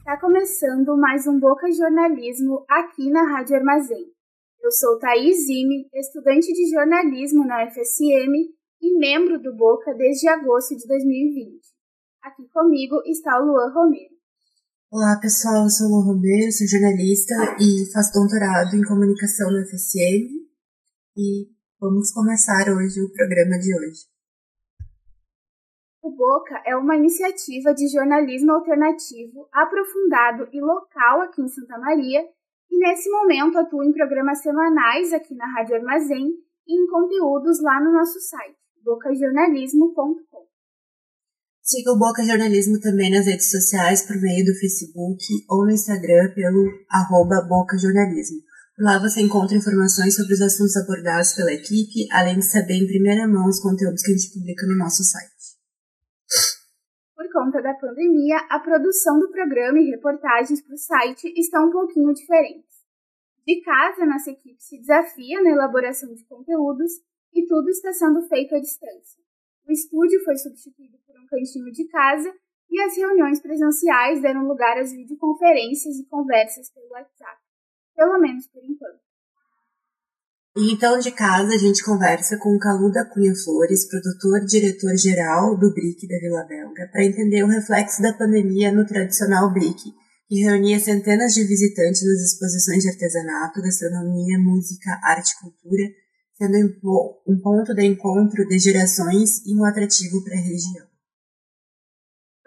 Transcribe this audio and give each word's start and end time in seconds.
Está 0.00 0.18
começando 0.18 0.96
mais 0.96 1.26
um 1.26 1.38
Boca 1.38 1.70
Jornalismo 1.70 2.64
aqui 2.66 3.10
na 3.10 3.22
Rádio 3.22 3.56
Armazém. 3.56 4.06
Eu 4.60 4.72
sou 4.72 4.98
Thaís 4.98 5.46
Zime, 5.46 5.88
estudante 5.94 6.52
de 6.52 6.70
jornalismo 6.70 7.46
na 7.46 7.66
UFSM 7.66 8.32
e 8.80 8.98
membro 8.98 9.40
do 9.40 9.54
Boca 9.54 9.94
desde 9.94 10.26
agosto 10.26 10.74
de 10.74 10.88
2020. 10.88 11.60
Aqui 12.22 12.48
comigo 12.48 12.96
está 13.04 13.38
o 13.40 13.44
Luan 13.44 13.70
Romero. 13.72 14.16
Olá 14.90 15.20
pessoal, 15.20 15.64
eu 15.64 15.70
sou 15.70 15.86
o 15.86 15.90
Luan 15.90 16.14
Romero, 16.14 16.50
sou 16.50 16.66
jornalista 16.66 17.34
e 17.60 17.92
faço 17.92 18.14
doutorado 18.14 18.74
em 18.74 18.82
comunicação 18.82 19.52
na 19.52 19.60
UFSM 19.60 20.26
e 21.16 21.46
vamos 21.78 22.10
começar 22.10 22.68
hoje 22.72 23.00
o 23.02 23.12
programa 23.12 23.58
de 23.58 23.76
hoje. 23.76 24.09
O 26.02 26.10
Boca 26.10 26.62
é 26.64 26.74
uma 26.74 26.96
iniciativa 26.96 27.74
de 27.74 27.86
jornalismo 27.88 28.52
alternativo, 28.52 29.48
aprofundado 29.52 30.48
e 30.50 30.60
local 30.60 31.20
aqui 31.20 31.42
em 31.42 31.48
Santa 31.48 31.78
Maria, 31.78 32.22
e 32.70 32.78
nesse 32.78 33.10
momento 33.10 33.58
atua 33.58 33.84
em 33.84 33.92
programas 33.92 34.40
semanais 34.40 35.12
aqui 35.12 35.34
na 35.34 35.46
Rádio 35.52 35.76
Armazém 35.76 36.26
e 36.66 36.82
em 36.82 36.86
conteúdos 36.86 37.60
lá 37.62 37.78
no 37.84 37.92
nosso 37.92 38.18
site, 38.18 38.56
bocajornalismo.com. 38.82 40.48
Siga 41.62 41.92
o 41.92 41.98
Boca 41.98 42.24
Jornalismo 42.24 42.80
também 42.80 43.10
nas 43.10 43.26
redes 43.26 43.50
sociais 43.50 44.02
por 44.06 44.16
meio 44.20 44.44
do 44.44 44.58
Facebook 44.58 45.22
ou 45.50 45.66
no 45.66 45.70
Instagram 45.70 46.32
pelo 46.34 46.66
arroba 46.88 47.46
Boca 47.46 47.76
Jornalismo. 47.76 48.38
Lá 48.78 48.98
você 48.98 49.20
encontra 49.20 49.56
informações 49.56 50.16
sobre 50.16 50.32
os 50.32 50.40
assuntos 50.40 50.76
abordados 50.78 51.34
pela 51.34 51.52
equipe, 51.52 52.08
além 52.10 52.38
de 52.38 52.46
saber 52.46 52.74
em 52.74 52.86
primeira 52.86 53.28
mão 53.28 53.46
os 53.46 53.60
conteúdos 53.60 54.02
que 54.02 54.10
a 54.10 54.16
gente 54.16 54.32
publica 54.32 54.66
no 54.66 54.78
nosso 54.78 55.04
site. 55.04 55.39
Conta 57.32 57.62
da 57.62 57.74
pandemia, 57.74 58.36
a 58.48 58.58
produção 58.58 59.18
do 59.18 59.30
programa 59.30 59.78
e 59.78 59.90
reportagens 59.90 60.60
para 60.62 60.74
o 60.74 60.78
site 60.78 61.32
estão 61.36 61.68
um 61.68 61.70
pouquinho 61.70 62.12
diferentes. 62.12 62.80
De 63.46 63.60
casa, 63.62 64.06
nossa 64.06 64.30
equipe 64.30 64.62
se 64.62 64.78
desafia 64.78 65.42
na 65.42 65.50
elaboração 65.50 66.12
de 66.14 66.24
conteúdos 66.24 66.92
e 67.32 67.46
tudo 67.46 67.68
está 67.68 67.92
sendo 67.92 68.22
feito 68.22 68.54
à 68.54 68.60
distância. 68.60 69.20
O 69.66 69.72
estúdio 69.72 70.22
foi 70.24 70.36
substituído 70.36 70.98
por 71.06 71.18
um 71.18 71.26
cantinho 71.26 71.70
de 71.72 71.86
casa 71.88 72.34
e 72.70 72.80
as 72.80 72.96
reuniões 72.96 73.40
presenciais 73.40 74.20
deram 74.20 74.46
lugar 74.46 74.78
às 74.78 74.92
videoconferências 74.92 75.98
e 75.98 76.06
conversas 76.06 76.70
pelo 76.70 76.90
WhatsApp 76.90 77.40
pelo 78.00 78.18
menos 78.18 78.46
por 78.48 78.64
enquanto. 78.64 79.09
E 80.56 80.72
então, 80.72 80.98
de 80.98 81.12
casa, 81.12 81.54
a 81.54 81.58
gente 81.58 81.84
conversa 81.84 82.36
com 82.36 82.56
o 82.56 82.58
Calu 82.58 82.90
da 82.90 83.04
Cunha 83.04 83.32
Flores, 83.36 83.88
produtor 83.88 84.42
e 84.42 84.46
diretor-geral 84.46 85.56
do 85.56 85.72
BRIC 85.72 86.08
da 86.08 86.18
Vila 86.18 86.42
Belga, 86.42 86.88
para 86.90 87.04
entender 87.04 87.44
o 87.44 87.46
reflexo 87.46 88.02
da 88.02 88.12
pandemia 88.12 88.72
no 88.72 88.84
tradicional 88.84 89.52
BRIC, 89.52 89.78
que 90.26 90.42
reunia 90.42 90.80
centenas 90.80 91.34
de 91.34 91.44
visitantes 91.44 92.02
nas 92.02 92.32
exposições 92.32 92.82
de 92.82 92.88
artesanato, 92.88 93.62
gastronomia, 93.62 94.40
música, 94.40 94.98
arte 95.04 95.30
e 95.30 95.40
cultura, 95.40 95.84
sendo 96.34 96.56
um 97.28 97.40
ponto 97.40 97.72
de 97.72 97.86
encontro 97.86 98.44
de 98.48 98.58
gerações 98.58 99.46
e 99.46 99.54
um 99.54 99.64
atrativo 99.64 100.24
para 100.24 100.34
a 100.34 100.42
região. 100.42 100.86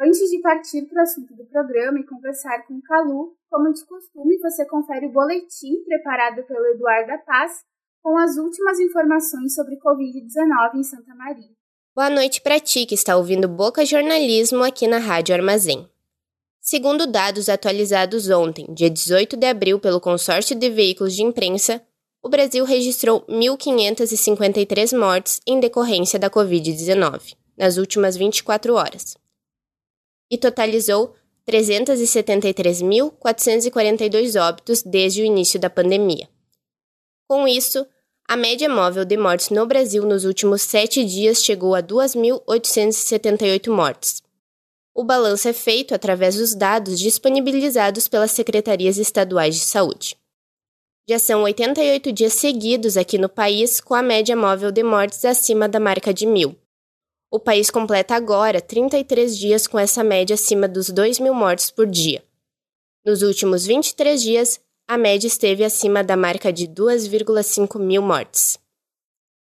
Antes 0.01 0.29
de 0.29 0.41
partir 0.41 0.81
para 0.89 0.99
o 0.99 1.03
assunto 1.03 1.33
do 1.35 1.45
programa 1.45 1.99
e 1.99 2.05
conversar 2.05 2.67
com 2.67 2.73
o 2.73 2.81
Calu, 2.81 3.37
como 3.49 3.71
de 3.71 3.85
costume, 3.85 4.37
você 4.39 4.65
confere 4.65 5.05
o 5.05 5.11
boletim 5.13 5.81
preparado 5.85 6.43
pelo 6.45 6.65
Eduardo 6.65 7.07
da 7.07 7.17
Paz 7.19 7.63
com 8.03 8.17
as 8.17 8.35
últimas 8.35 8.81
informações 8.81 9.55
sobre 9.55 9.77
Covid-19 9.77 10.75
em 10.75 10.83
Santa 10.83 11.15
Maria. 11.15 11.49
Boa 11.95 12.09
noite 12.09 12.41
para 12.41 12.59
ti 12.59 12.85
que 12.85 12.95
está 12.95 13.15
ouvindo 13.15 13.47
Boca 13.47 13.85
Jornalismo 13.85 14.61
aqui 14.61 14.85
na 14.87 14.97
Rádio 14.97 15.33
Armazém. 15.33 15.87
Segundo 16.59 17.07
dados 17.07 17.47
atualizados 17.47 18.29
ontem, 18.29 18.67
dia 18.73 18.89
18 18.89 19.37
de 19.37 19.45
abril, 19.45 19.79
pelo 19.79 20.01
Consórcio 20.01 20.53
de 20.53 20.69
Veículos 20.69 21.15
de 21.15 21.23
Imprensa, 21.23 21.81
o 22.21 22.27
Brasil 22.27 22.65
registrou 22.65 23.21
1.553 23.27 24.97
mortes 24.97 25.39
em 25.47 25.61
decorrência 25.61 26.19
da 26.19 26.29
Covid-19 26.29 27.37
nas 27.57 27.77
últimas 27.77 28.17
24 28.17 28.73
horas 28.73 29.15
e 30.29 30.37
totalizou 30.37 31.15
373.442 31.47 34.41
óbitos 34.41 34.83
desde 34.83 35.21
o 35.21 35.25
início 35.25 35.57
da 35.59 35.69
pandemia. 35.69 36.32
Com 37.33 37.47
isso, 37.47 37.83
a 38.27 38.37
média 38.37 38.69
móvel 38.69 39.03
de 39.05 39.17
mortes 39.17 39.49
no 39.49 39.65
Brasil 39.65 40.05
nos 40.05 40.23
últimos 40.23 40.61
sete 40.61 41.03
dias 41.03 41.43
chegou 41.43 41.73
a 41.73 41.81
2.878 41.81 43.71
mortes. 43.71 44.21
O 44.93 45.03
balanço 45.03 45.47
é 45.47 45.53
feito 45.53 45.95
através 45.95 46.35
dos 46.35 46.53
dados 46.53 46.99
disponibilizados 46.99 48.07
pelas 48.07 48.29
secretarias 48.29 48.99
estaduais 48.99 49.55
de 49.55 49.61
saúde. 49.61 50.15
Já 51.09 51.17
são 51.17 51.41
88 51.41 52.11
dias 52.11 52.33
seguidos 52.33 52.97
aqui 52.97 53.17
no 53.17 53.27
país 53.27 53.81
com 53.81 53.95
a 53.95 54.03
média 54.03 54.35
móvel 54.35 54.71
de 54.71 54.83
mortes 54.83 55.25
acima 55.25 55.67
da 55.67 55.79
marca 55.79 56.13
de 56.13 56.27
mil, 56.27 56.55
o 57.31 57.39
país 57.39 57.71
completa 57.71 58.13
agora 58.13 58.61
33 58.61 59.35
dias 59.35 59.65
com 59.65 59.79
essa 59.79 60.03
média 60.03 60.35
acima 60.35 60.67
dos 60.67 60.91
2 60.91 61.17
mil 61.17 61.33
mortes 61.33 61.71
por 61.71 61.87
dia. 61.87 62.23
Nos 63.03 63.23
últimos 63.23 63.65
23 63.65 64.21
dias, 64.21 64.61
a 64.87 64.97
média 64.97 65.27
esteve 65.27 65.63
acima 65.63 66.03
da 66.03 66.17
marca 66.17 66.51
de 66.51 66.67
2,5 66.67 67.79
mil 67.79 68.01
mortes. 68.01 68.59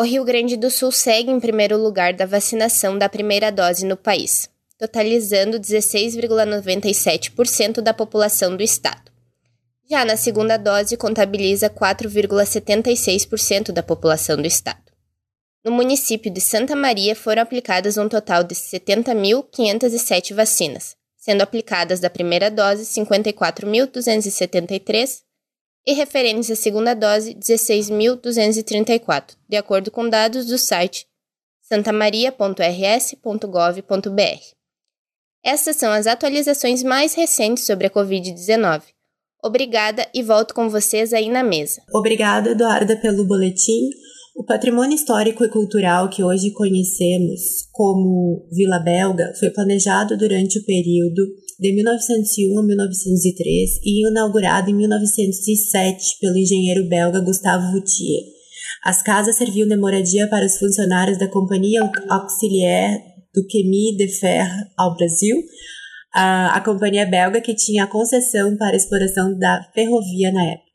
O 0.00 0.04
Rio 0.04 0.24
Grande 0.24 0.56
do 0.56 0.70
Sul 0.70 0.90
segue 0.90 1.30
em 1.30 1.38
primeiro 1.38 1.76
lugar 1.76 2.14
da 2.14 2.24
vacinação 2.24 2.96
da 2.96 3.10
primeira 3.10 3.52
dose 3.52 3.84
no 3.84 3.94
país, 3.94 4.48
totalizando 4.78 5.60
16,97% 5.60 7.82
da 7.82 7.92
população 7.92 8.56
do 8.56 8.62
estado. 8.62 9.17
Já 9.90 10.04
na 10.04 10.18
segunda 10.18 10.58
dose, 10.58 10.98
contabiliza 10.98 11.70
4,76% 11.70 13.72
da 13.72 13.82
população 13.82 14.36
do 14.36 14.46
estado. 14.46 14.92
No 15.64 15.72
município 15.72 16.30
de 16.30 16.42
Santa 16.42 16.76
Maria 16.76 17.16
foram 17.16 17.40
aplicadas 17.40 17.96
um 17.96 18.06
total 18.06 18.44
de 18.44 18.54
70.507 18.54 20.34
vacinas, 20.34 20.94
sendo 21.16 21.40
aplicadas 21.40 22.00
da 22.00 22.10
primeira 22.10 22.50
dose 22.50 22.84
54.273 22.84 25.22
e 25.86 25.94
referentes 25.94 26.50
à 26.50 26.56
segunda 26.56 26.94
dose 26.94 27.34
16.234, 27.34 29.36
de 29.48 29.56
acordo 29.56 29.90
com 29.90 30.06
dados 30.06 30.44
do 30.46 30.58
site 30.58 31.06
santamaria.rs.gov.br. 31.62 34.58
Essas 35.42 35.76
são 35.76 35.90
as 35.92 36.06
atualizações 36.06 36.82
mais 36.82 37.14
recentes 37.14 37.64
sobre 37.64 37.86
a 37.86 37.90
Covid-19. 37.90 38.82
Obrigada 39.42 40.06
e 40.12 40.22
volto 40.22 40.52
com 40.52 40.68
vocês 40.68 41.12
aí 41.12 41.28
na 41.28 41.42
mesa. 41.42 41.80
Obrigada, 41.92 42.50
Eduarda, 42.50 42.96
pelo 42.96 43.24
boletim. 43.24 43.88
O 44.36 44.44
patrimônio 44.44 44.94
histórico 44.94 45.44
e 45.44 45.48
cultural 45.48 46.08
que 46.08 46.22
hoje 46.22 46.52
conhecemos 46.52 47.40
como 47.72 48.46
Vila 48.52 48.78
Belga 48.78 49.32
foi 49.38 49.50
planejado 49.50 50.16
durante 50.16 50.58
o 50.58 50.64
período 50.64 51.22
de 51.58 51.72
1901 51.72 52.58
a 52.58 52.62
1903 52.62 53.70
e 53.84 54.08
inaugurado 54.08 54.70
em 54.70 54.74
1907 54.74 56.18
pelo 56.20 56.38
engenheiro 56.38 56.88
belga 56.88 57.20
Gustave 57.20 57.72
Voutier. 57.72 58.22
As 58.84 59.02
casas 59.02 59.36
serviam 59.36 59.66
de 59.66 59.76
moradia 59.76 60.28
para 60.28 60.46
os 60.46 60.56
funcionários 60.56 61.18
da 61.18 61.26
Companhia 61.26 61.90
Auxiliaire 62.08 63.02
do 63.34 63.42
Chemin 63.50 63.96
de 63.96 64.06
Fer 64.06 64.46
ao 64.76 64.96
Brasil, 64.96 65.36
a, 66.18 66.58
a 66.58 66.64
companhia 66.64 67.06
belga 67.06 67.40
que 67.40 67.54
tinha 67.54 67.84
a 67.84 67.90
concessão 67.90 68.56
para 68.58 68.74
a 68.74 68.76
exploração 68.76 69.38
da 69.38 69.62
ferrovia 69.70 70.32
na 70.34 70.42
época. 70.50 70.66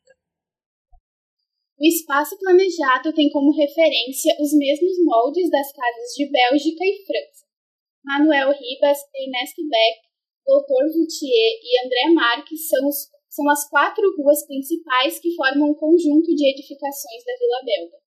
O 1.76 1.84
espaço 1.84 2.40
planejado 2.40 3.12
tem 3.12 3.30
como 3.30 3.52
referência 3.52 4.32
os 4.40 4.56
mesmos 4.56 4.96
moldes 5.04 5.52
das 5.52 5.68
casas 5.68 6.16
de 6.16 6.32
Bélgica 6.32 6.80
e 6.80 7.04
França. 7.04 7.44
Manuel 8.06 8.56
Ribas, 8.56 9.00
Ernesto 9.12 9.68
Beck, 9.68 10.00
Dr. 10.48 10.96
Voutier 10.96 11.52
e 11.60 11.86
André 11.86 12.14
Marques 12.16 12.68
são, 12.70 12.88
os, 12.88 13.12
são 13.30 13.50
as 13.50 13.68
quatro 13.70 14.04
ruas 14.16 14.48
principais 14.48 15.20
que 15.20 15.36
formam 15.36 15.72
um 15.72 15.76
conjunto 15.76 16.34
de 16.34 16.52
edificações 16.52 17.24
da 17.26 17.36
Vila 17.36 17.60
Belga. 17.66 18.03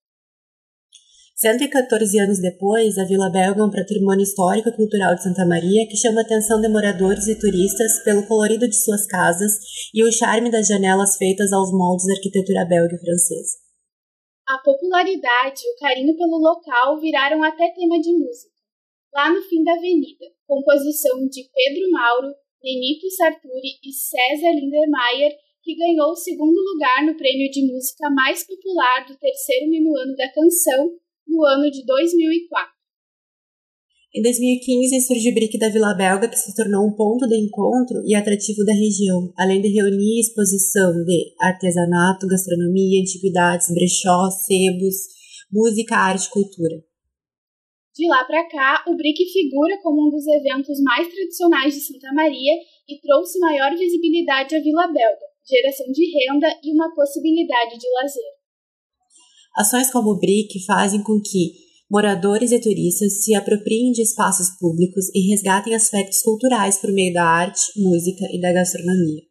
114 1.36 2.16
anos 2.18 2.40
depois, 2.40 2.96
a 2.96 3.04
Vila 3.04 3.28
Belga 3.28 3.60
é 3.60 3.64
um 3.64 3.70
patrimônio 3.70 4.24
histórico 4.24 4.70
e 4.70 4.76
cultural 4.76 5.14
de 5.14 5.22
Santa 5.22 5.44
Maria 5.44 5.86
que 5.86 5.94
chama 5.94 6.20
a 6.20 6.24
atenção 6.24 6.62
de 6.62 6.68
moradores 6.72 7.28
e 7.28 7.38
turistas 7.38 8.02
pelo 8.04 8.26
colorido 8.26 8.66
de 8.66 8.74
suas 8.74 9.04
casas 9.04 9.52
e 9.92 10.02
o 10.02 10.10
charme 10.10 10.50
das 10.50 10.66
janelas 10.66 11.18
feitas 11.18 11.52
aos 11.52 11.68
moldes 11.76 12.06
da 12.06 12.14
arquitetura 12.14 12.64
belga 12.64 12.96
e 12.96 13.04
francesa. 13.04 13.52
A 14.48 14.56
popularidade 14.64 15.60
e 15.60 15.76
o 15.76 15.76
carinho 15.76 16.16
pelo 16.16 16.40
local 16.40 16.98
viraram 17.04 17.44
até 17.44 17.68
tema 17.68 18.00
de 18.00 18.16
música. 18.16 18.56
Lá 19.12 19.28
no 19.28 19.42
fim 19.42 19.62
da 19.62 19.74
avenida, 19.74 20.24
composição 20.48 21.20
de 21.28 21.44
Pedro 21.52 21.90
Mauro, 21.90 22.32
Benito 22.62 23.10
Sarturi 23.10 23.76
e 23.84 23.92
César 23.92 24.56
Lindermayer, 24.56 25.36
que 25.62 25.76
ganhou 25.76 26.12
o 26.12 26.16
segundo 26.16 26.56
lugar 26.56 27.04
no 27.04 27.14
prêmio 27.14 27.50
de 27.50 27.60
música 27.70 28.08
mais 28.08 28.42
popular 28.46 29.04
do 29.06 29.18
terceiro 29.18 29.68
minuano 29.68 30.16
da 30.16 30.32
canção 30.32 30.96
no 31.26 31.44
ano 31.44 31.70
de 31.70 31.84
2004. 31.84 32.76
Em 34.16 34.22
2015 34.22 35.06
surge 35.06 35.28
o 35.28 35.34
BRIC 35.34 35.58
da 35.58 35.68
Vila 35.68 35.92
Belga, 35.92 36.26
que 36.26 36.38
se 36.38 36.54
tornou 36.56 36.88
um 36.88 36.96
ponto 36.96 37.28
de 37.28 37.36
encontro 37.36 38.00
e 38.06 38.14
atrativo 38.14 38.64
da 38.64 38.72
região, 38.72 39.30
além 39.36 39.60
de 39.60 39.68
reunir 39.68 40.20
exposição 40.20 41.04
de 41.04 41.34
artesanato, 41.38 42.26
gastronomia, 42.26 43.02
antiguidades, 43.02 43.68
brechó, 43.74 44.30
sebos, 44.30 44.96
música, 45.52 45.96
arte 45.96 46.24
e 46.24 46.30
cultura. 46.30 46.76
De 47.94 48.08
lá 48.08 48.24
para 48.24 48.48
cá, 48.48 48.84
o 48.88 48.96
BRIC 48.96 49.20
figura 49.32 49.76
como 49.82 50.08
um 50.08 50.10
dos 50.10 50.26
eventos 50.26 50.80
mais 50.82 51.08
tradicionais 51.08 51.74
de 51.74 51.80
Santa 51.80 52.12
Maria 52.14 52.54
e 52.88 53.00
trouxe 53.00 53.38
maior 53.38 53.76
visibilidade 53.76 54.56
à 54.56 54.60
Vila 54.60 54.86
Belga, 54.86 55.26
geração 55.46 55.92
de 55.92 56.04
renda 56.04 56.48
e 56.62 56.72
uma 56.72 56.94
possibilidade 56.94 57.78
de 57.78 57.86
lazer. 58.00 58.35
Ações 59.56 59.90
como 59.90 60.10
o 60.10 60.18
BRIC 60.18 60.64
fazem 60.66 61.02
com 61.02 61.18
que 61.18 61.64
moradores 61.90 62.52
e 62.52 62.60
turistas 62.60 63.24
se 63.24 63.34
apropriem 63.34 63.90
de 63.92 64.02
espaços 64.02 64.50
públicos 64.58 65.08
e 65.14 65.30
resgatem 65.30 65.74
aspectos 65.74 66.20
culturais 66.20 66.78
por 66.78 66.92
meio 66.92 67.14
da 67.14 67.24
arte, 67.24 67.62
música 67.76 68.26
e 68.32 68.40
da 68.40 68.52
gastronomia. 68.52 69.22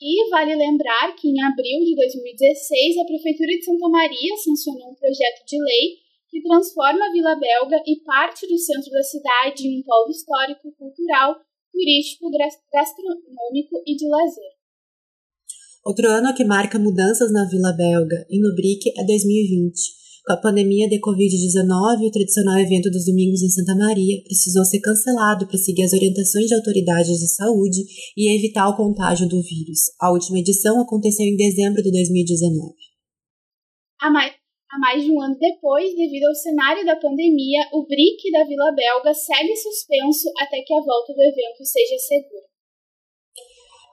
E 0.00 0.30
vale 0.30 0.54
lembrar 0.54 1.16
que 1.16 1.28
em 1.28 1.40
abril 1.42 1.80
de 1.80 1.96
2016 1.96 2.98
a 2.98 3.04
Prefeitura 3.04 3.50
de 3.56 3.64
Santa 3.64 3.88
Maria 3.88 4.36
sancionou 4.36 4.90
um 4.90 4.94
projeto 4.94 5.46
de 5.46 5.58
lei 5.58 5.96
que 6.28 6.42
transforma 6.42 7.06
a 7.06 7.10
Vila 7.10 7.34
Belga 7.34 7.82
e 7.86 8.04
parte 8.04 8.46
do 8.46 8.58
centro 8.58 8.90
da 8.90 9.02
cidade 9.02 9.66
em 9.66 9.80
um 9.80 9.82
polo 9.82 10.10
histórico, 10.10 10.70
cultural, 10.76 11.40
turístico, 11.72 12.30
gastronômico 12.30 13.82
e 13.86 13.96
de 13.96 14.06
lazer. 14.06 14.57
Outro 15.88 16.04
ano 16.06 16.34
que 16.36 16.44
marca 16.44 16.78
mudanças 16.78 17.32
na 17.32 17.48
Vila 17.48 17.72
Belga 17.72 18.20
e 18.28 18.38
no 18.38 18.54
BRIC 18.54 18.92
é 18.92 19.06
2020, 19.06 19.72
com 20.20 20.34
a 20.34 20.36
pandemia 20.36 20.86
de 20.86 21.00
Covid-19, 21.00 22.04
o 22.04 22.10
tradicional 22.12 22.60
evento 22.60 22.90
dos 22.90 23.06
domingos 23.06 23.40
em 23.40 23.48
Santa 23.48 23.74
Maria 23.74 24.20
precisou 24.22 24.66
ser 24.66 24.80
cancelado 24.80 25.48
para 25.48 25.56
seguir 25.56 25.84
as 25.84 25.94
orientações 25.94 26.44
de 26.44 26.54
autoridades 26.54 27.16
de 27.16 27.32
saúde 27.32 27.80
e 28.14 28.36
evitar 28.36 28.68
o 28.68 28.76
contágio 28.76 29.26
do 29.26 29.40
vírus. 29.40 29.88
A 29.98 30.12
última 30.12 30.40
edição 30.40 30.78
aconteceu 30.78 31.24
em 31.24 31.40
dezembro 31.40 31.82
de 31.82 31.90
2019. 31.90 32.68
Há 33.98 34.10
mais, 34.10 34.34
há 34.68 34.78
mais 34.78 35.02
de 35.02 35.10
um 35.10 35.22
ano 35.22 35.38
depois, 35.40 35.96
devido 35.96 36.24
ao 36.28 36.34
cenário 36.34 36.84
da 36.84 36.96
pandemia, 36.96 37.64
o 37.72 37.86
BRIC 37.88 38.30
da 38.30 38.44
Vila 38.44 38.76
Belga 38.76 39.14
segue 39.14 39.56
suspenso 39.56 40.28
até 40.36 40.60
que 40.60 40.74
a 40.74 40.84
volta 40.84 41.14
do 41.14 41.22
evento 41.22 41.64
seja 41.64 41.96
segura. 41.96 42.47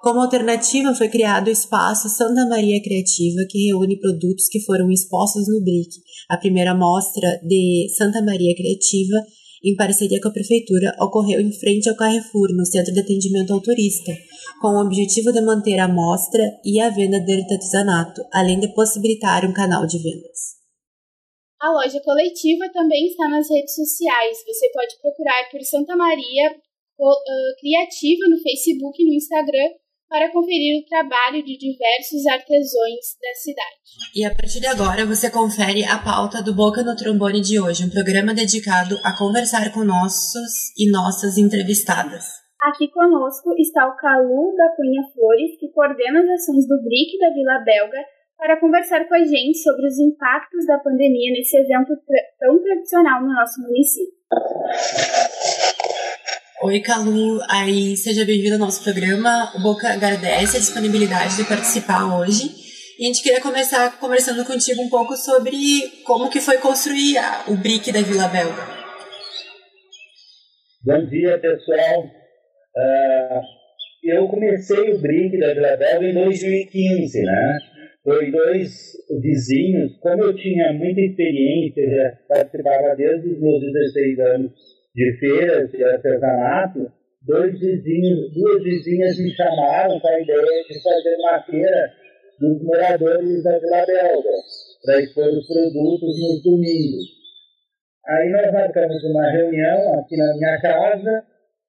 Como 0.06 0.22
alternativa, 0.22 0.94
foi 0.94 1.10
criado 1.10 1.48
o 1.48 1.50
espaço 1.50 2.08
Santa 2.10 2.46
Maria 2.46 2.80
Criativa, 2.80 3.42
que 3.50 3.66
reúne 3.66 4.00
produtos 4.00 4.48
que 4.48 4.62
foram 4.62 4.92
expostos 4.92 5.48
no 5.50 5.60
BRIC, 5.64 5.98
a 6.30 6.38
primeira 6.38 6.76
mostra 6.76 7.42
de 7.42 7.88
Santa 7.98 8.22
Maria 8.22 8.54
Criativa, 8.54 9.18
em 9.66 9.76
parceria 9.76 10.22
com 10.22 10.28
a 10.28 10.32
Prefeitura, 10.32 10.96
ocorreu 11.02 11.42
em 11.42 11.52
frente 11.52 11.90
ao 11.90 11.96
Carrefour, 11.96 12.54
no 12.56 12.68
Centro 12.68 12.94
de 12.94 13.00
Atendimento 13.00 13.52
ao 13.52 13.60
Turista, 13.60 14.12
com 14.62 14.68
o 14.78 14.86
objetivo 14.86 15.34
de 15.34 15.42
manter 15.42 15.80
a 15.80 15.88
mostra 15.88 16.54
e 16.64 16.80
a 16.80 16.92
venda 16.92 17.20
de 17.20 17.42
artesanato, 17.42 18.22
além 18.32 18.60
de 18.60 18.68
possibilitar 18.76 19.44
um 19.44 19.54
canal 19.54 19.88
de 19.88 19.98
vendas. 19.98 20.54
A 21.60 21.72
loja 21.72 22.00
coletiva 22.02 22.70
também 22.72 23.08
está 23.08 23.28
nas 23.28 23.50
redes 23.50 23.74
sociais. 23.74 24.38
Você 24.46 24.70
pode 24.72 25.02
procurar 25.02 25.50
por 25.50 25.60
Santa 25.64 25.96
Maria 25.96 26.52
Criativa 27.60 28.30
no 28.30 28.38
Facebook 28.40 29.02
e 29.02 29.06
no 29.08 29.14
Instagram 29.16 29.70
para 30.10 30.32
conferir 30.32 30.82
o 30.82 30.86
trabalho 30.88 31.44
de 31.44 31.58
diversos 31.58 32.26
artesãos 32.28 33.06
da 33.22 33.34
cidade. 33.42 33.86
E 34.16 34.24
a 34.24 34.34
partir 34.34 34.60
de 34.60 34.68
agora 34.68 35.06
você 35.06 35.30
confere 35.30 35.84
a 35.84 35.98
pauta 35.98 36.42
do 36.42 36.54
Boca 36.54 36.84
no 36.84 36.96
Trombone 36.96 37.42
de 37.42 37.60
hoje, 37.60 37.86
um 37.86 37.90
programa 37.90 38.34
dedicado 38.34 39.00
a 39.04 39.18
conversar 39.18 39.72
com 39.74 39.84
nossos 39.84 40.72
e 40.78 40.90
nossas 40.92 41.38
entrevistadas. 41.38 42.46
Aqui 42.62 42.88
conosco 42.90 43.54
está 43.60 43.88
o 43.88 43.96
Calu 43.98 44.56
da 44.56 44.76
Cunha 44.76 45.04
Flores, 45.14 45.60
que 45.60 45.70
coordena 45.70 46.20
as 46.22 46.42
ações 46.42 46.68
do 46.68 46.82
BRIC 46.82 47.20
da 47.20 47.30
Vila 47.30 47.60
Belga, 47.64 48.02
para 48.38 48.60
conversar 48.60 49.08
com 49.08 49.16
a 49.16 49.24
gente 49.24 49.58
sobre 49.60 49.88
os 49.88 50.00
impactos 50.00 50.66
da 50.66 50.80
pandemia 50.80 51.32
nesse 51.32 51.58
evento 51.58 51.94
tão 52.40 52.62
tradicional 52.62 53.22
no 53.22 53.34
nosso 53.34 53.62
município. 53.62 54.14
Oi, 56.64 56.80
Calu, 56.80 57.42
aí 57.50 57.98
seja 57.98 58.24
bem-vindo 58.26 58.54
ao 58.54 58.60
nosso 58.60 58.82
programa. 58.82 59.52
O 59.58 59.62
Boca 59.62 59.90
agradece 59.90 60.56
a 60.56 60.60
disponibilidade 60.60 61.36
de 61.36 61.44
participar 61.44 62.18
hoje. 62.18 62.48
E 62.98 63.04
a 63.04 63.08
gente 63.08 63.22
queria 63.22 63.42
começar 63.42 64.00
conversando 64.00 64.46
contigo 64.46 64.82
um 64.82 64.90
pouco 64.90 65.18
sobre 65.18 65.52
como 66.06 66.30
que 66.30 66.40
foi 66.40 66.58
construir 66.58 67.18
o 67.50 67.58
BRIC 67.58 67.92
da 67.92 68.02
Vila 68.02 68.30
Belga. 68.30 68.64
Bom 70.86 71.06
dia, 71.08 71.38
pessoal. 71.40 72.06
Uh, 72.06 73.42
eu 74.06 74.26
comecei 74.30 74.94
o 74.94 75.02
BRIC 75.02 75.38
da 75.38 75.54
Vila 75.54 75.76
Belga 75.76 76.08
em 76.08 76.14
2015, 76.14 77.22
né? 77.22 77.58
Foi 78.02 78.32
dois 78.32 78.72
vizinhos, 79.22 79.98
como 80.00 80.24
eu 80.24 80.34
tinha 80.34 80.72
muita 80.72 81.02
experiência, 81.02 81.84
já 81.84 82.18
participava 82.30 82.96
desde 82.96 83.28
os 83.28 83.42
meus 83.42 83.60
16 83.60 84.20
anos 84.20 84.52
de 84.96 85.18
feiras 85.20 85.70
de 85.72 85.84
artesanato, 85.84 86.90
dois 87.22 87.60
vizinhos, 87.60 88.34
duas 88.34 88.64
vizinhas 88.64 89.18
me 89.20 89.30
chamaram 89.36 90.00
com 90.00 90.08
a 90.08 90.22
ideia 90.22 90.64
de 90.70 90.82
fazer 90.82 91.16
uma 91.20 91.44
feira 91.44 91.94
dos 92.40 92.64
moradores 92.64 93.44
da 93.44 93.60
Vila 93.60 93.86
Belga, 93.86 94.30
para 94.86 95.02
expor 95.02 95.28
os 95.28 95.46
produtos 95.46 96.20
nos 96.20 96.44
domingos. 96.44 97.16
Aí 98.08 98.30
nós 98.30 98.54
marcamos 98.54 99.04
uma 99.04 99.32
reunião 99.32 100.00
aqui 100.00 100.16
na 100.16 100.34
minha 100.34 100.62
casa 100.62 101.24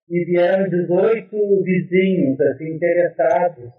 e 0.08 0.24
vieram 0.24 0.68
18 0.68 1.62
vizinhos 1.62 2.40
assim, 2.40 2.76
interessados 2.76 3.70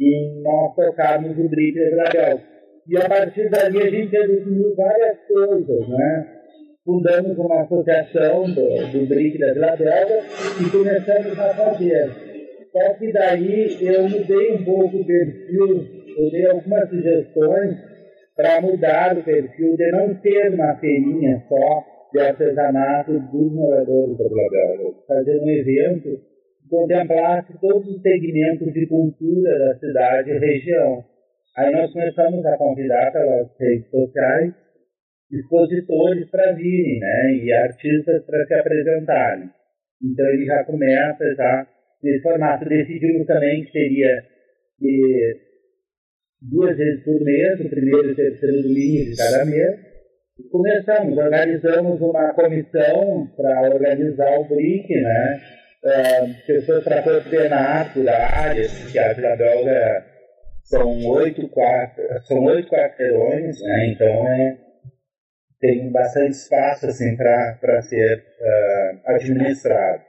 em 0.00 0.42
nós 0.42 0.74
tocarmos 0.74 1.38
o 1.38 1.48
brilho 1.48 1.84
da 1.84 1.90
Vila 1.90 2.10
Belga. 2.10 2.50
E 2.88 2.96
a 2.96 3.08
partir 3.08 3.48
dali 3.50 3.82
a 3.82 3.90
gente 3.90 4.10
decidiu 4.10 4.74
várias 4.74 5.18
coisas, 5.28 5.88
né? 5.88 6.39
Fundamos 6.90 7.38
uma 7.38 7.62
associação 7.62 8.42
do, 8.52 8.66
do 8.92 9.06
BRIC 9.06 9.38
da 9.38 9.52
Vila 9.52 9.76
Belga 9.76 10.22
e 10.60 10.70
começamos 10.70 11.38
a 11.38 11.54
fazer. 11.54 12.10
Só 12.72 12.94
que 12.94 13.12
daí 13.12 13.78
eu 13.80 14.08
mudei 14.08 14.54
um 14.54 14.64
pouco 14.64 14.96
o 14.96 15.04
perfil, 15.04 15.86
eu 16.18 16.30
dei 16.30 16.46
algumas 16.46 16.88
sugestões 16.88 17.76
para 18.36 18.60
mudar 18.60 19.16
o 19.16 19.22
perfil, 19.22 19.76
de 19.76 19.90
não 19.92 20.14
ter 20.14 20.52
uma 20.52 20.74
feirinha 20.76 21.40
só, 21.48 21.84
de 22.12 22.20
artesanato 22.20 23.12
dos 23.12 23.52
moradores 23.52 24.18
da 24.18 24.24
Vila 24.24 24.50
Belga. 24.50 24.94
Fazer 25.06 25.38
um 25.40 25.48
evento 25.48 26.08
que 26.08 26.68
contemplasse 26.68 27.52
todos 27.60 27.86
os 27.86 28.02
segmentos 28.02 28.72
de 28.72 28.86
cultura 28.86 29.58
da 29.60 29.78
cidade 29.78 30.30
e 30.30 30.38
região. 30.38 31.04
Aí 31.56 31.72
nós 31.72 31.92
começamos 31.92 32.44
a 32.46 32.56
convidar 32.56 33.12
pelas 33.12 33.48
redes 33.60 33.88
sociais 33.90 34.54
expositores 35.32 36.28
para 36.30 36.52
virem, 36.52 36.98
né, 36.98 37.34
e 37.42 37.52
artistas 37.52 38.24
para 38.24 38.46
se 38.46 38.54
apresentarem. 38.54 39.50
Então 40.02 40.26
ele 40.30 40.46
já 40.46 40.64
começa 40.64 41.34
já 41.34 41.66
nesse 42.02 42.22
formato. 42.22 42.68
Decidimos 42.68 43.26
também 43.26 43.64
que 43.64 43.70
seria 43.70 44.22
e, 44.80 45.36
duas 46.40 46.76
vezes 46.76 47.04
por 47.04 47.20
mês, 47.22 47.60
o 47.60 47.68
primeiro 47.68 48.08
e 48.08 48.12
o 48.12 48.16
terceiro 48.16 48.62
domingo 48.62 49.10
de 49.10 49.16
cada 49.16 49.44
mês, 49.44 49.90
começamos, 50.50 51.18
organizamos 51.18 52.00
uma 52.00 52.32
comissão 52.32 53.28
para 53.36 53.74
organizar 53.74 54.38
o 54.38 54.44
BRIC, 54.44 54.88
né? 54.88 55.40
Pessoas 56.46 56.84
para 56.84 57.02
coordenar 57.02 57.92
por 57.92 58.08
áreas, 58.08 58.90
que 58.90 58.98
a 58.98 59.12
Vila 59.12 59.36
Belga 59.36 60.06
são 60.64 61.06
oito, 61.08 61.48
quatro, 61.48 62.02
são 62.22 62.42
oito 62.44 62.68
quarteirões, 62.68 63.60
né? 63.60 63.86
Então 63.88 64.28
é, 64.28 64.56
tem 65.60 65.92
bastante 65.92 66.32
espaço 66.32 66.86
assim, 66.86 67.16
para 67.16 67.82
ser 67.82 68.18
uh, 68.18 69.10
administrado. 69.10 70.02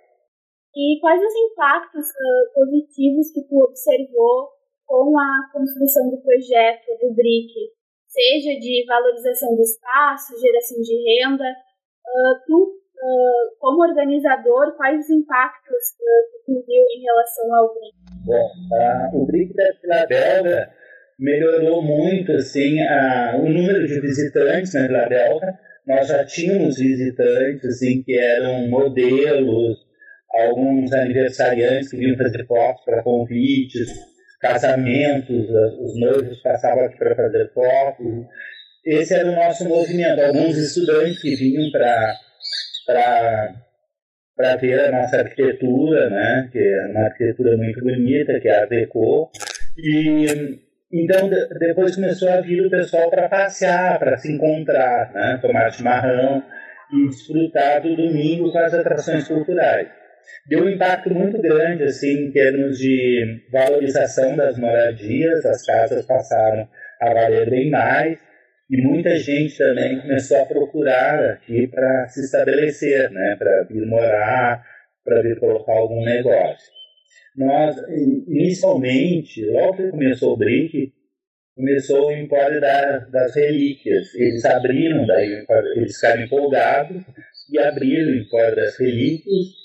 E 0.76 1.00
quais 1.02 1.22
os 1.22 1.34
impactos 1.52 2.06
uh, 2.06 2.54
positivos 2.56 3.32
que 3.32 3.42
tu 3.42 3.58
observou 3.64 4.50
com 4.88 5.18
a 5.20 5.50
construção 5.52 6.10
do 6.10 6.22
projeto 6.22 6.88
do 7.02 7.14
BRIC? 7.14 7.72
seja 8.12 8.60
de 8.60 8.86
valorização 8.86 9.56
do 9.56 9.62
espaço, 9.62 10.40
geração 10.40 10.82
de 10.82 10.96
renda. 11.00 11.48
Uh, 11.48 12.36
tu, 12.46 12.60
uh, 12.60 13.60
como 13.60 13.88
organizador, 13.88 14.76
quais 14.76 15.00
os 15.00 15.10
impactos 15.10 15.96
uh, 15.96 16.24
que 16.32 16.38
tu 16.46 16.66
viu 16.68 16.84
em 16.92 17.02
relação 17.04 17.56
ao 17.56 17.74
BRIC? 17.74 17.96
Bom, 18.26 18.50
o 19.14 19.26
BRIC 19.26 19.54
da 19.54 19.72
Vila 19.82 20.06
Belga 20.08 20.74
melhorou 21.22 21.84
muito 21.84 22.32
assim, 22.32 22.82
a, 22.82 23.36
o 23.38 23.48
número 23.48 23.88
de 23.88 24.02
visitantes 24.02 24.74
na 24.74 24.88
Vila 24.88 25.08
Belga. 25.08 25.60
Nós 25.88 26.08
já 26.08 26.26
tínhamos 26.26 26.78
visitantes 26.78 27.64
assim, 27.64 28.02
que 28.02 28.18
eram 28.18 28.68
modelos, 28.68 29.78
alguns 30.34 30.92
aniversariantes 30.92 31.92
que 31.92 31.98
vinham 31.98 32.18
fazer 32.18 32.46
fotos 32.46 32.84
para 32.84 33.04
convites, 33.04 33.88
casamentos, 34.40 35.48
os 35.80 36.00
noivos 36.00 36.42
passavam 36.42 36.86
aqui 36.86 36.98
para 36.98 37.16
fazer 37.16 37.52
fotos. 37.54 38.26
Esse 38.84 39.14
era 39.14 39.30
o 39.30 39.36
nosso 39.36 39.68
movimento. 39.70 40.22
Alguns 40.22 40.58
estudantes 40.58 41.22
que 41.22 41.36
vinham 41.36 41.72
para 41.72 42.18
para 44.36 44.56
ver 44.56 44.80
a 44.80 44.92
nossa 44.92 45.18
arquitetura, 45.18 46.10
né, 46.10 46.50
que 46.52 46.58
é 46.58 46.88
uma 46.88 47.02
arquitetura 47.02 47.56
muito 47.58 47.80
bonita, 47.80 48.40
que 48.40 48.48
é 48.48 48.64
a 48.64 48.66
Deco. 48.66 49.30
E 49.78 50.60
então 50.94 51.30
depois 51.30 51.96
começou 51.96 52.30
a 52.30 52.42
vir 52.42 52.66
o 52.66 52.70
pessoal 52.70 53.10
para 53.10 53.30
passear, 53.30 53.98
para 53.98 54.18
se 54.18 54.32
encontrar, 54.32 55.12
né, 55.14 55.40
tomar 55.42 55.72
chimarrão 55.72 56.44
e 56.92 57.08
desfrutar 57.08 57.82
do 57.82 57.96
domingo 57.96 58.52
com 58.52 58.60
as 58.60 58.74
atrações 58.74 59.28
culturais. 59.28 59.88
Deu 60.48 60.66
um 60.66 60.70
impacto 60.70 61.14
muito 61.14 61.42
grande 61.42 61.84
assim 61.84 62.28
em 62.28 62.32
termos 62.32 62.78
de 62.78 63.42
valorização 63.52 64.36
das 64.36 64.58
moradias, 64.58 65.46
as 65.46 65.66
casas 65.66 66.06
passaram 66.06 66.68
a 67.02 67.14
valer 67.14 67.50
bem 67.50 67.70
mais 67.70 68.20
e 68.70 68.82
muita 68.82 69.18
gente 69.18 69.58
também 69.58 70.00
começou 70.00 70.42
a 70.42 70.46
procurar 70.46 71.20
aqui 71.32 71.68
para 71.68 72.08
se 72.08 72.22
estabelecer, 72.22 73.10
né, 73.12 73.36
para 73.38 73.64
vir 73.64 73.86
morar, 73.86 74.64
para 75.04 75.22
vir 75.22 75.40
colocar 75.40 75.74
algum 75.74 76.04
negócio. 76.04 76.81
Nós, 77.36 77.76
inicialmente, 78.28 79.46
logo 79.46 79.78
que 79.78 79.90
começou 79.90 80.34
o 80.34 80.38
BRIC, 80.38 80.92
começou 81.56 82.08
o 82.08 82.12
Empório 82.12 82.60
da, 82.60 83.00
das 83.00 83.36
Relíquias. 83.36 84.14
Eles 84.16 84.44
abriram, 84.46 85.06
daí 85.06 85.46
eles 85.76 85.96
ficaram 85.96 86.24
empolgados 86.24 87.04
e 87.52 87.60
abriram 87.60 88.12
o 88.12 88.16
Empório 88.16 88.56
das 88.56 88.78
Relíquias 88.78 89.62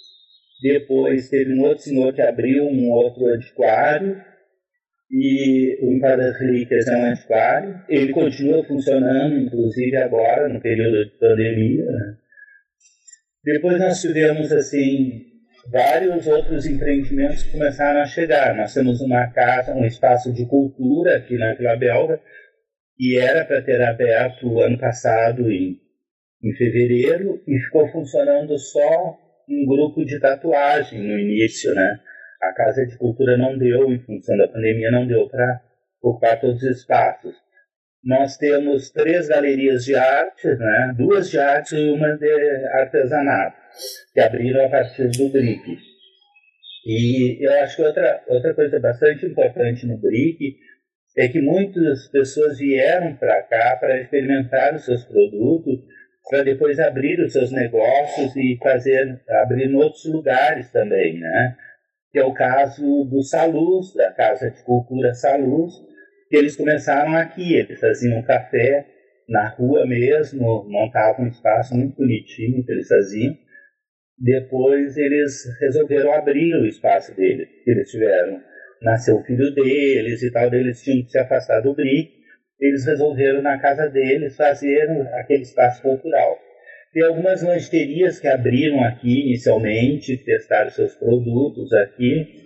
depois 0.62 1.28
teve 1.28 1.52
um 1.54 1.62
outro 1.62 1.84
senhor 1.84 2.14
que 2.14 2.22
abriu 2.22 2.64
um 2.64 2.90
outro 2.90 3.26
antiquário, 3.26 4.22
e 5.10 5.78
o 5.82 5.92
Império 5.92 6.18
das 6.18 6.40
Relíquias 6.40 6.88
é 6.88 6.96
um 6.96 7.04
antiquário. 7.04 7.80
Ele 7.88 8.12
continua 8.12 8.64
funcionando, 8.64 9.38
inclusive 9.38 9.96
agora, 9.96 10.48
no 10.48 10.60
período 10.60 11.04
de 11.04 11.18
pandemia. 11.18 11.84
Né? 11.84 12.16
Depois 13.44 13.78
nós 13.78 14.00
tivemos, 14.00 14.50
assim, 14.50 15.25
vários 15.70 16.26
outros 16.26 16.66
empreendimentos 16.66 17.42
começaram 17.44 18.00
a 18.00 18.06
chegar. 18.06 18.54
Nós 18.54 18.72
temos 18.74 19.00
uma 19.00 19.26
casa, 19.28 19.74
um 19.74 19.84
espaço 19.84 20.32
de 20.32 20.46
cultura 20.46 21.16
aqui 21.16 21.36
na 21.36 21.54
Vila 21.54 21.76
Belga, 21.76 22.20
e 22.98 23.18
era 23.18 23.44
para 23.44 23.62
ter 23.62 23.80
aberto 23.82 24.60
ano 24.60 24.78
passado, 24.78 25.50
em, 25.50 25.78
em 26.42 26.52
fevereiro, 26.56 27.42
e 27.46 27.58
ficou 27.60 27.88
funcionando 27.88 28.58
só 28.58 29.18
um 29.48 29.66
grupo 29.66 30.04
de 30.04 30.18
tatuagem 30.18 31.00
no 31.00 31.18
início, 31.18 31.72
né? 31.74 32.00
A 32.42 32.52
Casa 32.52 32.86
de 32.86 32.96
Cultura 32.98 33.36
não 33.36 33.56
deu, 33.56 33.90
em 33.90 33.98
função 34.00 34.36
da 34.36 34.48
pandemia, 34.48 34.90
não 34.90 35.06
deu 35.06 35.28
para 35.28 35.62
ocupar 36.02 36.40
todos 36.40 36.62
os 36.62 36.78
espaços. 36.78 37.34
Nós 38.06 38.36
temos 38.36 38.88
três 38.92 39.26
galerias 39.26 39.84
de 39.84 39.96
arte, 39.96 40.46
né? 40.46 40.94
duas 40.96 41.28
de 41.28 41.40
arte 41.40 41.74
e 41.74 41.90
uma 41.90 42.16
de 42.16 42.32
artesanato, 42.72 43.56
que 44.14 44.20
abriram 44.20 44.64
a 44.64 44.68
partir 44.68 45.08
do 45.08 45.28
BRIC. 45.28 45.76
E 46.86 47.44
eu 47.44 47.52
acho 47.62 47.74
que 47.74 47.82
outra, 47.82 48.22
outra 48.28 48.54
coisa 48.54 48.78
bastante 48.78 49.26
importante 49.26 49.84
no 49.86 49.98
BRIC 49.98 50.54
é 51.18 51.26
que 51.26 51.40
muitas 51.40 52.06
pessoas 52.06 52.58
vieram 52.58 53.16
para 53.16 53.42
cá 53.42 53.76
para 53.80 54.00
experimentar 54.00 54.76
os 54.76 54.84
seus 54.84 55.02
produtos 55.02 55.80
para 56.30 56.44
depois 56.44 56.78
abrir 56.78 57.20
os 57.20 57.32
seus 57.32 57.50
negócios 57.50 58.36
e 58.36 58.56
fazer 58.62 59.20
abrir 59.28 59.68
em 59.68 59.74
outros 59.74 60.04
lugares 60.04 60.70
também, 60.70 61.18
né? 61.18 61.56
Que 62.12 62.20
é 62.20 62.24
o 62.24 62.32
caso 62.32 63.04
do 63.04 63.20
Salus, 63.22 63.92
da 63.94 64.12
Casa 64.12 64.48
de 64.48 64.62
Cultura 64.62 65.12
Salus, 65.12 65.74
que 66.28 66.36
eles 66.36 66.56
começaram 66.56 67.16
aqui, 67.16 67.54
eles 67.54 67.80
faziam 67.80 68.22
café 68.22 68.86
na 69.28 69.48
rua 69.48 69.86
mesmo, 69.86 70.64
montavam 70.68 71.26
um 71.26 71.28
espaço 71.28 71.74
muito 71.74 71.96
bonitinho 71.96 72.64
que 72.64 72.72
eles 72.72 72.88
faziam. 72.88 73.34
Depois 74.18 74.96
eles 74.96 75.44
resolveram 75.60 76.12
abrir 76.12 76.54
o 76.54 76.66
espaço 76.66 77.14
deles, 77.14 77.48
que 77.64 77.70
eles 77.70 77.90
tiveram. 77.90 78.40
Nasceu 78.82 79.16
o 79.16 79.24
filho 79.24 79.54
deles 79.54 80.22
e 80.22 80.30
tal, 80.30 80.52
eles 80.52 80.82
tinham 80.82 81.04
que 81.04 81.10
se 81.10 81.18
afastar 81.18 81.60
do 81.60 81.74
BRIC 81.74 82.16
eles 82.60 82.86
resolveram 82.86 83.42
na 83.42 83.58
casa 83.58 83.88
deles 83.88 84.36
fazer 84.36 84.88
aquele 85.14 85.42
espaço 85.42 85.82
cultural. 85.82 86.38
Tem 86.92 87.02
algumas 87.04 87.42
lancherias 87.42 88.18
que 88.18 88.26
abriram 88.26 88.82
aqui 88.82 89.26
inicialmente, 89.26 90.16
testaram 90.16 90.70
seus 90.70 90.94
produtos 90.94 91.72
aqui. 91.74 92.45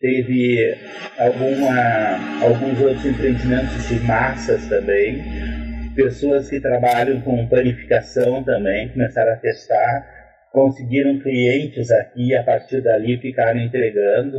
Teve 0.00 0.74
alguma, 1.18 2.42
alguns 2.42 2.80
outros 2.80 3.04
empreendimentos 3.04 3.86
de 3.86 4.00
massas 4.00 4.66
também. 4.66 5.22
Pessoas 5.94 6.48
que 6.48 6.58
trabalham 6.58 7.20
com 7.20 7.46
panificação 7.48 8.42
também 8.42 8.88
começaram 8.88 9.34
a 9.34 9.36
testar. 9.36 10.08
Conseguiram 10.52 11.18
clientes 11.20 11.90
aqui 11.90 12.34
a 12.34 12.42
partir 12.42 12.80
dali 12.80 13.18
ficaram 13.18 13.60
entregando 13.60 14.38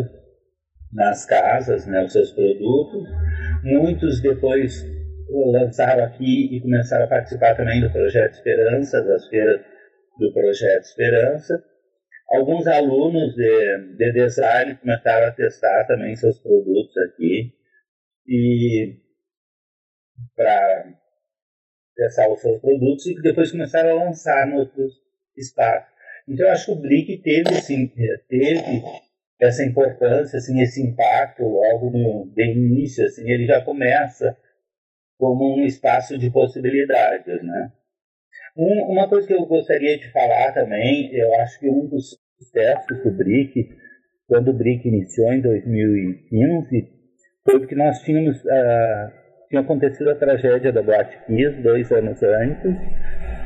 nas 0.91 1.25
casas 1.25 1.85
né, 1.85 2.03
os 2.03 2.11
seus 2.11 2.31
produtos. 2.31 3.07
Muitos 3.63 4.19
depois 4.19 4.83
lançaram 5.29 6.03
aqui 6.05 6.55
e 6.55 6.59
começaram 6.59 7.05
a 7.05 7.07
participar 7.07 7.55
também 7.55 7.79
do 7.81 7.91
Projeto 7.91 8.33
Esperança, 8.33 8.99
das 9.03 9.27
feiras 9.27 9.61
do 10.17 10.33
Projeto 10.33 10.85
Esperança. 10.85 11.70
Alguns 12.33 12.65
alunos 12.65 13.35
de, 13.35 13.95
de 13.97 14.13
design 14.13 14.75
começaram 14.77 15.27
a 15.27 15.31
testar 15.31 15.85
também 15.85 16.15
seus 16.15 16.39
produtos 16.39 16.95
aqui 16.97 17.53
e 18.27 18.97
para 20.35 20.93
testar 21.95 22.31
os 22.31 22.39
seus 22.39 22.61
produtos 22.61 23.05
e 23.05 23.21
depois 23.21 23.51
começaram 23.51 23.89
a 23.89 24.05
lançar 24.05 24.47
em 24.47 24.53
outros 24.53 24.93
espaços. 25.35 25.91
Então 26.27 26.45
eu 26.45 26.51
acho 26.53 26.65
que 26.67 26.71
o 26.71 26.81
Blick 26.81 27.17
teve, 27.21 27.53
sim, 27.61 27.91
teve 28.29 28.81
essa 29.39 29.63
importância, 29.63 30.37
assim, 30.37 30.61
esse 30.61 30.81
impacto 30.81 31.43
logo 31.43 31.89
no 31.89 32.31
de 32.33 32.43
início, 32.45 33.05
assim, 33.05 33.29
ele 33.29 33.45
já 33.45 33.59
começa 33.61 34.37
como 35.17 35.57
um 35.57 35.65
espaço 35.65 36.17
de 36.17 36.31
possibilidades, 36.31 37.43
né? 37.43 37.73
Um, 38.55 38.91
uma 38.91 39.07
coisa 39.09 39.27
que 39.27 39.33
eu 39.33 39.45
gostaria 39.45 39.97
de 39.97 40.11
falar 40.11 40.53
também, 40.53 41.13
eu 41.13 41.33
acho 41.41 41.59
que 41.59 41.69
um 41.69 41.87
dos 41.87 42.20
sucessos 42.41 43.03
do 43.03 43.11
BRIC, 43.11 43.69
quando 44.27 44.49
o 44.49 44.53
BRIC 44.53 44.87
iniciou 44.87 45.31
em 45.33 45.41
2015, 45.41 46.89
foi 47.43 47.59
porque 47.59 47.75
nós 47.75 47.99
tínhamos 48.01 48.37
uh, 48.37 49.21
tinha 49.49 49.61
acontecido 49.61 50.09
a 50.09 50.15
tragédia 50.15 50.71
da 50.71 50.81
Boate 50.81 51.17
Kiss 51.27 51.61
dois 51.61 51.91
anos 51.91 52.23
antes 52.23 52.73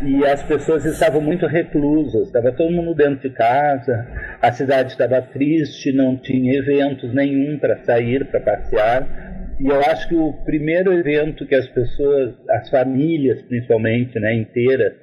e 0.04 0.24
as 0.26 0.44
pessoas 0.44 0.86
estavam 0.86 1.20
muito 1.20 1.48
reclusas, 1.48 2.28
estava 2.28 2.52
todo 2.52 2.72
mundo 2.72 2.94
dentro 2.94 3.28
de 3.28 3.36
casa, 3.36 4.06
a 4.42 4.52
cidade 4.52 4.92
estava 4.92 5.22
triste, 5.22 5.92
não 5.94 6.16
tinha 6.18 6.60
eventos 6.60 7.14
nenhum 7.14 7.58
para 7.58 7.84
sair, 7.84 8.26
para 8.26 8.40
passear. 8.40 9.56
E 9.60 9.68
eu 9.68 9.80
acho 9.80 10.10
que 10.10 10.16
o 10.16 10.34
primeiro 10.44 10.94
evento 10.94 11.46
que 11.48 11.56
as 11.56 11.68
pessoas, 11.70 12.36
as 12.50 12.70
famílias 12.70 13.42
principalmente, 13.44 14.20
né, 14.20 14.36
inteiras, 14.36 14.94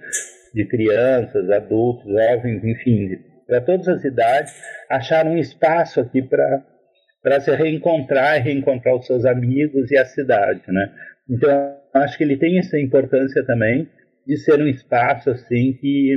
de 0.54 0.66
crianças, 0.66 1.50
adultos, 1.50 2.04
jovens, 2.04 2.62
enfim, 2.62 3.18
para 3.52 3.60
todas 3.60 3.86
as 3.86 4.02
idades, 4.02 4.54
acharam 4.88 5.32
um 5.32 5.38
espaço 5.38 6.00
aqui 6.00 6.22
para 6.22 7.40
se 7.40 7.54
reencontrar, 7.54 8.42
reencontrar 8.42 8.96
os 8.96 9.06
seus 9.06 9.26
amigos 9.26 9.90
e 9.90 9.98
a 9.98 10.06
cidade, 10.06 10.62
né? 10.68 10.90
Então, 11.28 11.76
acho 11.94 12.16
que 12.16 12.24
ele 12.24 12.38
tem 12.38 12.58
essa 12.58 12.78
importância 12.78 13.44
também 13.44 13.86
de 14.26 14.38
ser 14.38 14.58
um 14.58 14.66
espaço 14.66 15.28
assim 15.30 15.74
que 15.78 16.16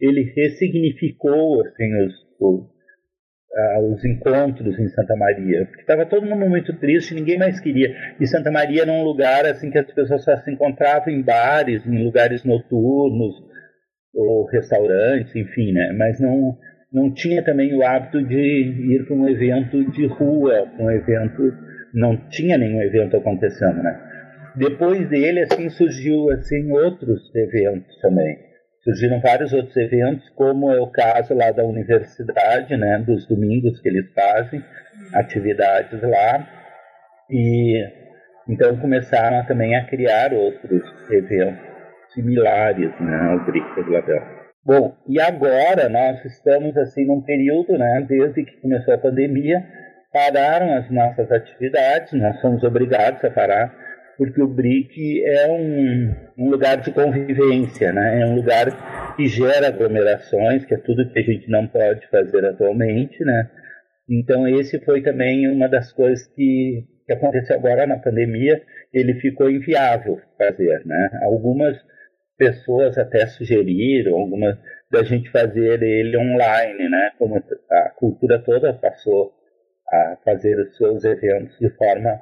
ele 0.00 0.32
ressignificou 0.34 1.64
assim 1.64 1.88
os, 2.04 2.14
os 2.40 4.04
encontros 4.04 4.76
em 4.78 4.88
Santa 4.88 5.14
Maria, 5.14 5.66
porque 5.66 5.82
estava 5.82 6.04
todo 6.06 6.26
mundo 6.26 6.48
muito 6.48 6.76
triste, 6.80 7.14
ninguém 7.14 7.38
mais 7.38 7.60
queria. 7.60 7.94
E 8.18 8.26
Santa 8.26 8.50
Maria 8.50 8.82
era 8.82 8.90
um 8.90 9.04
lugar 9.04 9.46
assim 9.46 9.70
que 9.70 9.78
as 9.78 9.92
pessoas 9.92 10.24
só 10.24 10.36
se 10.38 10.50
encontravam 10.50 11.12
em 11.12 11.22
bares, 11.22 11.86
em 11.86 12.02
lugares 12.02 12.42
noturnos 12.44 13.52
ou 14.14 14.46
restaurantes, 14.46 15.34
enfim, 15.34 15.72
né? 15.72 15.92
Mas 15.96 16.20
não 16.20 16.58
não 16.92 17.12
tinha 17.12 17.42
também 17.42 17.74
o 17.74 17.82
hábito 17.82 18.22
de 18.22 18.36
ir 18.36 19.06
para 19.06 19.16
um 19.16 19.28
evento 19.28 19.90
de 19.92 20.06
rua, 20.06 20.68
um 20.78 20.90
evento 20.90 21.52
não 21.94 22.16
tinha 22.28 22.58
nenhum 22.58 22.82
evento 22.82 23.16
acontecendo, 23.16 23.82
né? 23.82 23.98
Depois 24.54 25.08
dele, 25.08 25.40
assim, 25.40 25.70
surgiu 25.70 26.30
assim 26.30 26.70
outros 26.70 27.34
eventos 27.34 27.98
também. 28.00 28.36
Surgiram 28.84 29.20
vários 29.20 29.52
outros 29.52 29.76
eventos, 29.76 30.28
como 30.30 30.70
é 30.72 30.80
o 30.80 30.88
caso 30.88 31.34
lá 31.34 31.50
da 31.52 31.64
universidade, 31.64 32.76
né, 32.76 32.98
dos 32.98 33.26
domingos 33.28 33.80
que 33.80 33.88
eles 33.88 34.12
fazem, 34.12 34.62
atividades 35.14 36.02
lá. 36.02 36.46
E 37.30 38.02
então 38.48 38.76
começaram 38.78 39.46
também 39.46 39.76
a 39.76 39.86
criar 39.86 40.32
outros 40.34 40.82
eventos 41.10 41.62
similares 42.12 42.90
né, 43.00 43.16
ao 43.30 43.44
Brick 43.46 43.84
de 43.84 43.88
Label. 43.88 44.41
Bom, 44.64 44.96
e 45.08 45.20
agora 45.20 45.88
nós 45.88 46.24
estamos 46.24 46.76
assim 46.76 47.04
num 47.04 47.20
período, 47.20 47.76
né, 47.76 48.06
desde 48.08 48.44
que 48.44 48.60
começou 48.60 48.94
a 48.94 48.98
pandemia, 48.98 49.64
pararam 50.12 50.72
as 50.74 50.90
nossas 50.90 51.30
atividades, 51.32 52.12
nós 52.12 52.40
somos 52.40 52.62
obrigados 52.62 53.24
a 53.24 53.30
parar 53.30 53.82
porque 54.16 54.40
o 54.40 54.46
BRIC 54.46 55.24
é 55.24 55.50
um, 55.50 56.14
um, 56.38 56.50
lugar 56.50 56.76
de 56.76 56.92
convivência, 56.92 57.92
né? 57.92 58.20
é 58.20 58.26
um 58.26 58.36
lugar 58.36 59.16
que 59.16 59.26
gera 59.26 59.68
aglomerações, 59.68 60.64
que 60.64 60.74
é 60.74 60.78
tudo 60.78 61.10
que 61.12 61.18
a 61.18 61.22
gente 61.22 61.50
não 61.50 61.66
pode 61.66 62.06
fazer 62.08 62.44
atualmente. 62.44 63.18
Né? 63.24 63.50
Então, 64.08 64.46
esse 64.46 64.78
foi 64.84 65.02
também 65.02 65.48
uma 65.48 65.68
das 65.68 65.92
coisas 65.92 66.26
que, 66.34 66.84
que 67.06 67.12
aconteceu 67.12 67.56
agora 67.56 67.86
na 67.86 67.98
pandemia, 67.98 68.62
ele 68.92 69.14
ficou 69.14 69.50
inviável 69.50 70.20
fazer. 70.38 70.82
Né? 70.84 71.10
Algumas 71.22 71.76
pessoas 72.42 72.98
até 72.98 73.24
sugeriram, 73.26 74.16
algumas 74.16 74.58
da 74.90 75.04
gente 75.04 75.30
fazer 75.30 75.80
ele 75.80 76.18
online, 76.18 76.88
né? 76.88 77.12
como 77.16 77.36
a 77.36 77.90
cultura 77.90 78.40
toda 78.40 78.74
passou 78.74 79.32
a 79.88 80.16
fazer 80.24 80.58
os 80.58 80.76
seus 80.76 81.04
eventos 81.04 81.56
de 81.58 81.70
forma 81.76 82.20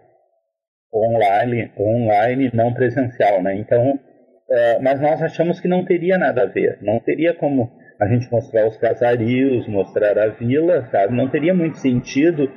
online, 0.93 1.73
online 1.79 2.51
não 2.53 2.75
presencial, 2.75 3.43
né? 3.43 3.55
Então, 3.55 3.99
é, 4.51 4.79
mas 4.81 5.01
nós 5.01 5.23
achamos 5.23 5.61
que 5.61 5.69
não 5.69 5.85
teria 5.85 6.19
nada 6.19 6.43
a 6.43 6.47
ver, 6.47 6.79
não 6.83 6.99
teria 6.99 7.33
como 7.33 7.71
a 7.99 8.07
gente 8.09 8.31
mostrar 8.31 8.67
os 8.67 8.77
casarios, 8.77 9.69
mostrar 9.69 10.19
a 10.19 10.29
vila, 10.29 10.87
sabe? 10.91 11.15
Não 11.15 11.31
teria 11.31 11.55
muito 11.55 11.79
sentido, 11.79 12.51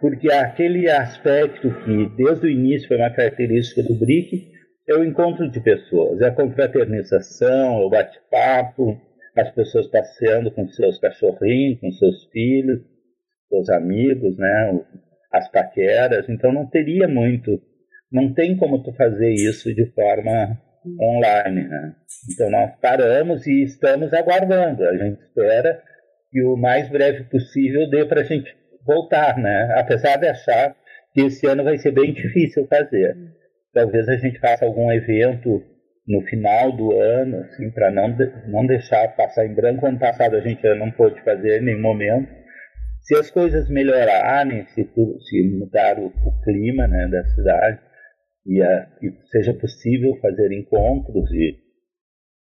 porque 0.00 0.32
aquele 0.32 0.88
aspecto 0.90 1.70
que 1.84 2.08
desde 2.16 2.46
o 2.46 2.50
início 2.50 2.88
foi 2.88 2.96
uma 2.96 3.10
característica 3.10 3.82
do 3.82 3.94
BRIC 3.94 4.53
é 4.88 4.94
o 4.94 5.04
encontro 5.04 5.50
de 5.50 5.60
pessoas, 5.60 6.20
é 6.20 6.26
a 6.26 6.34
confraternização, 6.34 7.80
é 7.80 7.84
o 7.84 7.90
bate-papo, 7.90 9.00
as 9.36 9.50
pessoas 9.52 9.86
passeando 9.88 10.50
com 10.50 10.68
seus 10.68 10.98
cachorrinhos, 10.98 11.80
com 11.80 11.90
seus 11.92 12.24
filhos, 12.26 12.80
seus 13.48 13.68
amigos, 13.70 14.36
né? 14.36 14.80
As 15.32 15.50
paqueras, 15.50 16.28
então 16.28 16.52
não 16.52 16.66
teria 16.66 17.08
muito 17.08 17.60
não 18.14 18.32
tem 18.32 18.56
como 18.56 18.80
tu 18.80 18.92
fazer 18.92 19.32
isso 19.32 19.74
de 19.74 19.86
forma 19.92 20.56
online. 21.00 21.68
Né? 21.68 21.94
Então 22.32 22.48
nós 22.48 22.70
paramos 22.80 23.44
e 23.44 23.64
estamos 23.64 24.14
aguardando. 24.14 24.84
A 24.84 24.96
gente 24.96 25.20
espera 25.20 25.82
que 26.30 26.40
o 26.42 26.56
mais 26.56 26.88
breve 26.88 27.24
possível 27.24 27.90
dê 27.90 28.04
para 28.04 28.20
a 28.20 28.24
gente 28.24 28.54
voltar, 28.86 29.36
né? 29.36 29.74
Apesar 29.76 30.16
de 30.16 30.28
achar 30.28 30.76
que 31.12 31.22
esse 31.22 31.44
ano 31.46 31.64
vai 31.64 31.76
ser 31.78 31.90
bem 31.90 32.12
difícil 32.12 32.66
fazer. 32.68 33.16
Talvez 33.74 34.08
a 34.08 34.16
gente 34.16 34.38
faça 34.38 34.64
algum 34.64 34.90
evento 34.92 35.62
no 36.06 36.20
final 36.22 36.70
do 36.72 36.92
ano, 36.92 37.40
assim, 37.40 37.70
para 37.70 37.90
não, 37.90 38.16
não 38.46 38.66
deixar 38.66 39.08
passar 39.16 39.46
em 39.46 39.54
branco. 39.54 39.86
Ano 39.86 39.98
passado 39.98 40.36
a 40.36 40.40
gente 40.40 40.62
não 40.74 40.90
pôde 40.90 41.20
fazer 41.22 41.60
em 41.60 41.64
nenhum 41.64 41.82
momento. 41.82 42.28
Se 43.00 43.16
as 43.16 43.30
coisas 43.30 43.68
melhorarem, 43.68 44.64
se, 44.68 44.84
se 44.84 45.42
mudar 45.58 45.98
o, 45.98 46.06
o 46.06 46.42
clima 46.42 46.86
né, 46.86 47.08
da 47.08 47.24
cidade, 47.24 47.80
e, 48.46 48.62
a, 48.62 48.88
e 49.02 49.12
seja 49.30 49.54
possível 49.54 50.16
fazer 50.20 50.52
encontros 50.52 51.28
de, 51.30 51.56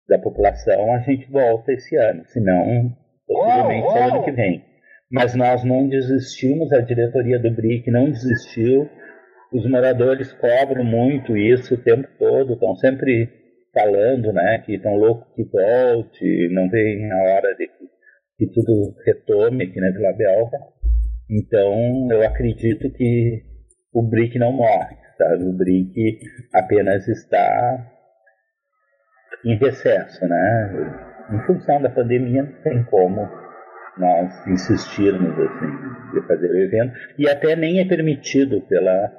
da 0.09 0.19
população, 0.19 0.95
a 0.95 0.99
gente 1.01 1.31
volta 1.31 1.73
esse 1.73 1.97
ano, 1.97 2.25
senão 2.27 2.97
possivelmente 3.27 3.87
oh, 3.87 3.93
oh. 3.93 4.03
ano 4.03 4.25
que 4.25 4.33
vem. 4.33 4.65
Mas 5.11 5.35
nós 5.35 5.65
não 5.65 5.89
desistimos, 5.89 6.73
a 6.73 6.81
diretoria 6.81 7.39
do 7.39 7.51
BRIC 7.51 7.91
não 7.91 8.11
desistiu, 8.11 8.89
os 9.53 9.69
moradores 9.69 10.33
cobram 10.35 10.85
muito 10.85 11.37
isso 11.37 11.75
o 11.75 11.83
tempo 11.83 12.09
todo, 12.19 12.55
estão 12.55 12.75
sempre 12.77 13.29
falando 13.73 14.33
né, 14.33 14.63
que 14.65 14.75
estão 14.75 14.95
loucos 14.97 15.33
que 15.35 15.45
volte, 15.45 16.49
não 16.53 16.69
vem 16.69 17.11
a 17.11 17.17
hora 17.17 17.55
de 17.55 17.67
que, 17.67 17.89
que 18.39 18.53
tudo 18.53 18.95
retome 19.05 19.65
aqui 19.65 19.81
na 19.81 19.91
Vila 19.91 20.13
Belga. 20.13 20.59
Então, 21.31 22.09
eu 22.11 22.23
acredito 22.23 22.91
que 22.91 23.43
o 23.93 24.03
BRIC 24.03 24.39
não 24.39 24.53
morre 24.53 25.01
sabe? 25.21 25.45
O 25.45 25.53
BRIC 25.53 26.19
apenas 26.55 27.07
está 27.07 27.87
em 29.45 29.57
recesso, 29.57 30.27
né? 30.27 31.07
Em 31.33 31.47
função 31.47 31.81
da 31.83 31.91
pandemia, 31.91 32.43
não 32.43 32.63
tem 32.63 32.83
como 32.85 33.29
nós 33.99 34.47
insistirmos 34.47 35.39
assim, 35.39 36.15
de 36.15 36.27
fazer 36.27 36.51
o 36.51 36.59
evento, 36.59 36.95
e 37.19 37.29
até 37.29 37.55
nem 37.55 37.81
é 37.81 37.85
permitido 37.85 38.63
pela, 38.63 39.13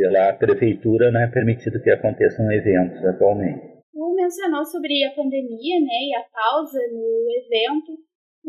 pela 0.00 0.32
prefeitura, 0.32 1.12
não 1.12 1.20
é 1.20 1.30
permitido 1.30 1.80
que 1.82 1.90
aconteçam 1.90 2.50
eventos 2.50 3.04
atualmente. 3.04 3.60
Tu 3.92 4.14
mencionou 4.16 4.64
sobre 4.64 5.04
a 5.04 5.12
pandemia 5.12 5.80
né, 5.80 6.00
e 6.08 6.16
a 6.16 6.24
pausa 6.32 6.78
no 6.88 7.28
evento, 7.36 8.00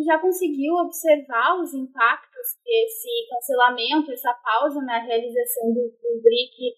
já 0.05 0.17
conseguiu 0.19 0.75
observar 0.75 1.59
os 1.59 1.73
impactos 1.73 2.47
que 2.63 2.71
esse 2.71 3.27
cancelamento, 3.29 4.11
essa 4.11 4.33
pausa 4.41 4.81
na 4.81 4.99
realização 4.99 5.73
do, 5.73 5.91
do 5.91 6.21
BRIC, 6.23 6.71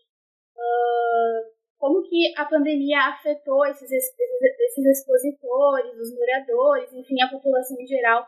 uh, 0.58 1.54
como 1.78 2.02
que 2.02 2.34
a 2.36 2.46
pandemia 2.46 2.98
afetou 3.14 3.66
esses, 3.68 3.92
esses 3.92 4.86
expositores, 4.86 5.94
os 6.00 6.16
moradores, 6.18 6.92
enfim, 6.94 7.22
a 7.22 7.30
população 7.30 7.78
em 7.80 7.86
geral? 7.86 8.26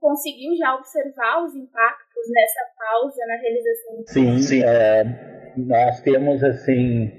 Conseguiu 0.00 0.54
já 0.56 0.74
observar 0.74 1.44
os 1.44 1.54
impactos 1.54 2.24
nessa 2.28 2.60
pausa 2.76 3.26
na 3.26 3.36
realização 3.36 3.96
do 3.96 4.08
Sim, 4.08 4.38
sim. 4.40 4.62
É, 4.64 5.37
nós 5.66 6.00
temos, 6.00 6.42
assim, 6.42 7.10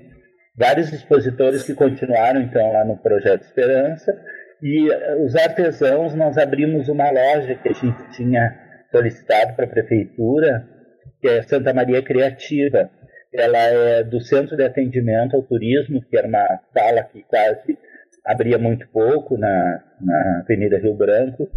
vários 0.55 0.91
expositores 0.91 1.63
que 1.63 1.73
continuaram, 1.73 2.41
então, 2.41 2.71
lá 2.71 2.83
no 2.85 2.97
Projeto 2.97 3.43
Esperança, 3.43 4.13
e 4.61 4.91
eh, 4.91 5.15
os 5.23 5.35
artesãos, 5.35 6.13
nós 6.13 6.37
abrimos 6.37 6.89
uma 6.89 7.09
loja 7.09 7.55
que 7.55 7.69
a 7.69 7.73
gente 7.73 8.11
tinha 8.11 8.57
solicitado 8.91 9.55
para 9.55 9.65
a 9.65 9.69
prefeitura, 9.69 10.67
que 11.21 11.27
é 11.27 11.41
Santa 11.43 11.73
Maria 11.73 12.01
Criativa. 12.01 12.89
Ela 13.33 13.57
é 13.57 14.03
do 14.03 14.19
Centro 14.19 14.57
de 14.57 14.63
Atendimento 14.63 15.35
ao 15.35 15.43
Turismo, 15.43 16.01
que 16.01 16.17
era 16.17 16.27
uma 16.27 16.59
sala 16.73 17.03
que 17.03 17.21
quase 17.23 17.77
abria 18.25 18.57
muito 18.57 18.87
pouco 18.89 19.37
na, 19.37 19.83
na 20.01 20.39
Avenida 20.43 20.77
Rio 20.77 20.95
Branco. 20.95 21.49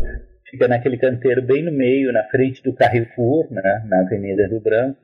Fica 0.50 0.68
naquele 0.68 0.98
canteiro 0.98 1.42
bem 1.42 1.64
no 1.64 1.72
meio, 1.72 2.12
na 2.12 2.24
frente 2.24 2.62
do 2.62 2.74
Carrefour, 2.74 3.50
né, 3.50 3.82
na 3.86 4.00
Avenida 4.00 4.46
Rio 4.46 4.60
Branco. 4.60 4.98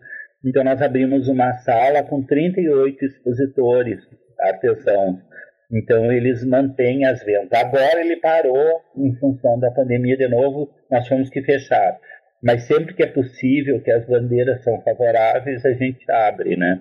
Então 0.44 0.64
nós 0.64 0.80
abrimos 0.80 1.28
uma 1.28 1.52
sala 1.58 2.02
com 2.02 2.24
38 2.24 3.04
expositores 3.04 4.00
artesãos 4.40 5.28
então 5.70 6.10
eles 6.10 6.44
mantêm 6.44 7.04
as 7.04 7.22
vendas. 7.22 7.52
Agora 7.52 8.00
ele 8.00 8.16
parou 8.16 8.80
em 8.96 9.14
função 9.16 9.58
da 9.58 9.70
pandemia 9.70 10.16
de 10.16 10.26
novo, 10.28 10.70
nós 10.90 11.04
tivemos 11.04 11.28
que 11.28 11.42
fechar. 11.42 11.98
Mas 12.42 12.66
sempre 12.66 12.94
que 12.94 13.02
é 13.02 13.06
possível, 13.06 13.82
que 13.82 13.90
as 13.90 14.06
bandeiras 14.06 14.62
são 14.62 14.80
favoráveis, 14.82 15.64
a 15.66 15.72
gente 15.72 16.10
abre, 16.10 16.56
né? 16.56 16.80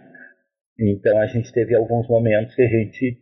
Então 0.80 1.20
a 1.20 1.26
gente 1.26 1.52
teve 1.52 1.76
alguns 1.76 2.08
momentos 2.08 2.56
que 2.56 2.62
a 2.62 2.70
gente 2.70 3.17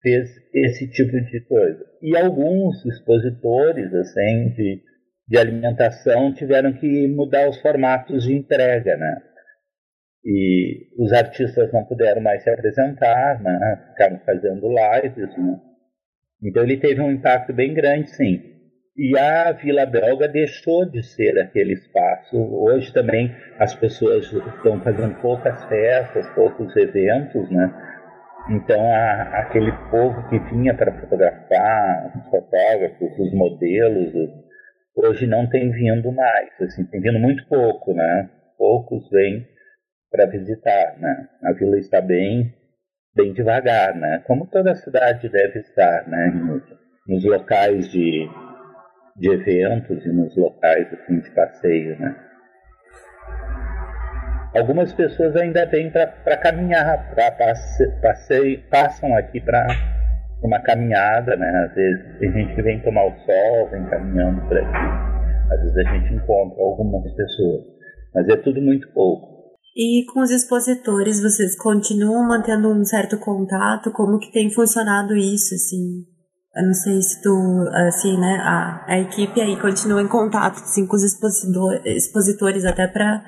fez 0.00 0.30
esse 0.54 0.88
tipo 0.90 1.12
de 1.12 1.40
coisa. 1.46 1.84
E 2.00 2.16
alguns 2.16 2.84
expositores 2.86 3.92
assim 3.92 4.54
de, 4.54 4.80
de 5.28 5.36
alimentação 5.36 6.32
tiveram 6.32 6.72
que 6.72 7.08
mudar 7.08 7.48
os 7.48 7.60
formatos 7.60 8.24
de 8.24 8.34
entrega, 8.34 8.96
né? 8.96 9.22
E 10.24 11.02
os 11.02 11.12
artistas 11.12 11.72
não 11.72 11.84
puderam 11.84 12.20
mais 12.20 12.42
se 12.42 12.50
apresentar, 12.50 13.40
né? 13.42 13.84
Ficaram 13.90 14.18
fazendo 14.24 14.68
lives, 14.68 15.36
né? 15.36 15.60
Então 16.42 16.62
ele 16.62 16.76
teve 16.76 17.00
um 17.00 17.10
impacto 17.10 17.52
bem 17.52 17.72
grande, 17.72 18.10
sim. 18.10 18.42
E 18.96 19.16
a 19.18 19.52
Vila 19.52 19.86
Belga 19.86 20.28
deixou 20.28 20.84
de 20.84 21.02
ser 21.02 21.38
aquele 21.38 21.72
espaço. 21.72 22.36
Hoje 22.36 22.92
também 22.92 23.34
as 23.58 23.74
pessoas 23.74 24.30
estão 24.30 24.80
fazendo 24.82 25.14
poucas 25.22 25.64
festas, 25.64 26.28
poucos 26.34 26.76
eventos, 26.76 27.50
né? 27.50 27.72
Então 28.50 28.80
a, 28.92 29.40
aquele 29.40 29.72
povo 29.90 30.28
que 30.28 30.38
vinha 30.50 30.74
para 30.74 30.92
fotografar, 31.00 32.12
os 32.16 32.28
fotógrafos, 32.28 33.18
os 33.18 33.32
modelos, 33.32 34.12
hoje 34.94 35.26
não 35.26 35.48
tem 35.48 35.70
vindo 35.70 36.12
mais, 36.12 36.50
assim, 36.60 36.84
tem 36.84 37.00
vindo 37.00 37.18
muito 37.18 37.46
pouco, 37.48 37.94
né? 37.94 38.28
Poucos 38.58 39.08
vêm 39.10 39.46
para 40.10 40.26
visitar, 40.26 40.96
né? 40.98 41.28
A 41.44 41.52
vila 41.52 41.78
está 41.78 42.00
bem 42.00 42.54
bem 43.14 43.32
devagar, 43.32 43.94
né? 43.94 44.22
Como 44.26 44.46
toda 44.46 44.74
cidade 44.74 45.28
deve 45.28 45.60
estar, 45.60 46.08
né? 46.08 46.30
Nos, 46.30 46.62
nos 47.06 47.24
locais 47.24 47.90
de, 47.90 48.28
de 49.16 49.30
eventos 49.30 50.04
e 50.04 50.08
nos 50.08 50.36
locais 50.36 50.92
assim 50.92 51.20
de 51.20 51.30
passeio, 51.30 51.98
né? 51.98 52.16
Algumas 54.56 54.92
pessoas 54.92 55.36
ainda 55.36 55.64
vêm 55.66 55.90
para 55.90 56.36
caminhar, 56.38 57.14
para 57.14 57.30
passeio, 58.02 58.60
passam 58.68 59.16
aqui 59.16 59.40
para 59.40 59.64
uma 60.42 60.60
caminhada, 60.60 61.36
né? 61.36 61.66
Às 61.66 61.74
vezes 61.74 62.18
tem 62.18 62.32
gente 62.32 62.54
que 62.56 62.62
vem 62.62 62.80
tomar 62.80 63.04
o 63.06 63.16
sol, 63.20 63.70
vem 63.70 63.84
caminhando 63.86 64.40
por 64.48 64.58
aqui. 64.58 65.52
Às 65.52 65.60
vezes 65.60 65.76
a 65.76 65.92
gente 65.92 66.14
encontra 66.14 66.60
algumas 66.60 67.12
pessoas, 67.14 67.64
mas 68.14 68.28
é 68.28 68.36
tudo 68.36 68.60
muito 68.60 68.88
pouco. 68.92 69.39
E 69.76 70.04
com 70.12 70.20
os 70.20 70.30
expositores, 70.30 71.22
vocês 71.22 71.56
continuam 71.56 72.26
mantendo 72.26 72.68
um 72.68 72.84
certo 72.84 73.18
contato? 73.18 73.92
Como 73.92 74.18
que 74.18 74.32
tem 74.32 74.50
funcionado 74.50 75.16
isso, 75.16 75.54
assim? 75.54 76.04
Eu 76.56 76.66
não 76.66 76.74
sei 76.74 77.00
se 77.00 77.22
tu, 77.22 77.30
assim, 77.86 78.18
né, 78.18 78.38
a, 78.42 78.84
a 78.88 79.00
equipe 79.00 79.40
aí 79.40 79.56
continua 79.60 80.02
em 80.02 80.08
contato, 80.08 80.56
assim, 80.56 80.84
com 80.86 80.96
os 80.96 81.04
expositor, 81.04 81.80
expositores 81.86 82.64
até 82.64 82.88
para, 82.88 83.22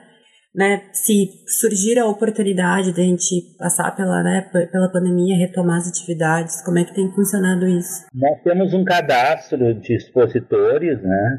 né, 0.53 0.83
se 0.93 1.29
surgir 1.47 2.01
a 2.01 2.07
oportunidade 2.07 2.93
de 2.93 3.01
a 3.01 3.05
gente 3.05 3.57
passar 3.57 3.95
pela, 3.95 4.25
né, 4.25 4.51
pela 4.73 4.91
pandemia, 4.91 5.37
retomar 5.37 5.79
as 5.79 5.89
atividades, 5.89 6.61
como 6.65 6.81
é 6.81 6.85
que 6.85 6.95
tem 6.95 7.13
funcionado 7.15 7.65
isso? 7.69 8.07
Nós 8.13 8.43
temos 8.43 8.75
um 8.75 8.85
cadastro 8.85 9.73
de 9.75 9.95
expositores, 9.95 11.01
né, 11.01 11.39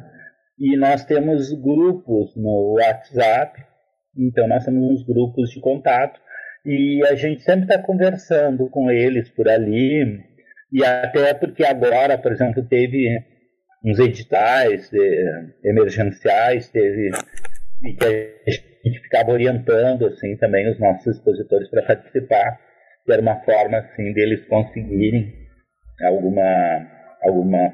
e 0.58 0.78
nós 0.78 1.04
temos 1.04 1.52
grupos 1.52 2.34
no 2.38 2.78
WhatsApp 2.80 3.73
então, 4.18 4.48
nós 4.48 4.64
temos 4.64 4.92
uns 4.92 5.06
grupos 5.06 5.50
de 5.50 5.60
contato 5.60 6.20
e 6.66 7.02
a 7.08 7.16
gente 7.16 7.42
sempre 7.44 7.64
está 7.64 7.80
conversando 7.82 8.70
com 8.70 8.90
eles 8.90 9.30
por 9.30 9.50
ali. 9.50 10.22
E 10.72 10.84
até 10.84 11.34
porque 11.34 11.66
agora, 11.66 12.18
por 12.18 12.32
exemplo, 12.32 12.64
teve 12.64 13.08
uns 13.84 14.00
editais 14.00 14.90
de, 14.90 15.52
emergenciais, 15.64 16.70
teve 16.70 17.12
e 17.84 17.94
que 17.94 18.06
a 18.06 18.88
gente 18.88 19.02
ficava 19.02 19.32
orientando 19.32 20.06
assim 20.06 20.38
também 20.38 20.70
os 20.70 20.80
nossos 20.80 21.06
expositores 21.18 21.70
para 21.70 21.84
participar, 21.84 22.58
que 23.06 23.12
era 23.12 23.22
uma 23.22 23.42
forma 23.44 23.78
assim 23.78 24.14
deles 24.14 24.46
conseguirem 24.48 25.34
alguma 26.02 26.88
alguma 27.22 27.74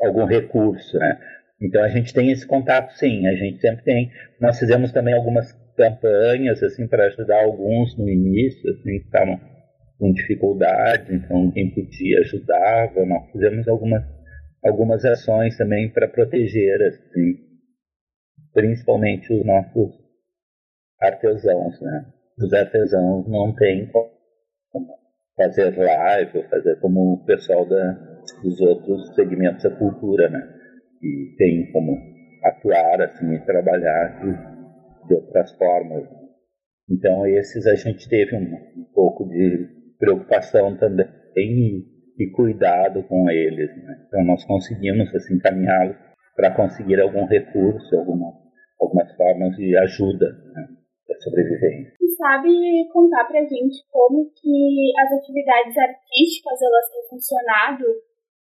algum 0.00 0.24
recurso, 0.24 0.98
né? 0.98 1.18
Então 1.60 1.82
a 1.82 1.88
gente 1.88 2.12
tem 2.12 2.30
esse 2.30 2.46
contato 2.46 2.92
sim, 2.94 3.26
a 3.26 3.34
gente 3.34 3.60
sempre 3.60 3.84
tem. 3.84 4.10
Nós 4.40 4.58
fizemos 4.58 4.92
também 4.92 5.14
algumas 5.14 5.52
campanhas 5.74 6.62
assim 6.62 6.86
para 6.86 7.06
ajudar 7.06 7.44
alguns 7.44 7.96
no 7.98 8.08
início, 8.08 8.70
assim, 8.70 8.98
que 8.98 9.04
estavam 9.04 9.40
com 9.98 10.12
dificuldades, 10.12 11.10
então 11.10 11.50
quem 11.52 11.70
podia 11.74 12.20
ajudava. 12.20 13.06
Nós 13.06 13.30
fizemos 13.30 13.68
algumas 13.68 14.02
algumas 14.64 15.04
ações 15.04 15.56
também 15.58 15.92
para 15.92 16.08
proteger 16.08 16.82
assim, 16.82 17.34
principalmente 18.52 19.32
os 19.32 19.44
nossos 19.44 19.92
artesãos, 21.00 21.80
né? 21.80 22.06
Os 22.38 22.52
artesãos 22.52 23.28
não 23.28 23.54
têm 23.54 23.86
como 23.88 24.10
fazer 25.36 25.76
live 25.76 26.38
ou 26.38 26.44
fazer 26.48 26.76
como 26.80 27.14
o 27.14 27.24
pessoal 27.24 27.68
da, 27.68 27.92
dos 28.42 28.60
outros 28.60 29.14
segmentos 29.14 29.62
da 29.62 29.70
cultura, 29.70 30.28
né? 30.30 30.40
E 31.02 31.34
tem 31.36 31.70
como 31.72 31.96
atuar 32.44 33.02
assim 33.02 33.34
e 33.34 33.44
trabalhar 33.44 34.22
de 35.06 35.14
outras 35.14 35.52
formas. 35.56 36.04
Então, 36.90 37.26
esses 37.26 37.66
a 37.66 37.74
gente 37.74 38.08
teve 38.08 38.36
um, 38.36 38.80
um 38.80 38.84
pouco 38.94 39.28
de 39.28 39.68
preocupação 39.98 40.76
também 40.76 41.10
e, 41.36 41.84
e 42.18 42.30
cuidado 42.30 43.02
com 43.04 43.30
eles. 43.30 43.70
Né? 43.76 44.04
Então, 44.06 44.24
nós 44.24 44.44
conseguimos 44.44 45.14
assim 45.14 45.38
caminhá-los 45.38 45.96
para 46.36 46.54
conseguir 46.54 47.00
algum 47.00 47.24
recurso, 47.26 47.96
alguma, 47.96 48.32
algumas 48.80 49.10
formas 49.16 49.56
de 49.56 49.76
ajuda 49.78 50.26
né, 50.52 50.66
para 51.06 51.20
sobrevivência. 51.20 51.92
E 52.00 52.08
sabe 52.16 52.88
contar 52.92 53.24
para 53.24 53.40
a 53.40 53.44
gente 53.44 53.82
como 53.90 54.30
que 54.34 54.92
as 54.98 55.12
atividades 55.18 55.76
artísticas 55.78 56.60
elas 56.60 56.90
têm 56.90 57.08
funcionado 57.10 57.84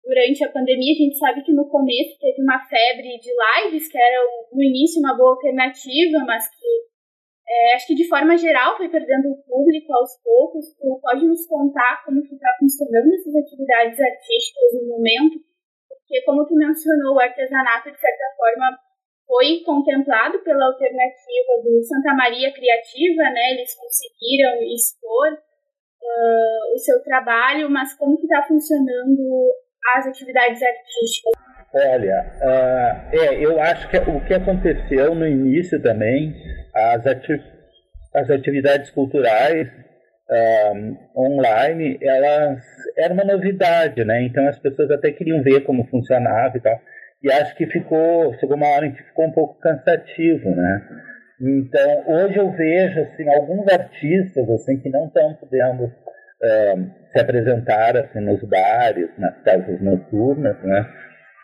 durante 0.08 0.44
a 0.46 0.52
pandemia, 0.52 0.94
a 0.94 1.04
gente 1.04 1.18
sabe 1.18 1.44
que 1.44 1.52
no 1.52 1.68
começo 1.68 2.18
teve 2.20 2.42
uma 2.42 2.64
febre 2.66 3.20
de 3.20 3.28
lives, 3.28 3.92
que 3.92 3.98
era 3.98 4.24
no 4.54 4.64
início 4.64 5.00
uma 5.00 5.18
boa 5.18 5.32
alternativa, 5.32 6.24
mas 6.26 6.48
que 6.48 6.88
é, 7.48 7.76
acho 7.76 7.88
que 7.88 7.96
de 7.96 8.08
forma 8.08 8.38
geral 8.38 8.76
foi 8.76 8.90
perdendo 8.90 9.32
o 9.32 9.44
público 9.44 9.94
aos 9.94 10.12
poucos. 10.24 10.66
Tu 10.80 11.00
pode 11.02 11.26
nos 11.26 11.46
contar 11.48 12.04
como 12.06 12.22
que 12.24 12.36
está 12.36 12.52
funcionando 12.60 13.14
essas 13.14 13.36
atividades 13.36 14.00
artísticas 14.00 14.82
no 14.82 14.96
momento? 14.96 15.40
Porque, 15.88 16.22
como 16.24 16.46
tu 16.46 16.56
mencionou, 16.56 17.16
o 17.16 17.20
artesanato, 17.20 17.92
de 17.92 18.00
certa 18.00 18.26
forma, 18.36 18.80
foi 19.28 19.62
contemplado 19.66 20.40
pela 20.40 20.68
alternativa 20.68 21.52
do 21.64 21.84
Santa 21.84 22.14
Maria 22.16 22.52
Criativa, 22.52 23.24
né? 23.32 23.52
Eles 23.56 23.76
conseguiram 23.76 24.56
expor 24.64 25.34
uh, 25.34 26.76
o 26.76 26.78
seu 26.78 27.04
trabalho, 27.04 27.70
mas 27.70 27.94
como 27.96 28.18
que 28.18 28.24
está 28.24 28.44
funcionando 28.44 29.52
as 29.96 30.08
atividades 30.08 30.62
artísticas? 30.62 31.34
Olha, 31.74 32.26
uh, 32.42 33.16
é, 33.16 33.46
eu 33.46 33.62
acho 33.62 33.90
que 33.90 33.98
o 33.98 34.22
que 34.26 34.34
aconteceu 34.34 35.14
no 35.14 35.28
início 35.28 35.82
também, 35.82 36.36
as, 36.74 37.06
ati 37.06 37.42
as 38.16 38.30
atividades 38.30 38.90
culturais 38.92 39.68
uh, 40.30 41.20
online, 41.22 42.00
elas 42.02 42.62
eram 42.98 43.16
uma 43.16 43.26
novidade, 43.26 44.04
né? 44.04 44.24
Então 44.24 44.48
as 44.48 44.58
pessoas 44.60 44.90
até 44.92 45.12
queriam 45.12 45.44
ver 45.44 45.62
como 45.62 45.88
funcionava 45.88 46.58
e 46.58 46.62
tal. 46.62 46.80
E 47.22 47.32
acho 47.32 47.56
que 47.56 47.68
ficou, 47.68 48.34
chegou 48.40 48.56
uma 48.56 48.70
hora 48.70 48.86
em 48.86 48.94
que 48.94 49.04
ficou 49.04 49.26
um 49.26 49.32
pouco 49.32 49.60
cansativo, 49.60 50.50
né? 50.50 50.82
Então, 51.40 52.04
hoje 52.08 52.38
eu 52.38 52.52
vejo 52.52 53.02
assim, 53.02 53.28
alguns 53.30 53.68
artistas 53.68 54.50
assim, 54.50 54.80
que 54.80 54.90
não 54.90 55.06
estão 55.08 55.36
podendo 55.36 55.92
se 57.12 57.20
apresentar 57.20 57.98
assim, 57.98 58.20
nos 58.20 58.42
bares, 58.44 59.10
nas 59.18 59.42
casas 59.44 59.82
noturnas, 59.82 60.56
né? 60.64 60.86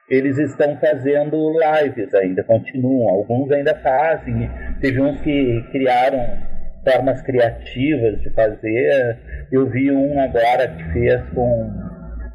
Eles 0.09 0.37
estão 0.37 0.77
fazendo 0.77 1.51
lives 1.51 2.13
ainda, 2.13 2.43
continuam. 2.43 3.09
Alguns 3.09 3.51
ainda 3.51 3.73
fazem. 3.75 4.49
Teve 4.81 5.01
uns 5.01 5.19
que 5.21 5.63
criaram 5.71 6.19
formas 6.83 7.21
criativas 7.21 8.21
de 8.21 8.29
fazer. 8.31 9.17
Eu 9.51 9.69
vi 9.69 9.91
um 9.91 10.19
agora 10.19 10.67
que 10.67 10.83
fez 10.91 11.21
com, 11.33 11.71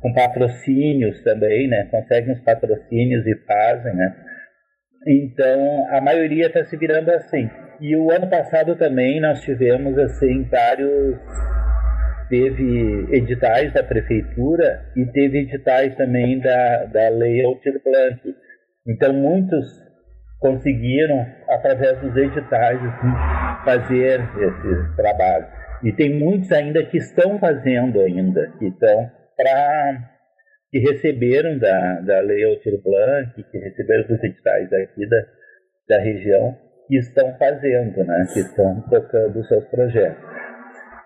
com 0.01 0.12
patrocínios 0.14 1.23
também, 1.23 1.68
né? 1.68 1.87
Conseguem 1.90 2.33
os 2.33 2.40
patrocínios 2.40 3.27
e 3.27 3.35
fazem, 3.47 3.94
né? 3.94 4.16
Então, 5.07 5.87
a 5.90 6.01
maioria 6.01 6.47
está 6.47 6.64
se 6.64 6.77
virando 6.77 7.11
assim. 7.11 7.49
E 7.81 7.94
o 7.94 8.11
ano 8.11 8.29
passado 8.29 8.75
também 8.77 9.21
nós 9.21 9.40
tivemos 9.42 9.97
assim 9.99 10.42
vários 10.51 11.16
teve 12.29 13.09
editais 13.17 13.73
da 13.73 13.83
prefeitura 13.83 14.93
e 14.97 15.05
teve 15.07 15.41
editais 15.41 15.95
também 15.97 16.38
da, 16.41 16.85
da 16.85 17.09
Lei 17.09 17.45
Altir. 17.45 17.81
Então, 18.87 19.12
muitos 19.12 19.67
conseguiram, 20.38 21.27
através 21.49 21.99
dos 22.01 22.17
editais, 22.17 22.81
assim, 22.83 23.64
fazer 23.64 24.21
esse 24.21 24.97
trabalho. 24.97 25.47
E 25.83 25.93
tem 25.93 26.19
muitos 26.19 26.51
ainda 26.53 26.85
que 26.85 26.99
estão 26.99 27.38
fazendo 27.38 28.01
ainda, 28.01 28.53
que 28.59 28.67
estão 28.67 29.11
para 29.37 30.19
que 30.71 30.79
receberam 30.81 31.59
da, 31.59 32.01
da 32.01 32.21
Lei 32.21 32.45
Altir 32.45 32.81
que 33.51 33.59
receberam 33.59 34.07
dos 34.09 34.23
editais 34.23 34.73
aqui 34.73 35.09
da, 35.09 35.17
da 35.88 36.03
região, 36.03 36.57
que 36.87 36.97
estão 36.99 37.37
fazendo, 37.38 38.05
né, 38.05 38.27
que 38.33 38.41
estão 38.41 38.81
tocando 38.91 39.38
os 39.38 39.49
seus 39.49 39.64
projetos. 39.67 40.38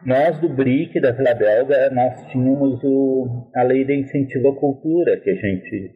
Nós 0.05 0.39
do 0.41 0.49
BRIC, 0.49 1.01
da 1.01 1.13
Vila 1.13 1.35
Belga, 1.35 1.91
nós 1.91 2.27
tínhamos 2.27 2.83
o, 2.83 3.51
a 3.55 3.63
lei 3.63 3.85
de 3.85 3.95
incentivo 3.95 4.49
à 4.49 4.57
cultura, 4.57 5.19
que 5.21 5.31
a 5.31 5.35
gente 5.35 5.91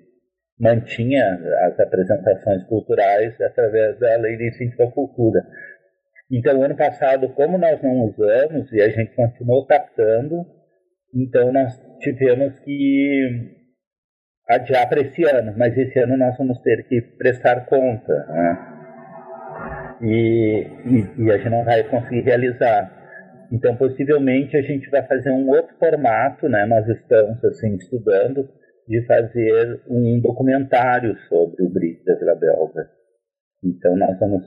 mantinha 0.58 1.22
as 1.66 1.78
apresentações 1.78 2.64
culturais 2.64 3.38
através 3.40 3.98
da 3.98 4.16
lei 4.16 4.36
de 4.36 4.48
incentivo 4.48 4.84
à 4.84 4.92
cultura. 4.92 5.44
Então, 6.30 6.62
ano 6.62 6.76
passado, 6.76 7.28
como 7.30 7.58
nós 7.58 7.80
não 7.82 8.04
usamos 8.04 8.72
e 8.72 8.80
a 8.80 8.88
gente 8.88 9.14
continuou 9.14 9.66
captando, 9.66 10.44
então 11.14 11.52
nós 11.52 11.80
tivemos 12.00 12.58
que 12.60 13.56
adiar 14.48 14.88
para 14.88 15.00
esse 15.00 15.24
ano, 15.24 15.54
mas 15.56 15.76
esse 15.76 15.98
ano 15.98 16.16
nós 16.16 16.36
vamos 16.36 16.58
ter 16.62 16.86
que 16.88 17.00
prestar 17.18 17.66
conta. 17.66 18.26
Né? 18.28 18.58
E, 20.02 20.66
e, 20.84 21.24
e 21.24 21.30
a 21.30 21.38
gente 21.38 21.50
não 21.50 21.64
vai 21.64 21.82
conseguir 21.84 22.22
realizar. 22.22 23.05
Então, 23.52 23.76
possivelmente, 23.76 24.56
a 24.56 24.62
gente 24.62 24.88
vai 24.90 25.06
fazer 25.06 25.30
um 25.30 25.48
outro 25.48 25.74
formato, 25.78 26.48
né? 26.48 26.66
Nós 26.66 26.86
estamos, 26.88 27.44
assim, 27.44 27.76
estudando 27.76 28.48
de 28.88 29.04
fazer 29.06 29.82
um 29.88 30.20
documentário 30.20 31.16
sobre 31.28 31.64
o 31.64 31.68
BRIC 31.68 32.04
da 32.04 32.14
Vila 32.14 32.34
Belga. 32.34 32.88
Então, 33.64 33.96
nós 33.96 34.18
vamos, 34.18 34.44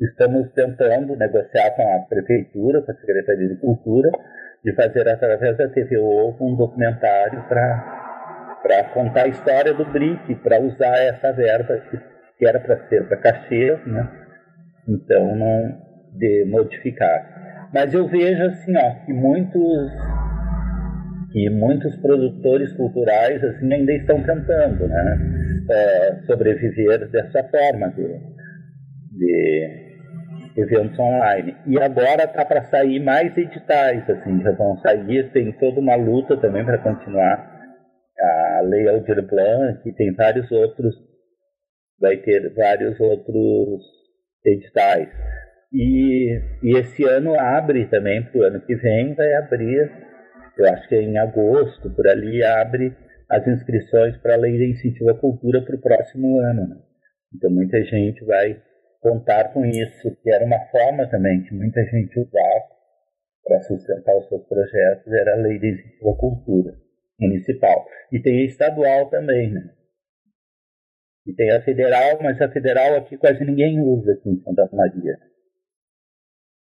estamos 0.00 0.52
tentando 0.52 1.16
negociar 1.16 1.70
com 1.76 1.82
a 1.82 2.06
Prefeitura, 2.08 2.82
com 2.82 2.92
a 2.92 2.94
Secretaria 2.94 3.48
de 3.48 3.56
Cultura, 3.56 4.10
de 4.64 4.74
fazer, 4.74 5.08
através 5.08 5.56
da 5.58 5.68
TV 5.68 5.98
Ovo, 5.98 6.46
um 6.46 6.56
documentário 6.56 7.42
para 7.48 8.84
contar 8.94 9.24
a 9.24 9.28
história 9.28 9.74
do 9.74 9.84
BRIC, 9.84 10.36
para 10.36 10.60
usar 10.60 10.96
essa 10.96 11.32
verba 11.32 11.78
que, 11.90 11.98
que 12.38 12.46
era 12.46 12.60
para 12.60 12.88
ser 12.88 13.06
para 13.06 13.18
Caxias, 13.18 13.86
né? 13.86 14.10
Então, 14.88 15.36
não 15.36 15.84
de 16.14 16.44
modificar. 16.46 17.43
Mas 17.74 17.92
eu 17.92 18.06
vejo 18.06 18.40
assim, 18.44 18.72
ó, 18.76 19.04
que 19.04 19.12
muitos 19.12 19.90
que 21.32 21.50
muitos 21.50 21.96
produtores 21.96 22.72
culturais 22.74 23.42
assim 23.42 23.72
ainda 23.74 23.92
estão 23.92 24.22
tentando, 24.22 24.86
né, 24.86 25.18
é, 25.68 26.14
sobreviver 26.26 27.10
dessa 27.10 27.42
forma 27.48 27.88
de, 27.88 28.20
de 29.10 29.84
eventos 30.56 30.96
online. 30.96 31.56
E 31.66 31.76
agora 31.82 32.28
tá 32.28 32.44
para 32.44 32.62
sair 32.62 33.00
mais 33.00 33.36
editais, 33.36 34.08
assim, 34.08 34.40
já 34.40 34.52
vão 34.52 34.76
sair, 34.78 35.32
tem 35.32 35.50
toda 35.58 35.80
uma 35.80 35.96
luta 35.96 36.36
também 36.36 36.64
para 36.64 36.78
continuar 36.78 37.52
a 38.20 38.60
Lei 38.62 38.88
Aldir 38.88 39.20
Blanc, 39.26 39.92
tem 39.96 40.14
vários 40.14 40.48
outros, 40.52 40.94
vai 42.00 42.18
ter 42.18 42.54
vários 42.54 43.00
outros 43.00 43.82
editais. 44.46 45.08
E, 45.74 46.40
e 46.62 46.78
esse 46.78 47.02
ano 47.02 47.34
abre 47.38 47.86
também, 47.88 48.22
para 48.22 48.38
o 48.38 48.44
ano 48.44 48.60
que 48.60 48.76
vem, 48.76 49.12
vai 49.14 49.34
abrir, 49.34 49.90
eu 50.56 50.68
acho 50.72 50.88
que 50.88 50.94
é 50.94 51.02
em 51.02 51.18
agosto, 51.18 51.90
por 51.90 52.06
ali, 52.06 52.44
abre 52.44 52.96
as 53.28 53.44
inscrições 53.48 54.16
para 54.18 54.34
a 54.34 54.36
Lei 54.36 54.56
de 54.56 54.70
Incentivo 54.70 55.10
à 55.10 55.18
Cultura 55.18 55.62
para 55.62 55.74
o 55.74 55.80
próximo 55.80 56.38
ano. 56.38 56.68
Né? 56.68 56.76
Então 57.34 57.50
muita 57.50 57.82
gente 57.82 58.24
vai 58.24 58.62
contar 59.00 59.52
com 59.52 59.66
isso, 59.66 60.16
que 60.22 60.32
era 60.32 60.44
uma 60.44 60.60
forma 60.70 61.10
também 61.10 61.42
que 61.42 61.52
muita 61.52 61.82
gente 61.86 62.20
usava 62.20 62.74
para 63.44 63.60
sustentar 63.62 64.16
os 64.16 64.28
seus 64.28 64.46
projetos, 64.46 65.12
era 65.12 65.32
a 65.32 65.42
Lei 65.42 65.58
de 65.58 65.72
Incentivo 65.72 66.10
à 66.10 66.16
Cultura 66.16 66.84
municipal. 67.18 67.84
E 68.12 68.20
tem 68.20 68.42
a 68.42 68.44
estadual 68.44 69.10
também, 69.10 69.52
né? 69.52 69.70
E 71.26 71.34
tem 71.34 71.50
a 71.50 71.62
federal, 71.62 72.18
mas 72.22 72.40
a 72.40 72.48
federal 72.48 72.96
aqui 72.96 73.16
quase 73.16 73.44
ninguém 73.44 73.80
usa 73.80 74.12
aqui 74.12 74.30
em 74.30 74.40
Santa 74.42 74.68
Maria. 74.72 75.18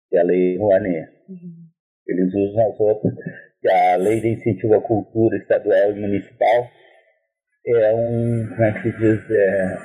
Que 0.09 0.17
é 0.17 0.21
a 0.21 0.25
Lei 0.25 0.57
Rouanet. 0.59 1.11
Uhum. 1.29 1.67
Eles 2.07 2.33
usam 2.35 2.71
as 2.71 2.81
outras, 2.81 3.15
que 3.61 3.69
a 3.69 3.97
Lei 3.97 4.21
de 4.21 4.29
Incentivo 4.29 4.75
à 4.75 4.81
Cultura 4.81 5.37
Estadual 5.37 5.91
e 5.91 6.01
Municipal. 6.01 6.71
É 7.67 7.95
um, 7.95 8.49
como 8.49 8.65
é 8.65 8.73
que 8.75 8.83
se 8.83 8.99
diz, 8.99 9.31
é, 9.31 9.77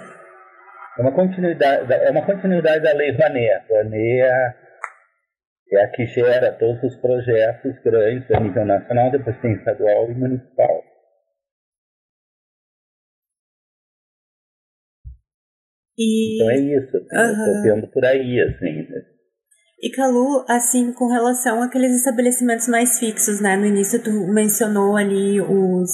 é 0.99 1.01
uma 1.01 1.11
continuidade, 1.13 1.91
é 1.91 2.11
uma 2.11 2.25
continuidade 2.25 2.83
da 2.83 2.93
Lei 2.93 3.11
Rouanet. 3.11 3.65
Rouanet 3.67 4.21
é, 4.21 4.55
é 5.73 5.83
a 5.83 5.87
que 5.89 6.05
gera 6.05 6.51
todos 6.53 6.83
os 6.83 6.95
projetos 6.97 7.79
grandes 7.83 8.29
a 8.31 8.39
nível 8.39 8.65
nacional, 8.65 9.09
depois 9.09 9.39
tem 9.41 9.53
estadual 9.53 10.11
e 10.11 10.13
municipal. 10.13 10.83
E... 15.97 16.35
Então 16.35 16.51
é 16.51 16.57
isso, 16.57 16.97
assim, 16.97 17.15
uhum. 17.15 17.47
eu 17.47 17.53
tô 17.53 17.61
vendo 17.63 17.87
por 17.91 18.05
aí, 18.05 18.41
assim. 18.41 18.89
Né? 18.89 19.01
E 19.81 19.89
Calu, 19.89 20.45
assim, 20.47 20.93
com 20.93 21.07
relação 21.07 21.61
àqueles 21.63 21.95
estabelecimentos 21.95 22.67
mais 22.67 22.99
fixos, 22.99 23.41
né? 23.41 23.57
No 23.57 23.65
início 23.65 24.01
tu 24.01 24.11
mencionou 24.11 24.95
ali 24.95 25.41
os 25.41 25.89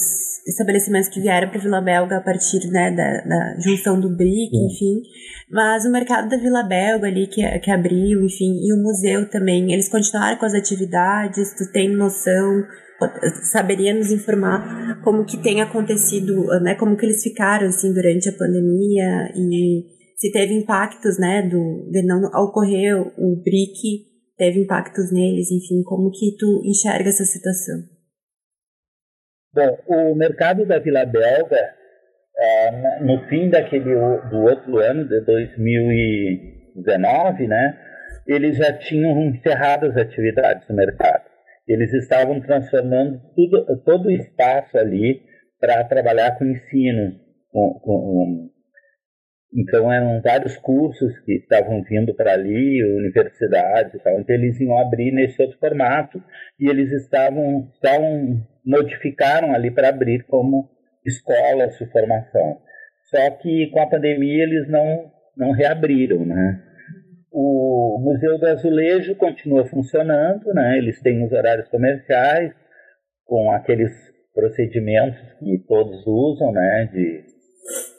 estabelecimentos 0.46 1.08
que 1.08 1.20
vieram 1.20 1.48
para 1.48 1.60
Vila 1.60 1.80
Belga 1.80 2.18
a 2.18 2.20
partir, 2.20 2.66
né, 2.68 2.90
da, 2.90 3.20
da 3.20 3.60
junção 3.60 4.00
do 4.00 4.08
BRIC, 4.08 4.50
Sim. 4.50 4.66
enfim. 4.66 5.02
Mas 5.50 5.84
o 5.84 5.92
mercado 5.92 6.28
da 6.28 6.36
Vila 6.38 6.62
Belga 6.62 7.06
ali 7.06 7.26
que, 7.26 7.42
que 7.60 7.70
abriu, 7.70 8.24
enfim, 8.24 8.58
e 8.62 8.72
o 8.72 8.82
museu 8.82 9.28
também, 9.28 9.72
eles 9.72 9.88
continuaram 9.88 10.38
com 10.38 10.46
as 10.46 10.54
atividades, 10.54 11.54
tu 11.54 11.70
tem 11.70 11.90
noção, 11.90 12.64
saberia 13.52 13.94
nos 13.94 14.10
informar 14.10 15.00
como 15.02 15.24
que 15.24 15.36
tem 15.36 15.60
acontecido, 15.60 16.46
né, 16.62 16.74
como 16.74 16.96
que 16.96 17.04
eles 17.04 17.22
ficaram, 17.22 17.66
assim, 17.66 17.92
durante 17.92 18.28
a 18.28 18.32
pandemia 18.32 19.30
e 19.34 19.97
se 20.18 20.30
teve 20.32 20.52
impactos, 20.52 21.18
né, 21.18 21.40
do, 21.42 21.88
de 21.90 22.02
não 22.02 22.24
ocorrer 22.42 22.94
o 22.96 23.36
BRIC, 23.36 24.04
teve 24.36 24.60
impactos 24.60 25.12
neles, 25.12 25.52
enfim, 25.52 25.84
como 25.84 26.10
que 26.10 26.36
tu 26.36 26.60
enxerga 26.64 27.08
essa 27.08 27.24
situação? 27.24 27.76
Bom, 29.54 29.78
o 29.86 30.16
mercado 30.16 30.66
da 30.66 30.80
Vila 30.80 31.06
Belga, 31.06 31.56
é, 32.36 32.98
no 33.00 33.28
fim 33.28 33.48
daquele 33.48 33.94
do 34.30 34.42
outro 34.42 34.78
ano, 34.78 35.08
de 35.08 35.20
2019, 35.20 37.46
né, 37.46 37.78
eles 38.26 38.56
já 38.56 38.76
tinham 38.76 39.26
encerrado 39.26 39.86
as 39.86 39.96
atividades 39.96 40.68
no 40.68 40.74
mercado. 40.74 41.28
Eles 41.66 41.94
estavam 41.94 42.40
transformando 42.40 43.20
tudo, 43.36 43.64
todo 43.84 44.06
o 44.06 44.10
espaço 44.10 44.76
ali 44.76 45.22
para 45.60 45.84
trabalhar 45.84 46.36
com 46.38 46.44
ensino, 46.44 47.12
com, 47.50 47.78
com 47.80 48.50
então 49.52 49.90
eram 49.90 50.20
vários 50.20 50.56
cursos 50.58 51.18
que 51.20 51.32
estavam 51.36 51.82
vindo 51.82 52.14
para 52.14 52.34
ali, 52.34 52.82
universidades 52.84 53.94
e 53.94 53.98
tal. 53.98 54.20
Então 54.20 54.36
eles 54.36 54.60
iam 54.60 54.78
abrir 54.78 55.10
nesse 55.10 55.40
outro 55.42 55.58
formato 55.58 56.22
e 56.60 56.68
eles 56.68 56.92
estavam, 56.92 57.68
estavam 57.72 58.46
modificaram 58.64 59.54
ali 59.54 59.70
para 59.70 59.88
abrir 59.88 60.24
como 60.24 60.68
escolas 61.04 61.78
de 61.78 61.90
formação. 61.90 62.58
Só 63.10 63.30
que 63.30 63.70
com 63.70 63.80
a 63.80 63.88
pandemia 63.88 64.44
eles 64.44 64.68
não, 64.68 65.10
não 65.34 65.52
reabriram, 65.52 66.26
né? 66.26 66.62
O 67.32 67.98
Museu 68.02 68.38
do 68.38 68.46
Azulejo 68.46 69.14
continua 69.16 69.66
funcionando, 69.66 70.52
né? 70.52 70.76
Eles 70.76 71.00
têm 71.00 71.24
os 71.24 71.32
horários 71.32 71.68
comerciais 71.68 72.52
com 73.24 73.50
aqueles 73.52 73.92
procedimentos 74.34 75.20
que 75.38 75.58
todos 75.66 76.06
usam, 76.06 76.52
né? 76.52 76.90
De 76.92 77.37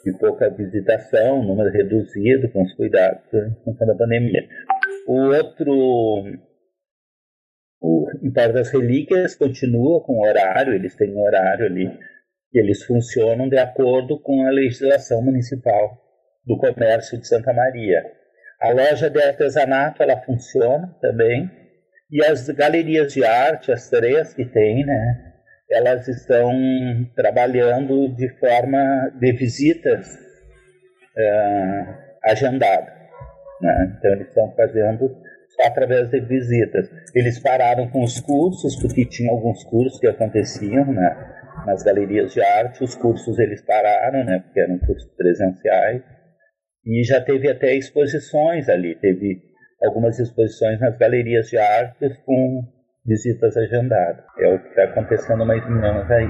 de 0.04 0.12
pouca 0.18 0.50
visitação, 0.50 1.42
número 1.42 1.70
reduzido, 1.70 2.50
com 2.52 2.62
os 2.62 2.74
cuidados 2.74 3.22
em 3.32 3.64
função 3.64 3.86
da 3.86 3.94
pandemia. 3.94 4.48
O 5.06 5.14
outro, 5.34 6.24
o 7.80 8.06
Império 8.22 8.54
das 8.54 8.70
Relíquias 8.70 9.34
continua 9.34 10.02
com 10.02 10.20
horário, 10.20 10.74
eles 10.74 10.94
têm 10.96 11.16
horário 11.16 11.66
ali, 11.66 11.86
e 12.52 12.60
eles 12.60 12.84
funcionam 12.84 13.48
de 13.48 13.58
acordo 13.58 14.20
com 14.20 14.46
a 14.46 14.50
legislação 14.50 15.22
municipal 15.22 15.98
do 16.44 16.56
comércio 16.58 17.18
de 17.18 17.26
Santa 17.26 17.52
Maria. 17.52 18.02
A 18.60 18.70
loja 18.70 19.08
de 19.08 19.22
artesanato, 19.22 20.02
ela 20.02 20.20
funciona 20.22 20.94
também, 21.00 21.50
e 22.10 22.24
as 22.24 22.48
galerias 22.48 23.12
de 23.12 23.24
arte, 23.24 23.72
as 23.72 23.88
três 23.88 24.34
que 24.34 24.44
tem, 24.44 24.84
né, 24.84 25.29
elas 25.70 26.08
estão 26.08 26.52
trabalhando 27.14 28.08
de 28.14 28.28
forma 28.38 29.12
de 29.20 29.32
visitas 29.32 30.06
uh, 31.16 31.94
agendadas. 32.24 32.92
Né? 33.60 33.94
Então, 33.96 34.12
eles 34.12 34.28
estão 34.28 34.52
fazendo 34.56 35.10
através 35.60 36.10
de 36.10 36.20
visitas. 36.20 36.88
Eles 37.14 37.38
pararam 37.38 37.88
com 37.88 38.02
os 38.02 38.20
cursos, 38.20 38.76
porque 38.80 39.04
tinha 39.04 39.30
alguns 39.30 39.62
cursos 39.64 40.00
que 40.00 40.08
aconteciam 40.08 40.86
né, 40.86 41.16
nas 41.66 41.82
galerias 41.82 42.32
de 42.32 42.42
arte. 42.42 42.82
Os 42.82 42.94
cursos 42.94 43.38
eles 43.38 43.62
pararam, 43.62 44.24
né, 44.24 44.40
porque 44.40 44.60
eram 44.60 44.78
cursos 44.78 45.10
presenciais. 45.16 46.02
E 46.84 47.04
já 47.04 47.20
teve 47.20 47.48
até 47.48 47.74
exposições 47.74 48.68
ali. 48.68 48.94
Teve 48.96 49.40
algumas 49.82 50.18
exposições 50.18 50.80
nas 50.80 50.96
galerias 50.96 51.48
de 51.48 51.58
arte 51.58 52.08
com 52.24 52.62
visitas 53.04 53.56
agendadas. 53.56 54.24
É 54.38 54.54
o 54.54 54.60
que 54.60 54.68
está 54.68 54.84
acontecendo 54.84 55.44
mais 55.46 55.62
ou 55.64 55.70
menos 55.70 56.10
aí. 56.10 56.28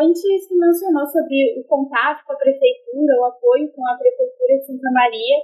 Antes 0.00 0.48
tu 0.48 0.54
mencionou 0.56 1.04
sobre 1.06 1.60
o 1.60 1.64
contato 1.66 2.24
com 2.24 2.32
a 2.32 2.40
prefeitura, 2.40 3.20
o 3.20 3.24
apoio 3.26 3.68
com 3.74 3.82
a 3.84 3.98
prefeitura 3.98 4.56
de 4.56 4.66
Santa 4.66 4.90
Maria. 4.92 5.36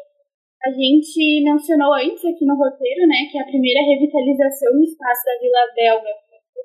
A 0.64 0.70
gente 0.70 1.44
mencionou 1.44 1.92
antes 1.94 2.24
aqui 2.24 2.46
no 2.46 2.56
roteiro, 2.56 3.06
né, 3.06 3.28
que 3.30 3.38
a 3.38 3.44
primeira 3.44 3.80
revitalização 3.84 4.72
no 4.72 4.82
espaço 4.82 5.22
da 5.26 5.38
Vila 5.38 5.64
Belga 5.76 6.14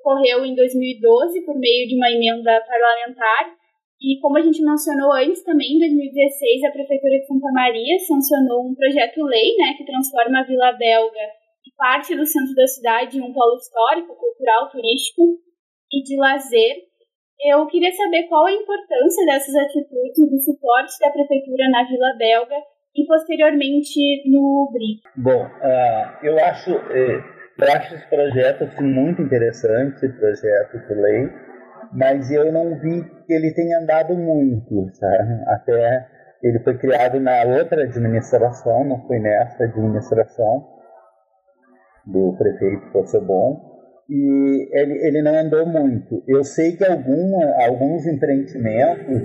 ocorreu 0.00 0.44
em 0.44 0.54
2012 0.54 1.44
por 1.44 1.58
meio 1.58 1.86
de 1.86 1.96
uma 1.96 2.10
emenda 2.10 2.64
parlamentar. 2.66 3.54
E 4.00 4.18
como 4.18 4.38
a 4.38 4.42
gente 4.42 4.62
mencionou 4.62 5.12
antes 5.12 5.44
também, 5.44 5.76
em 5.76 5.78
2016 5.78 6.64
a 6.64 6.72
Prefeitura 6.72 7.18
de 7.18 7.26
Santa 7.26 7.52
Maria 7.52 7.98
sancionou 8.00 8.66
um 8.66 8.74
projeto-lei 8.74 9.54
né, 9.58 9.74
que 9.76 9.86
transforma 9.86 10.40
a 10.40 10.46
Vila 10.46 10.72
Belga 10.72 11.41
e 11.66 11.74
parte 11.76 12.16
do 12.16 12.26
centro 12.26 12.54
da 12.54 12.66
cidade 12.66 13.20
um 13.20 13.32
polo 13.32 13.56
histórico, 13.56 14.14
cultural, 14.14 14.70
turístico 14.70 15.38
e 15.92 16.02
de 16.02 16.16
lazer. 16.16 16.76
Eu 17.44 17.66
queria 17.66 17.92
saber 17.92 18.24
qual 18.28 18.46
a 18.46 18.52
importância 18.52 19.26
dessas 19.26 19.54
atitudes 19.54 20.30
do 20.30 20.38
suporte 20.40 20.98
da 21.00 21.10
Prefeitura 21.10 21.68
na 21.70 21.84
Vila 21.84 22.14
Belga 22.16 22.56
e 22.94 23.04
posteriormente 23.06 23.98
no 24.30 24.70
BRIC. 24.72 25.02
Bom, 25.16 25.44
uh, 25.44 26.26
eu 26.26 26.38
acho... 26.38 26.70
Eh 26.70 27.42
eu 27.58 27.68
acho 27.68 27.94
esse 27.94 28.06
projeto 28.08 28.64
assim, 28.64 28.84
muito 28.84 29.20
interessante, 29.20 29.96
esse 29.96 30.18
projeto 30.18 30.78
de 30.88 30.94
lei, 30.94 31.30
mas 31.92 32.30
eu 32.30 32.50
não 32.50 32.78
vi 32.78 33.04
que 33.26 33.32
ele 33.32 33.52
tenha 33.54 33.78
andado 33.78 34.16
muito, 34.16 34.90
sabe? 34.94 35.44
Até 35.46 36.08
ele 36.42 36.58
foi 36.60 36.78
criado 36.78 37.20
na 37.20 37.44
outra 37.44 37.82
administração, 37.84 38.84
não 38.84 39.06
foi 39.06 39.18
nessa 39.18 39.64
administração 39.64 40.66
do 42.06 42.34
prefeito 42.36 42.92
Possebon, 42.92 43.72
e 44.08 44.68
ele, 44.72 45.06
ele 45.06 45.22
não 45.22 45.34
andou 45.34 45.66
muito. 45.66 46.22
Eu 46.26 46.44
sei 46.44 46.76
que 46.76 46.84
alguma, 46.84 47.64
alguns 47.64 48.06
empreendimentos 48.06 49.22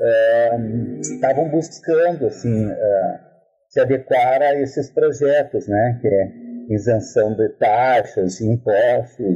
é, 0.00 0.58
estavam 1.00 1.50
buscando 1.50 2.26
assim, 2.26 2.70
é, 2.70 3.20
se 3.68 3.80
adequar 3.80 4.42
a 4.42 4.54
esses 4.60 4.90
projetos, 4.90 5.68
né? 5.68 5.98
Que 6.00 6.08
é 6.08 6.32
isenção 6.70 7.34
de 7.34 7.48
taxas, 7.58 8.36
de 8.36 8.46
impostos. 8.46 9.26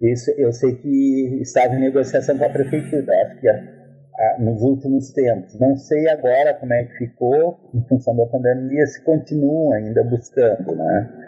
Isso 0.00 0.30
eu 0.36 0.52
sei 0.52 0.74
que 0.76 1.40
estava 1.42 1.74
em 1.74 1.80
negociação 1.80 2.36
com 2.36 2.44
a 2.44 2.50
prefeitura, 2.50 3.12
acho 3.24 3.40
que 3.40 3.48
a, 3.48 3.54
a, 3.54 4.40
nos 4.40 4.60
últimos 4.62 5.12
tempos. 5.12 5.58
Não 5.58 5.76
sei 5.76 6.08
agora 6.08 6.54
como 6.54 6.72
é 6.74 6.84
que 6.84 6.98
ficou, 6.98 7.58
em 7.74 7.82
função 7.88 8.16
da 8.16 8.26
pandemia, 8.26 8.86
se 8.86 9.02
continua 9.04 9.76
ainda 9.76 10.02
buscando. 10.04 10.74
Né? 10.74 11.21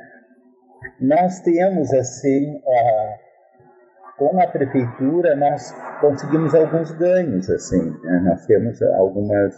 Nós 1.01 1.41
temos, 1.41 1.93
assim, 1.93 2.61
com 4.19 4.41
a 4.41 4.47
prefeitura, 4.47 5.35
nós 5.37 5.73
conseguimos 6.01 6.55
alguns 6.55 6.91
ganhos. 6.93 7.49
assim 7.51 7.91
né? 8.03 8.21
Nós 8.25 8.47
temos 8.47 8.81
algumas. 8.83 9.55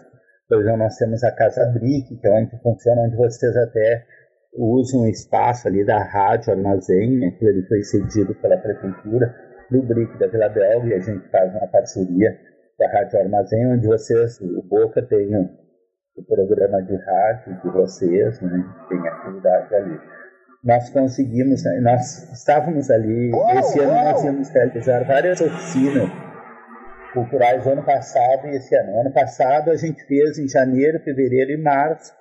Por 0.49 0.61
exemplo, 0.61 0.79
nós 0.79 0.97
temos 0.97 1.25
a 1.25 1.33
Casa 1.33 1.67
Brick, 1.67 2.17
que 2.17 2.27
é 2.27 2.31
onde 2.31 2.57
funciona, 2.63 3.03
onde 3.03 3.17
vocês 3.17 3.57
até 3.57 4.05
usa 4.57 4.97
um 4.97 5.07
espaço 5.07 5.69
ali 5.69 5.85
da 5.85 6.03
rádio 6.03 6.53
armazém, 6.53 7.19
né, 7.19 7.31
que 7.33 7.45
ele 7.45 7.67
foi 7.67 7.83
cedido 7.83 8.35
pela 8.37 8.57
prefeitura 8.57 9.35
no 9.71 9.83
BRIC 9.83 10.19
da 10.19 10.29
Vila 10.29 10.49
Belga 10.49 10.89
e 10.89 10.95
a 10.95 11.01
gente 11.01 11.29
faz 11.31 11.53
uma 11.55 11.67
parceria 11.67 12.39
da 12.79 12.89
Rádio 12.89 13.19
Armazém, 13.21 13.67
onde 13.73 13.87
vocês, 13.87 14.41
o 14.41 14.63
Boca 14.63 15.03
tem 15.03 15.35
o, 15.35 15.49
o 16.17 16.25
programa 16.25 16.83
de 16.83 16.95
rádio 16.95 17.61
de 17.63 17.71
vocês, 17.71 18.41
né, 18.41 18.65
tem 18.89 19.09
atividade 19.09 19.75
ali. 19.75 20.01
Nós 20.65 20.91
conseguimos, 20.91 21.63
né, 21.65 21.81
nós 21.81 22.33
estávamos 22.33 22.91
ali, 22.91 23.31
esse 23.59 23.81
ano 23.81 23.93
nós 23.93 24.25
íamos 24.25 24.49
realizar 24.51 25.05
várias 25.05 25.41
oficinas 25.41 26.11
culturais 27.13 27.67
ano 27.67 27.85
passado 27.85 28.47
e 28.49 28.57
esse 28.57 28.77
ano. 28.77 29.01
Ano 29.01 29.13
passado 29.13 29.71
a 29.71 29.77
gente 29.77 30.05
fez 30.07 30.39
em 30.39 30.49
janeiro, 30.49 31.01
fevereiro 31.01 31.53
e 31.53 31.63
março 31.63 32.13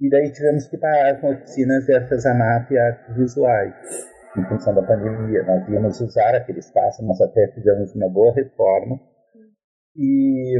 e 0.00 0.10
daí 0.10 0.30
tivemos 0.32 0.66
que 0.66 0.76
parar 0.78 1.20
com 1.20 1.32
oficinas 1.32 1.86
de 1.86 1.94
artesanato 1.94 2.74
e 2.74 2.78
artes 2.78 3.16
visuais. 3.16 3.74
Em 4.36 4.44
função 4.46 4.74
da 4.74 4.82
pandemia, 4.82 5.42
nós 5.44 5.68
íamos 5.68 6.00
usar 6.00 6.34
aquele 6.34 6.58
espaço, 6.58 7.04
nós 7.04 7.20
até 7.20 7.52
fizemos 7.54 7.94
uma 7.94 8.08
boa 8.08 8.34
reforma. 8.34 8.98
E 9.94 10.58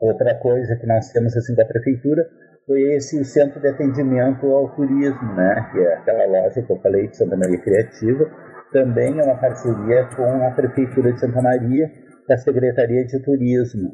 outra 0.00 0.34
coisa 0.40 0.76
que 0.76 0.86
nós 0.86 1.12
temos 1.12 1.36
assim 1.36 1.54
da 1.54 1.64
prefeitura 1.64 2.26
foi 2.70 2.82
esse 2.94 3.24
centro 3.24 3.60
de 3.60 3.66
atendimento 3.66 4.46
ao 4.46 4.68
turismo, 4.76 5.34
né? 5.34 5.68
Que 5.72 5.80
é 5.80 5.94
aquela 5.94 6.24
loja 6.26 6.62
que 6.62 6.70
eu 6.70 6.78
falei 6.78 7.08
de 7.08 7.16
Santa 7.16 7.36
Maria 7.36 7.60
Criativa, 7.60 8.30
também 8.72 9.18
é 9.18 9.24
uma 9.24 9.36
parceria 9.40 10.08
com 10.14 10.46
a 10.46 10.52
prefeitura 10.52 11.12
de 11.12 11.18
Santa 11.18 11.42
Maria, 11.42 11.90
da 12.28 12.36
Secretaria 12.36 13.04
de 13.04 13.20
Turismo. 13.24 13.90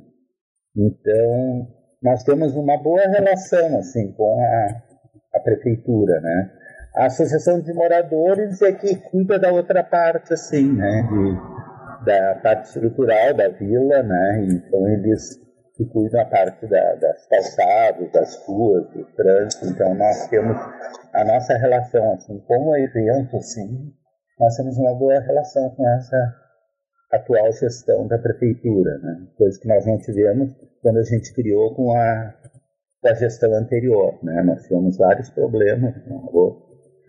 Então, 0.77 1.69
nós 2.03 2.23
temos 2.23 2.55
uma 2.55 2.77
boa 2.83 3.01
relação 3.01 3.79
assim 3.79 4.13
com 4.13 4.39
a, 4.39 5.39
a 5.39 5.41
prefeitura, 5.41 6.21
né? 6.21 6.51
A 6.97 7.07
associação 7.07 7.63
de 7.63 7.73
moradores 7.73 8.61
é 8.61 8.73
que 8.73 8.95
cuida 8.97 9.39
da 9.39 9.51
outra 9.53 9.83
parte, 9.85 10.35
assim, 10.35 10.71
né? 10.71 11.09
De, 11.09 12.05
da 12.05 12.41
parte 12.43 12.67
estrutural 12.67 13.33
da 13.33 13.49
vila, 13.49 14.03
né? 14.03 14.47
Então 14.51 14.87
eles 14.87 15.46
que 15.77 15.85
cuidam 15.85 16.23
a 16.23 16.25
parte 16.25 16.67
da, 16.67 16.95
das 16.95 17.27
calçadas, 17.27 18.11
das 18.13 18.37
ruas, 18.47 18.89
do 18.91 19.05
trânsito. 19.15 19.67
Então 19.67 19.95
nós 19.95 20.27
temos 20.29 20.57
a 21.13 21.25
nossa 21.25 21.57
relação, 21.57 22.15
assim, 22.15 22.39
como 22.47 22.77
evento, 22.77 23.37
assim, 23.37 23.93
nós 24.41 24.57
temos 24.57 24.77
uma 24.79 24.95
boa 24.95 25.21
relação 25.21 25.71
com 25.71 25.89
essa 25.89 26.35
atual 27.13 27.53
gestão 27.53 28.07
da 28.09 28.19
prefeitura, 28.19 28.99
né? 28.99 29.27
Coisa 29.37 29.61
que 29.61 29.69
nós 29.69 29.87
não 29.87 29.99
tivemos 29.99 30.53
quando 30.83 30.99
a 30.99 31.05
gente 31.05 31.33
criou 31.35 31.75
com 31.75 31.93
a, 31.93 32.35
com 33.01 33.09
a 33.09 33.15
gestão 33.15 33.55
anterior. 33.55 34.19
Né? 34.23 34.43
Nós 34.43 34.63
tivemos 34.63 34.97
vários 34.97 35.31
problemas 35.31 35.95
com 36.05 36.65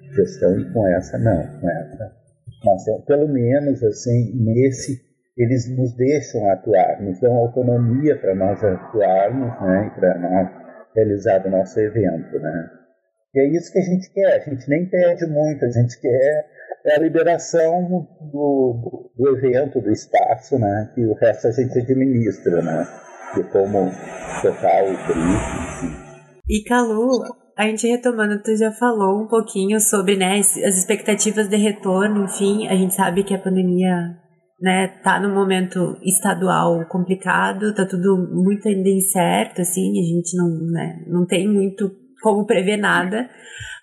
a 0.09 0.13
gestão 0.13 0.59
e 0.59 0.73
com 0.73 0.87
essa 0.87 1.17
não. 1.17 1.59
Com 1.59 1.69
essa, 1.69 2.15
nós, 2.63 2.83
pelo 3.05 3.27
menos 3.27 3.83
assim, 3.83 4.33
nesse 4.35 5.06
eles 5.37 5.69
nos 5.77 5.95
deixam 5.95 6.49
atuar, 6.49 7.01
nos 7.01 7.19
dão 7.19 7.35
autonomia 7.35 8.17
para 8.17 8.35
nós 8.35 8.63
atuarmos 8.63 9.61
né, 9.61 9.87
e 9.87 9.99
para 9.99 10.17
nós 10.17 10.49
realizar 10.95 11.45
o 11.45 11.51
nosso 11.51 11.79
evento. 11.79 12.39
Né? 12.39 12.69
E 13.35 13.39
é 13.39 13.47
isso 13.55 13.71
que 13.71 13.79
a 13.79 13.83
gente 13.83 14.11
quer, 14.11 14.33
a 14.33 14.39
gente 14.39 14.67
nem 14.69 14.89
pede 14.89 15.27
muito, 15.27 15.63
a 15.63 15.69
gente 15.69 15.99
quer 16.01 16.45
a 16.95 16.99
liberação 16.99 18.07
do, 18.31 19.11
do 19.15 19.37
evento, 19.37 19.81
do 19.81 19.91
espaço, 19.91 20.57
né, 20.57 20.91
que 20.95 21.05
o 21.05 21.13
resto 21.13 21.47
a 21.47 21.51
gente 21.51 21.77
administra. 21.77 22.61
Né? 22.61 22.87
de 23.35 23.43
como 23.51 23.79
o 23.79 23.91
briefing. 25.07 25.95
E 26.49 26.63
Calu, 26.63 27.23
a 27.57 27.65
gente 27.65 27.87
retomando, 27.87 28.41
tu 28.41 28.55
já 28.55 28.71
falou 28.71 29.21
um 29.21 29.27
pouquinho 29.27 29.79
sobre 29.79 30.15
né, 30.15 30.39
as 30.39 30.77
expectativas 30.77 31.49
de 31.49 31.57
retorno, 31.57 32.25
enfim, 32.25 32.67
a 32.67 32.75
gente 32.75 32.93
sabe 32.93 33.23
que 33.23 33.33
a 33.33 33.39
pandemia 33.39 34.17
né, 34.59 34.87
tá 35.03 35.19
num 35.19 35.33
momento 35.33 35.97
estadual 36.01 36.85
complicado, 36.87 37.73
tá 37.75 37.85
tudo 37.85 38.17
muito 38.31 38.67
ainda 38.67 38.89
incerto, 38.89 39.61
assim, 39.61 39.99
a 39.99 40.03
gente 40.03 40.35
não, 40.35 40.49
né, 40.71 41.03
não 41.07 41.25
tem 41.25 41.47
muito 41.47 41.91
como 42.21 42.45
prever 42.45 42.77
nada, 42.77 43.29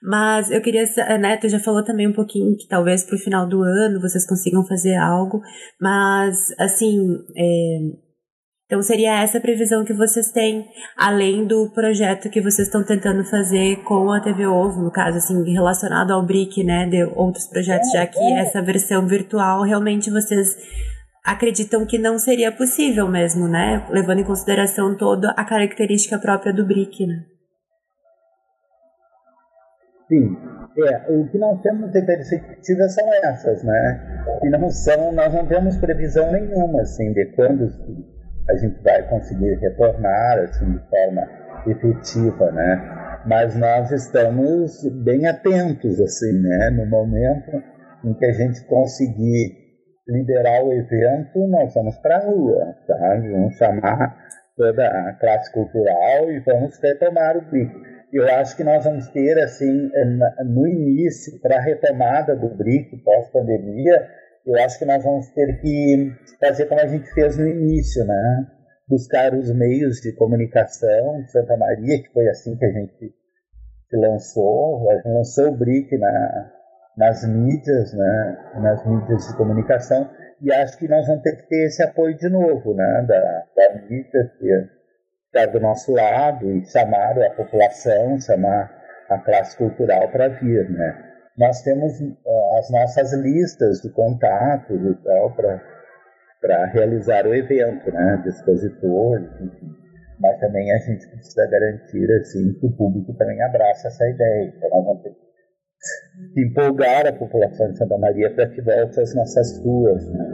mas 0.03 0.51
eu 0.51 0.61
queria, 0.61 0.85
né, 1.19 1.37
tu 1.37 1.49
já 1.49 1.61
falou 1.61 1.85
também 1.85 2.09
um 2.09 2.13
pouquinho 2.13 2.57
que 2.57 2.67
talvez 2.69 3.05
pro 3.05 3.17
final 3.17 3.49
do 3.49 3.63
ano 3.63 4.01
vocês 4.01 4.27
consigam 4.27 4.67
fazer 4.67 4.97
algo, 4.97 5.41
mas, 5.81 6.37
assim, 6.59 7.19
é, 7.37 7.79
então 8.67 8.81
seria 8.81 9.23
essa 9.23 9.39
a 9.39 9.41
previsão 9.41 9.85
que 9.85 9.93
vocês 9.93 10.33
têm, 10.33 10.67
além 10.97 11.47
do 11.47 11.71
projeto 11.71 12.31
que 12.31 12.41
vocês 12.41 12.67
estão 12.67 12.83
tentando 12.83 13.23
fazer 13.25 13.77
com 13.85 14.11
a 14.11 14.21
TV 14.21 14.47
Ovo, 14.47 14.81
no 14.81 14.91
caso 14.91 15.19
assim, 15.19 15.43
relacionado 15.53 16.13
ao 16.13 16.25
BRIC, 16.25 16.65
né, 16.65 16.87
de 16.87 17.05
outros 17.05 17.47
projetos, 17.47 17.91
já 17.93 18.07
que 18.07 18.33
essa 18.39 18.63
versão 18.63 19.07
virtual 19.07 19.63
realmente 19.63 20.11
vocês 20.11 20.57
acreditam 21.23 21.85
que 21.85 21.99
não 21.99 22.19
seria 22.19 22.51
possível 22.51 23.07
mesmo, 23.07 23.47
né, 23.47 23.87
levando 23.91 24.21
em 24.21 24.25
consideração 24.25 24.97
toda 24.97 25.31
a 25.33 25.45
característica 25.45 26.19
própria 26.19 26.53
do 26.53 26.67
BRIC, 26.67 27.07
né? 27.07 27.25
Sim, 30.09 30.37
é, 30.79 31.13
o 31.13 31.29
que 31.29 31.39
nós 31.39 31.61
temos 31.63 31.91
de 31.91 32.03
perspectivas 32.03 32.95
são 32.95 33.15
essas, 33.25 33.63
né? 33.63 34.27
E 34.43 34.51
não 34.51 34.71
são, 34.71 35.13
nós 35.13 35.33
não 35.33 35.47
temos 35.47 35.77
previsão 35.79 36.31
nenhuma, 36.31 36.83
assim, 36.83 37.13
de 37.13 37.27
quando 37.35 37.71
a 38.49 38.55
gente 38.57 38.83
vai 38.83 39.03
conseguir 39.09 39.55
retornar 39.61 40.39
assim 40.41 40.73
de 40.73 40.89
forma 40.89 41.29
efetiva, 41.67 42.51
né? 42.53 43.23
Mas 43.27 43.55
nós 43.57 43.91
estamos 43.91 44.83
bem 45.03 45.27
atentos 45.27 46.01
assim, 46.01 46.41
né? 46.43 46.71
No 46.71 46.87
momento 46.87 47.63
em 48.05 48.13
que 48.15 48.27
a 48.27 48.33
gente 48.33 48.65
conseguir 48.67 49.65
liberar 50.07 50.63
o 50.63 50.73
evento, 50.73 51.47
nós 51.49 51.73
vamos 51.75 51.97
para 51.99 52.17
a 52.17 52.27
rua, 52.27 52.77
tá? 52.87 53.17
Vamos 53.17 53.57
chamar 53.57 54.17
toda 54.57 54.87
a 54.87 55.13
classe 55.15 55.53
cultural 55.53 56.31
e 56.31 56.41
vamos 56.41 56.79
retomar 56.81 57.37
o 57.37 57.51
BRIC. 57.51 57.73
Eu 58.13 58.29
acho 58.29 58.57
que 58.57 58.63
nós 58.63 58.85
vamos 58.85 59.09
ter, 59.09 59.37
assim, 59.39 59.91
no 60.45 60.69
início, 60.69 61.41
para 61.41 61.57
a 61.57 61.61
retomada 61.61 62.37
do 62.37 62.49
BRIC 62.49 63.03
pós-pandemia, 63.03 64.07
eu 64.47 64.63
acho 64.63 64.79
que 64.79 64.85
nós 64.85 65.03
vamos 65.03 65.29
ter 65.31 65.61
que 65.61 66.13
fazer 66.39 66.67
como 66.67 66.81
a 66.81 66.87
gente 66.87 67.13
fez 67.15 67.37
no 67.37 67.47
início, 67.47 68.05
né? 68.05 68.47
Buscar 68.89 69.35
os 69.35 69.51
meios 69.55 70.01
de 70.01 70.13
comunicação 70.13 71.23
de 71.23 71.31
Santa 71.31 71.57
Maria, 71.57 72.03
que 72.03 72.13
foi 72.13 72.29
assim 72.29 72.55
que 72.57 72.65
a 72.65 72.71
gente 72.73 73.15
lançou, 73.93 74.91
a 74.91 74.97
gente 74.97 75.09
lançou 75.09 75.49
o 75.49 75.57
BRIC 75.57 75.97
na, 75.97 76.53
nas 76.97 77.27
mídias, 77.27 77.95
né, 77.95 78.39
nas 78.57 78.85
mídias 78.87 79.27
de 79.27 79.37
comunicação, 79.37 80.11
e 80.41 80.53
acho 80.53 80.77
que 80.79 80.89
nós 80.89 81.07
vamos 81.07 81.23
ter 81.23 81.37
que 81.37 81.49
ter 81.49 81.67
esse 81.67 81.83
apoio 81.83 82.17
de 82.17 82.29
novo, 82.29 82.75
né, 82.75 83.05
da, 83.09 83.45
da 83.57 83.83
mídia 83.89 84.33
que 84.39 84.49
está 85.27 85.47
do 85.47 85.61
nosso 85.61 85.93
lado 85.93 86.51
e 86.51 86.65
chamar 86.67 87.19
a 87.19 87.31
população, 87.31 88.21
chamar 88.21 88.71
a 89.09 89.19
classe 89.19 89.57
cultural 89.57 90.11
para 90.11 90.29
vir, 90.29 90.69
né. 90.71 91.14
Nós 91.37 91.63
temos 91.63 92.01
uh, 92.01 92.59
as 92.59 92.71
nossas 92.71 93.13
listas 93.15 93.81
de 93.81 93.91
contatos 93.91 94.81
e 94.81 94.95
tal 95.03 95.35
para 95.35 96.67
realizar 96.67 97.27
o 97.27 97.35
evento, 97.35 97.91
né, 97.91 98.21
de 98.23 98.29
expositores, 98.29 99.29
enfim 99.41 99.85
mas 100.21 100.39
também 100.41 100.73
a 100.73 100.79
gente 100.79 101.07
precisa 101.09 101.47
garantir 101.51 102.11
assim 102.21 102.55
que 102.55 102.67
o 102.67 102.73
público 102.73 103.13
também 103.15 103.41
abraça 103.43 103.89
essa 103.89 104.09
ideia. 104.09 104.55
Então 104.57 104.71
nós 104.71 104.85
vamos 104.85 105.03
ter 105.03 105.11
que 106.35 106.41
empolgar 106.41 107.07
a 107.07 107.13
população 107.13 107.71
de 107.71 107.79
Santa 107.79 107.99
Maria 107.99 108.35
para 108.35 108.49
que 108.49 108.63
volte 108.63 109.01
às 109.01 109.15
nossas 109.15 109.59
ruas, 109.63 110.09
né? 110.11 110.25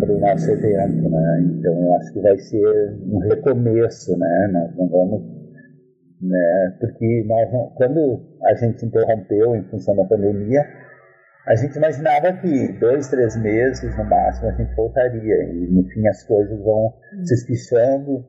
para 0.00 0.12
o 0.12 0.20
nosso 0.20 0.50
evento. 0.50 1.08
Né? 1.08 1.40
Então 1.58 1.82
eu 1.82 1.94
acho 1.96 2.12
que 2.12 2.20
vai 2.20 2.38
ser 2.38 2.98
um 3.06 3.18
recomeço, 3.20 4.18
né? 4.18 4.48
Nós 4.52 4.76
não 4.76 4.88
vamos, 4.88 5.22
né? 6.22 6.76
Porque 6.80 7.24
nós 7.26 7.50
quando 7.74 8.38
a 8.44 8.54
gente 8.54 8.86
interrompeu 8.86 9.56
em 9.56 9.68
função 9.68 9.96
da 9.96 10.04
pandemia, 10.04 10.64
a 11.46 11.56
gente 11.56 11.76
imaginava 11.76 12.32
que 12.34 12.72
dois, 12.78 13.08
três 13.08 13.36
meses 13.36 13.96
no 13.96 14.04
máximo 14.04 14.48
a 14.48 14.52
gente 14.52 14.74
voltaria 14.74 15.42
e 15.44 15.68
no 15.70 15.84
fim 15.88 16.06
as 16.06 16.22
coisas 16.24 16.58
vão 16.60 16.94
se 17.24 17.34
espichando 17.34 18.24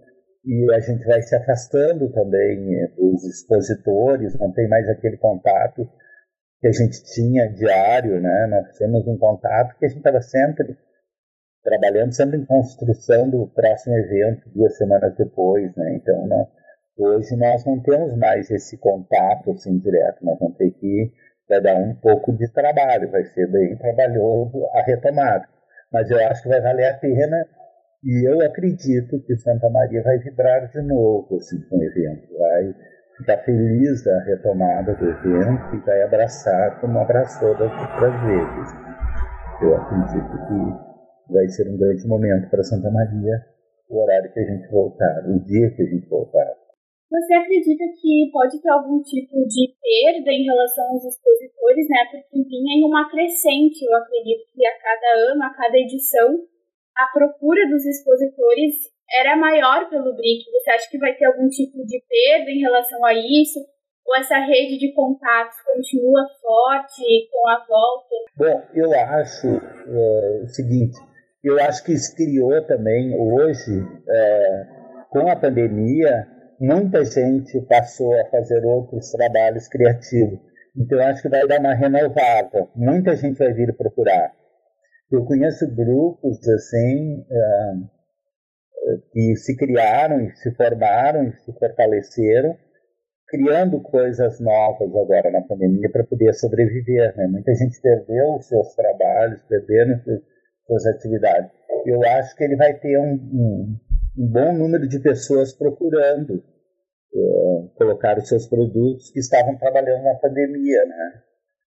e 0.46 0.74
a 0.74 0.80
gente 0.80 1.06
vai 1.06 1.22
se 1.22 1.36
afastando 1.36 2.12
também 2.12 2.76
eh, 2.76 2.88
dos 2.98 3.24
expositores, 3.24 4.38
não 4.40 4.52
tem 4.52 4.68
mais 4.68 4.90
aquele 4.90 5.18
contato 5.18 5.88
que 6.60 6.68
a 6.68 6.72
gente 6.72 7.04
tinha 7.14 7.48
diário, 7.54 8.20
né? 8.20 8.48
Nós 8.48 8.78
temos 8.78 9.08
um 9.08 9.18
contato 9.18 9.78
que 9.78 9.86
a 9.86 9.88
gente 9.88 10.00
estava 10.00 10.22
sempre 10.22 10.78
trabalhando, 11.64 12.14
sempre 12.14 12.38
em 12.38 12.46
construção 12.46 13.30
do 13.30 13.48
próximo 13.54 13.96
evento, 13.96 14.50
duas 14.54 14.76
semanas 14.78 15.16
depois, 15.16 15.74
né? 15.76 15.96
Então, 15.96 16.28
né, 16.28 16.46
hoje 16.98 17.36
nós 17.36 17.66
não 17.66 17.82
temos 17.82 18.18
mais 18.18 18.50
esse 18.52 18.78
contato 18.78 19.52
assim 19.52 19.78
direto, 19.80 20.24
nós 20.24 20.38
vamos 20.40 20.58
ter 20.58 20.72
que 20.72 21.12
vai 21.50 21.62
dar 21.62 21.76
um 21.76 21.94
pouco 21.96 22.34
de 22.34 22.52
trabalho, 22.52 23.12
vai 23.12 23.24
ser 23.26 23.48
bem 23.48 23.76
trabalhoso 23.78 24.66
a 24.74 24.82
retomada. 24.84 25.48
Mas 25.92 26.10
eu 26.10 26.18
acho 26.28 26.44
que 26.44 26.50
vai 26.50 26.62
valer 26.62 26.88
a 26.88 26.98
pena 26.98 27.46
e 28.04 28.28
eu 28.28 28.42
acredito 28.42 29.20
que 29.26 29.38
Santa 29.38 29.70
Maria 29.70 30.02
vai 30.04 30.18
vibrar 30.20 30.68
de 30.68 30.82
novo 30.82 31.38
assim, 31.38 31.62
com 31.70 31.78
o 31.78 31.84
evento, 31.84 32.28
vai 32.38 32.76
ficar 33.18 33.38
feliz 33.44 34.04
da 34.04 34.20
retomada 34.24 34.96
do 34.96 35.10
evento 35.10 35.76
e 35.76 35.80
vai 35.86 36.02
abraçar 36.02 36.80
como 36.82 37.00
abraçou 37.00 37.58
das 37.58 37.72
outras 37.72 38.22
vezes. 38.24 38.74
Eu 39.62 39.76
acredito 39.76 40.48
que 40.48 41.34
vai 41.34 41.48
ser 41.50 41.70
um 41.70 41.78
grande 41.78 42.08
momento 42.08 42.50
para 42.50 42.64
Santa 42.64 42.90
Maria 42.90 43.46
o 43.90 44.02
horário 44.02 44.32
que 44.32 44.40
a 44.40 44.44
gente 44.44 44.68
voltar, 44.70 45.24
o 45.28 45.40
dia 45.40 45.70
que 45.76 45.84
a 45.84 45.86
gente 45.86 46.08
voltar. 46.10 46.63
Você 47.14 47.34
acredita 47.36 47.86
que 48.02 48.32
pode 48.34 48.60
ter 48.60 48.70
algum 48.70 49.00
tipo 49.04 49.46
de 49.46 49.70
perda 49.78 50.32
em 50.34 50.46
relação 50.50 50.84
aos 50.90 51.06
expositores, 51.06 51.88
né? 51.88 52.10
Porque 52.10 52.42
vinha 52.42 52.82
em 52.82 52.84
uma 52.84 53.08
crescente, 53.08 53.86
eu 53.86 53.96
acredito 53.96 54.50
que 54.52 54.66
a 54.66 54.74
cada 54.82 55.32
ano, 55.32 55.44
a 55.44 55.54
cada 55.54 55.78
edição, 55.78 56.42
a 56.98 57.06
procura 57.14 57.70
dos 57.70 57.86
expositores 57.86 58.90
era 59.22 59.36
maior 59.36 59.88
pelo 59.92 60.16
BRIC. 60.16 60.42
Você 60.58 60.72
acha 60.72 60.90
que 60.90 60.98
vai 60.98 61.14
ter 61.14 61.26
algum 61.26 61.48
tipo 61.50 61.86
de 61.86 62.02
perda 62.02 62.50
em 62.50 62.62
relação 62.62 63.06
a 63.06 63.14
isso? 63.14 63.60
Ou 64.08 64.18
essa 64.18 64.40
rede 64.40 64.80
de 64.80 64.92
contatos 64.94 65.62
continua 65.62 66.28
forte 66.42 67.30
com 67.32 67.48
a 67.48 67.64
volta? 67.64 68.16
Bom, 68.36 68.64
eu 68.74 68.92
acho 68.92 69.48
é, 69.48 70.42
o 70.42 70.48
seguinte: 70.48 70.98
eu 71.44 71.62
acho 71.62 71.84
que 71.86 71.94
isso 71.94 72.16
criou 72.16 72.66
também 72.66 73.14
hoje, 73.16 73.86
é, 74.10 74.66
com 75.12 75.30
a 75.30 75.36
pandemia, 75.36 76.33
muita 76.64 77.04
gente 77.04 77.60
passou 77.68 78.14
a 78.22 78.26
fazer 78.30 78.64
outros 78.64 79.12
trabalhos 79.12 79.68
criativos. 79.68 80.40
Então, 80.78 81.00
acho 81.02 81.22
que 81.22 81.30
vai 81.30 81.46
dar 81.46 81.60
uma 81.60 81.74
renovada. 81.74 82.70
Muita 82.74 83.16
gente 83.18 83.38
vai 83.38 83.54
vir 83.54 83.76
procurar. 83.76 84.34
Eu 85.12 85.26
conheço 85.26 85.68
grupos 85.76 86.40
assim 86.48 87.26
que 89.12 89.36
se 89.36 89.56
criaram 89.56 90.30
se 90.36 90.56
formaram 90.56 91.32
se 91.46 91.54
fortaleceram, 91.60 92.58
criando 93.28 93.82
coisas 93.82 94.40
novas 94.40 94.90
agora 94.90 95.32
na 95.32 95.42
pandemia 95.42 95.92
para 95.92 96.06
poder 96.06 96.34
sobreviver. 96.34 97.16
Né? 97.18 97.28
Muita 97.28 97.54
gente 97.54 97.80
perdeu 97.82 98.36
os 98.36 98.48
seus 98.48 98.74
trabalhos, 98.74 99.42
perderam 99.44 100.00
suas 100.66 100.86
atividades. 100.86 101.52
Eu 101.86 102.02
acho 102.04 102.36
que 102.38 102.44
ele 102.46 102.56
vai 102.56 102.74
ter 102.74 102.98
um, 102.98 103.14
um, 103.14 103.78
um 104.18 104.28
bom 104.32 104.54
número 104.54 104.88
de 104.88 105.00
pessoas 105.00 105.54
procurando 105.54 106.42
uh, 107.16 107.70
colocar 107.76 108.18
os 108.18 108.28
seus 108.28 108.48
produtos 108.48 109.12
que 109.12 109.20
estavam 109.20 109.58
trabalhando 109.58 110.04
na 110.04 110.16
pandemia, 110.16 110.86
né? 110.86 111.22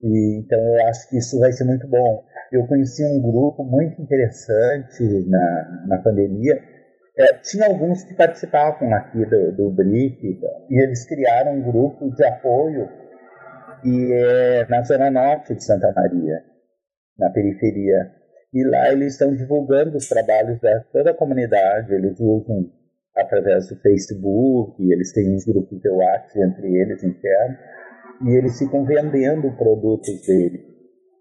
E, 0.03 0.41
então 0.41 0.59
eu 0.59 0.87
acho 0.87 1.09
que 1.09 1.19
isso 1.19 1.39
vai 1.39 1.53
ser 1.53 1.65
muito 1.65 1.87
bom. 1.89 2.25
Eu 2.53 2.67
conheci 2.67 3.05
um 3.05 3.21
grupo 3.21 3.65
muito 3.65 4.01
interessante 4.01 5.03
na, 5.29 5.87
na 5.89 5.99
pandemia. 5.99 6.55
É, 7.19 7.35
tinha 7.43 7.67
alguns 7.67 8.05
que 8.05 8.15
participavam 8.15 8.95
aqui 8.95 9.25
do, 9.27 9.53
do 9.57 9.71
BRIC 9.71 10.41
e 10.71 10.83
eles 10.83 11.05
criaram 11.05 11.55
um 11.55 11.63
grupo 11.63 12.15
de 12.15 12.25
apoio 12.25 12.89
que 13.83 14.13
é 14.13 14.67
na 14.69 14.83
zona 14.83 15.11
norte 15.11 15.55
de 15.55 15.65
Santa 15.65 15.93
Maria, 15.93 16.43
na 17.19 17.31
periferia. 17.31 18.13
E 18.53 18.65
lá 18.65 18.93
eles 18.93 19.13
estão 19.13 19.35
divulgando 19.35 19.97
os 19.97 20.09
trabalhos 20.09 20.59
de 20.61 20.81
toda 20.93 21.11
a 21.11 21.15
comunidade. 21.15 21.93
Eles 21.93 22.19
usam 22.19 22.71
através 23.19 23.69
do 23.69 23.77
Facebook, 23.77 24.83
eles 24.91 25.13
têm 25.13 25.35
uns 25.35 25.45
grupos 25.45 25.81
de 25.81 25.89
WhatsApp 25.89 26.41
entre 26.41 26.75
eles 26.75 27.03
internos 27.03 27.59
e 28.25 28.37
eles 28.37 28.59
ficam 28.59 28.85
vendendo 28.85 29.51
produtos 29.57 30.27
dele. 30.27 30.67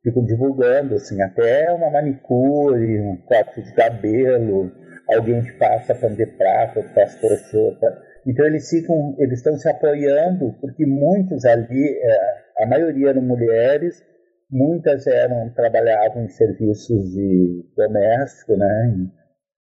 Ficam 0.03 0.23
divulgando, 0.23 0.95
assim, 0.95 1.21
até 1.21 1.71
uma 1.73 1.89
manicure, 1.89 3.01
um 3.01 3.17
corte 3.17 3.61
de 3.61 3.73
cabelo, 3.73 4.71
alguém 5.09 5.41
que 5.43 5.51
passa 5.53 5.95
pano 5.95 6.15
de 6.15 6.25
prata, 6.25 6.81
faz 6.93 7.15
crocheta. 7.15 8.01
Então 8.25 8.45
eles 8.45 8.69
ficam, 8.69 9.15
eles 9.17 9.39
estão 9.39 9.55
se 9.57 9.69
apoiando, 9.69 10.53
porque 10.59 10.85
muitos 10.85 11.45
ali, 11.45 11.99
é, 12.01 12.63
a 12.63 12.65
maioria 12.65 13.09
eram 13.09 13.21
mulheres, 13.21 14.03
muitas 14.49 15.07
eram, 15.07 15.49
trabalhavam 15.53 16.23
em 16.23 16.29
serviços 16.29 17.11
de 17.11 17.65
doméstico, 17.75 18.55
né, 18.55 19.07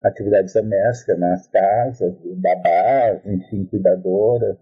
atividades 0.05 0.53
domésticas 0.55 1.19
nas 1.19 1.47
casas, 1.49 2.15
babás, 2.37 3.25
enfim, 3.27 3.67
cuidadoras, 3.67 4.57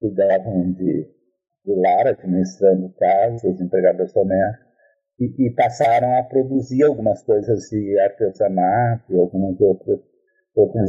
cuidavam 0.00 0.72
de 0.72 1.16
do 1.64 1.74
lar, 1.80 2.06
administrando 2.06 2.94
casas, 2.94 3.60
empregadas 3.60 4.12
domésticas, 4.12 4.66
e, 5.18 5.46
e, 5.46 5.54
passaram 5.54 6.18
a 6.18 6.22
produzir 6.22 6.84
algumas 6.84 7.22
coisas 7.22 7.68
de 7.70 7.98
artesanato 8.00 9.12
e 9.12 9.18
alguns 9.18 9.60
outros, 9.60 10.00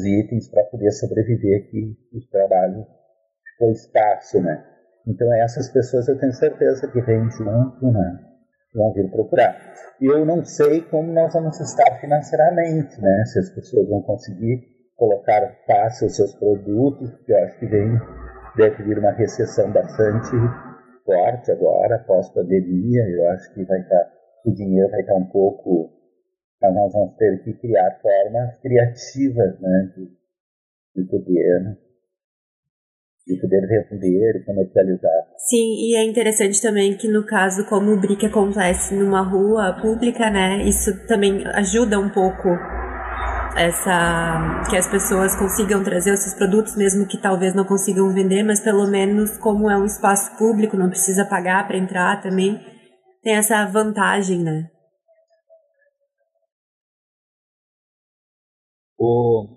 itens 0.06 0.50
para 0.50 0.66
poder 0.66 0.92
sobreviver 0.92 1.64
aqui. 1.64 1.98
O 2.14 2.20
trabalho 2.30 2.86
ficou 3.52 3.72
escasso, 3.72 4.42
né? 4.42 4.64
Então 5.08 5.34
essas 5.34 5.70
pessoas 5.70 6.08
eu 6.10 6.20
tenho 6.20 6.34
certeza 6.34 6.92
que 6.92 7.02
vêm 7.02 7.30
junto, 7.32 7.92
né? 7.92 8.37
Vão 8.74 8.94
vir 8.94 9.10
procurar. 9.10 9.56
E 10.00 10.06
eu 10.06 10.26
não 10.26 10.44
sei 10.46 10.82
como 10.82 11.12
nós 11.12 11.34
vamos 11.34 11.60
estar 11.60 12.00
financeiramente, 12.00 13.00
né? 13.02 13.26
Se 13.26 13.40
as 13.40 13.50
pessoas 13.50 13.88
vão 13.90 14.02
conseguir 14.02 14.62
colocar 14.96 15.56
fácil 15.66 16.08
os 16.08 16.16
seus 16.16 16.34
produtos, 16.36 17.12
porque 17.12 17.32
eu 17.32 17.44
acho 17.44 17.60
que 17.60 17.66
vem, 17.68 18.00
deve 18.56 18.84
vir 18.84 19.00
uma 19.00 19.12
recessão 19.12 19.72
bastante 19.72 20.32
forte 21.06 21.52
agora, 21.52 22.04
pós-pandemia, 22.06 23.08
eu 23.10 23.30
acho 23.30 23.54
que 23.54 23.64
vai 23.64 23.80
estar, 23.80 24.12
o 24.46 24.52
dinheiro 24.52 24.92
vai 24.92 25.02
estar 25.02 25.16
um 25.16 25.30
pouco, 25.30 25.94
mas 26.62 26.76
nós 26.76 26.92
vamos 26.92 27.16
ter 27.16 27.44
que 27.44 27.54
criar 27.54 28.00
formas 28.02 28.60
criativas, 28.60 29.60
né, 29.62 29.92
de, 29.96 31.02
de 31.02 31.10
poder 31.10 31.78
de 33.28 33.36
poder 33.42 33.60
revender 33.60 34.38
e 34.38 34.46
comercializar. 34.46 35.24
Sim, 35.38 35.76
e 35.80 35.96
é 35.96 36.04
interessante 36.04 36.62
também 36.62 36.96
que 36.96 37.08
no 37.08 37.26
caso, 37.26 37.66
como 37.68 37.92
o 37.92 38.00
BRIC 38.00 38.26
acontece 38.26 38.96
numa 38.96 39.22
rua 39.22 39.78
pública, 39.82 40.30
né, 40.30 40.64
isso 40.64 41.06
também 41.08 41.46
ajuda 41.48 42.00
um 42.00 42.10
pouco 42.10 42.48
essa 43.58 44.64
que 44.70 44.78
as 44.78 44.88
pessoas 44.88 45.36
consigam 45.36 45.84
trazer 45.84 46.12
os 46.14 46.22
seus 46.22 46.36
produtos, 46.36 46.76
mesmo 46.78 47.08
que 47.08 47.20
talvez 47.20 47.54
não 47.54 47.66
consigam 47.66 48.14
vender, 48.14 48.44
mas 48.44 48.62
pelo 48.62 48.88
menos 48.88 49.38
como 49.38 49.70
é 49.70 49.76
um 49.76 49.86
espaço 49.86 50.38
público, 50.38 50.78
não 50.78 50.90
precisa 50.90 51.26
pagar 51.26 51.68
para 51.68 51.78
entrar 51.78 52.22
também, 52.22 52.60
tem 53.24 53.36
essa 53.36 53.66
vantagem, 53.66 54.44
né? 54.44 54.70
O, 59.00 59.57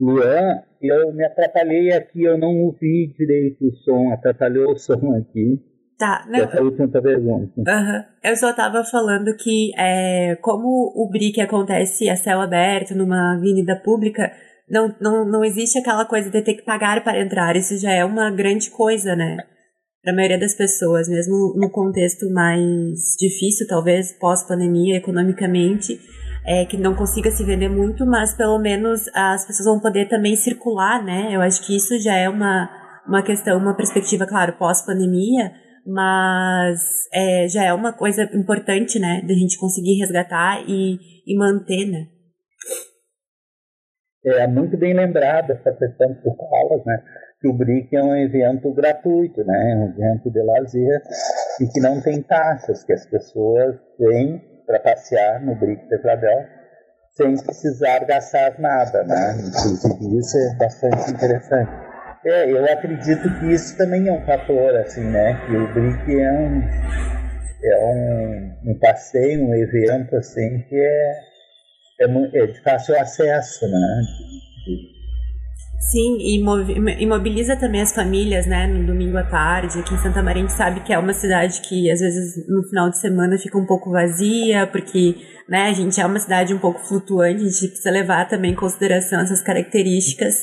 Luan, 0.00 0.62
eu 0.82 1.12
me 1.12 1.24
atrapalhei 1.24 1.92
aqui, 1.92 2.22
eu 2.22 2.36
não 2.38 2.54
ouvi 2.64 3.14
direito 3.18 3.66
o 3.66 3.72
som, 3.76 4.12
atrapalhou 4.12 4.72
o 4.72 4.78
som 4.78 5.16
aqui. 5.16 5.60
Tá, 5.98 6.26
não. 6.28 6.40
Essa 6.40 6.62
última 6.62 6.88
pergunta. 6.88 7.52
Uhum. 7.56 8.04
Eu 8.22 8.36
só 8.36 8.50
estava 8.50 8.84
falando 8.84 9.34
que, 9.34 9.70
é, 9.78 10.36
como 10.42 10.92
o 10.94 11.08
BRIC 11.10 11.40
acontece 11.40 12.08
a 12.10 12.16
céu 12.16 12.40
aberto, 12.40 12.94
numa 12.94 13.34
avenida 13.36 13.80
pública, 13.82 14.30
não, 14.68 14.94
não, 15.00 15.24
não 15.24 15.44
existe 15.44 15.78
aquela 15.78 16.04
coisa 16.04 16.30
de 16.30 16.42
ter 16.42 16.54
que 16.54 16.64
pagar 16.64 17.02
para 17.02 17.20
entrar. 17.20 17.56
Isso 17.56 17.78
já 17.78 17.92
é 17.92 18.04
uma 18.04 18.30
grande 18.30 18.70
coisa, 18.70 19.16
né? 19.16 19.38
Para 20.02 20.12
a 20.12 20.16
maioria 20.16 20.38
das 20.38 20.54
pessoas, 20.54 21.08
mesmo 21.08 21.54
no 21.56 21.70
contexto 21.70 22.30
mais 22.30 23.16
difícil, 23.18 23.66
talvez 23.66 24.12
pós-pandemia, 24.18 24.98
economicamente, 24.98 25.98
é, 26.46 26.64
que 26.64 26.76
não 26.76 26.94
consiga 26.94 27.30
se 27.30 27.44
vender 27.44 27.68
muito, 27.68 28.06
mas 28.06 28.34
pelo 28.34 28.58
menos 28.58 29.02
as 29.14 29.46
pessoas 29.46 29.66
vão 29.66 29.80
poder 29.80 30.08
também 30.08 30.36
circular, 30.36 31.04
né? 31.04 31.28
Eu 31.32 31.40
acho 31.40 31.66
que 31.66 31.76
isso 31.76 31.98
já 31.98 32.16
é 32.16 32.28
uma, 32.28 32.70
uma 33.06 33.22
questão, 33.22 33.58
uma 33.58 33.76
perspectiva, 33.76 34.26
claro, 34.26 34.56
pós-pandemia 34.58 35.50
mas 35.86 36.80
é, 37.14 37.46
já 37.48 37.64
é 37.64 37.72
uma 37.72 37.92
coisa 37.92 38.24
importante, 38.34 38.98
né, 38.98 39.22
da 39.22 39.34
gente 39.34 39.58
conseguir 39.58 40.00
resgatar 40.00 40.64
e, 40.66 40.98
e 41.24 41.38
manter, 41.38 41.86
né. 41.86 42.06
É 44.24 44.46
muito 44.48 44.76
bem 44.76 44.92
lembrada 44.92 45.52
essa 45.52 45.72
questão 45.72 46.12
que 46.14 46.22
tu 46.22 46.34
falas, 46.36 46.84
né, 46.84 47.04
que 47.40 47.46
o 47.46 47.52
BRIC 47.52 47.94
é 47.94 48.02
um 48.02 48.16
evento 48.16 48.74
gratuito, 48.74 49.44
né, 49.44 49.72
é 49.72 49.76
um 49.76 49.88
evento 49.90 50.28
de 50.28 50.42
lazer 50.42 51.02
e 51.60 51.68
que 51.68 51.80
não 51.80 52.02
tem 52.02 52.20
taxas, 52.20 52.82
que 52.82 52.92
as 52.92 53.06
pessoas 53.06 53.76
vêm 54.00 54.42
para 54.66 54.80
passear 54.80 55.40
no 55.42 55.54
BRIC 55.54 55.88
de 55.88 55.98
Filadélfia 55.98 56.56
sem 57.12 57.34
precisar 57.42 58.04
gastar 58.04 58.58
nada, 58.58 59.02
né, 59.04 59.36
inclusive 59.38 60.18
isso 60.18 60.36
é 60.36 60.54
bastante 60.56 61.10
interessante. 61.10 61.86
É, 62.26 62.50
eu 62.50 62.64
acredito 62.64 63.38
que 63.38 63.52
isso 63.52 63.76
também 63.78 64.08
é 64.08 64.12
um 64.12 64.24
fator, 64.26 64.74
assim, 64.76 65.04
né? 65.04 65.40
Que 65.46 65.56
o 65.56 65.72
BRIC 65.72 66.20
é 66.20 66.32
um, 66.32 66.60
é 67.62 67.84
um, 67.84 68.70
um 68.72 68.78
passeio, 68.80 69.44
um 69.44 69.54
evento, 69.54 70.16
assim, 70.16 70.60
que 70.68 70.74
é, 70.74 71.12
é, 72.00 72.04
é 72.04 72.46
de 72.46 72.60
fácil 72.62 72.98
acesso, 72.98 73.68
né? 73.68 74.02
Sim, 75.78 76.18
e 76.18 77.06
mobiliza 77.06 77.54
também 77.54 77.82
as 77.82 77.94
famílias, 77.94 78.46
né, 78.46 78.66
no 78.66 78.86
domingo 78.86 79.16
à 79.18 79.22
tarde. 79.22 79.78
Aqui 79.78 79.94
em 79.94 79.98
Santa 79.98 80.22
Maria 80.22 80.42
a 80.42 80.46
gente 80.46 80.56
sabe 80.56 80.80
que 80.80 80.92
é 80.92 80.98
uma 80.98 81.12
cidade 81.12 81.60
que 81.60 81.90
às 81.90 82.00
vezes 82.00 82.48
no 82.48 82.62
final 82.68 82.90
de 82.90 82.98
semana 82.98 83.38
fica 83.38 83.58
um 83.58 83.66
pouco 83.66 83.90
vazia, 83.90 84.66
porque, 84.66 85.14
né, 85.48 85.68
a 85.68 85.72
gente 85.72 86.00
é 86.00 86.06
uma 86.06 86.18
cidade 86.18 86.52
um 86.52 86.58
pouco 86.58 86.80
flutuante, 86.80 87.44
a 87.44 87.48
gente 87.48 87.68
precisa 87.68 87.90
levar 87.90 88.26
também 88.26 88.52
em 88.52 88.56
consideração 88.56 89.20
essas 89.20 89.42
características. 89.42 90.34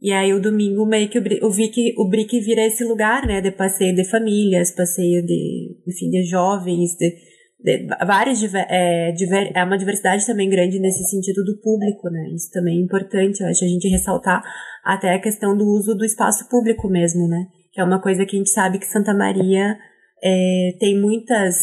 E 0.00 0.12
aí 0.12 0.32
o 0.32 0.40
domingo 0.40 0.86
meio 0.86 1.08
que 1.08 1.18
eu 1.18 1.50
vi 1.50 1.68
que 1.68 1.92
o 1.98 2.08
BRIC 2.08 2.40
vira 2.40 2.64
esse 2.64 2.84
lugar, 2.84 3.26
né, 3.26 3.40
de 3.40 3.50
passeio 3.50 3.94
de 3.94 4.04
famílias, 4.04 4.70
passeio 4.70 5.26
de, 5.26 5.76
enfim, 5.86 6.08
de 6.08 6.22
jovens, 6.22 6.96
de, 6.96 7.14
de 7.60 7.86
vários, 8.06 8.42
é, 8.54 9.12
diver, 9.12 9.52
é 9.54 9.64
uma 9.64 9.76
diversidade 9.76 10.24
também 10.24 10.48
grande 10.48 10.78
nesse 10.78 11.04
sentido 11.10 11.44
do 11.44 11.60
público, 11.60 12.08
né, 12.08 12.28
isso 12.34 12.50
também 12.52 12.78
é 12.78 12.82
importante, 12.82 13.40
eu 13.40 13.48
acho, 13.48 13.64
a 13.64 13.68
gente 13.68 13.88
ressaltar 13.88 14.42
até 14.84 15.12
a 15.12 15.20
questão 15.20 15.56
do 15.56 15.64
uso 15.64 15.94
do 15.94 16.04
espaço 16.04 16.48
público 16.48 16.88
mesmo, 16.88 17.26
né, 17.26 17.46
que 17.72 17.80
é 17.80 17.84
uma 17.84 18.00
coisa 18.00 18.24
que 18.24 18.36
a 18.36 18.38
gente 18.38 18.50
sabe 18.50 18.78
que 18.78 18.86
Santa 18.86 19.12
Maria 19.12 19.76
é, 20.22 20.76
tem 20.78 21.00
muitas 21.00 21.56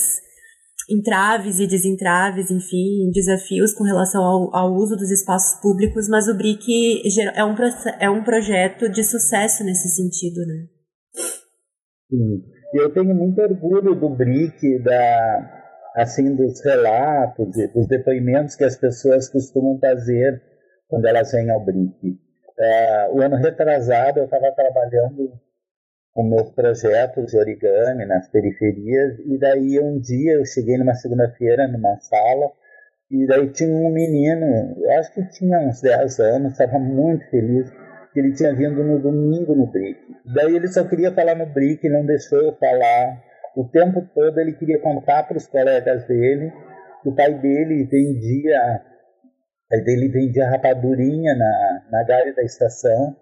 entraves 0.90 1.60
e 1.60 1.68
desentraves, 1.68 2.52
enfim, 2.52 3.10
desafios 3.12 3.74
com 3.74 3.84
relação 3.84 4.24
ao, 4.24 4.56
ao, 4.56 4.74
uso 4.76 4.96
dos 4.96 5.10
espaços 5.10 5.60
públicos, 5.60 6.08
mas 6.08 6.28
o 6.28 6.36
BRIC 6.38 7.02
é 7.34 7.44
um, 7.44 7.56
é 8.00 8.10
um 8.10 8.24
projeto 8.24 8.90
de 8.90 9.04
sucesso 9.04 9.64
nesse 9.64 9.90
sentido, 9.90 10.46
né? 10.46 10.68
Sim. 12.10 12.44
Eu 12.74 12.94
tenho 12.94 13.16
muito 13.16 13.40
orgulho 13.40 13.96
do 13.96 14.10
BRIC, 14.10 14.80
da, 14.84 15.65
assim, 15.96 16.36
dos 16.36 16.64
relatos, 16.64 17.48
dos 17.74 17.88
depoimentos 17.88 18.56
que 18.56 18.64
as 18.64 18.76
pessoas 18.76 19.30
costumam 19.30 19.80
fazer 19.80 20.42
quando 20.88 21.06
elas 21.06 21.32
vêm 21.32 21.50
ao 21.50 21.64
BRIC. 21.64 22.20
É, 22.58 23.10
o 23.12 23.22
ano 23.22 23.38
retrasado 23.38 24.20
eu 24.20 24.26
estava 24.26 24.52
trabalhando 24.52 25.34
com 26.14 26.24
meus 26.24 26.50
projetos 26.52 27.32
de 27.32 27.38
origami 27.38 28.06
nas 28.06 28.30
periferias. 28.30 29.20
E 29.26 29.38
daí 29.38 29.80
um 29.80 30.00
dia 30.00 30.34
eu 30.34 30.46
cheguei 30.46 30.78
numa 30.78 30.94
segunda-feira 30.94 31.68
numa 31.68 31.98
sala 32.00 32.52
e 33.12 33.28
daí 33.28 33.50
tinha 33.50 33.70
um 33.70 33.92
menino, 33.92 34.76
eu 34.82 34.92
acho 35.00 35.14
que 35.14 35.30
tinha 35.30 35.60
uns 35.60 35.80
10 35.82 36.20
anos, 36.20 36.52
estava 36.54 36.80
muito 36.80 37.30
feliz 37.30 37.70
que 38.12 38.20
ele 38.20 38.34
tinha 38.34 38.56
vindo 38.56 38.84
no 38.84 39.00
domingo 39.00 39.54
no 39.54 39.68
BRIC. 39.68 40.00
Daí 40.34 40.56
ele 40.56 40.68
só 40.70 40.84
queria 40.86 41.14
falar 41.14 41.36
no 41.36 41.46
BRIC, 41.46 41.88
não 41.90 42.06
deixou 42.06 42.40
eu 42.40 42.56
falar. 42.56 43.22
O 43.56 43.68
tempo 43.70 44.02
todo 44.14 44.40
ele 44.40 44.54
queria 44.54 44.80
contar 44.82 45.24
para 45.24 45.38
os 45.38 45.48
colegas 45.48 46.06
dele 46.08 46.52
que 47.02 47.10
o 47.10 47.16
pai 47.16 47.34
dele 47.40 47.86
vendia, 47.86 48.82
o 49.66 49.70
pai 49.70 49.82
dele 49.82 50.10
vendia 50.10 50.50
rapadurinha 50.50 51.36
na, 51.36 51.86
na 51.92 52.04
galha 52.04 52.34
da 52.34 52.44
estação 52.44 53.16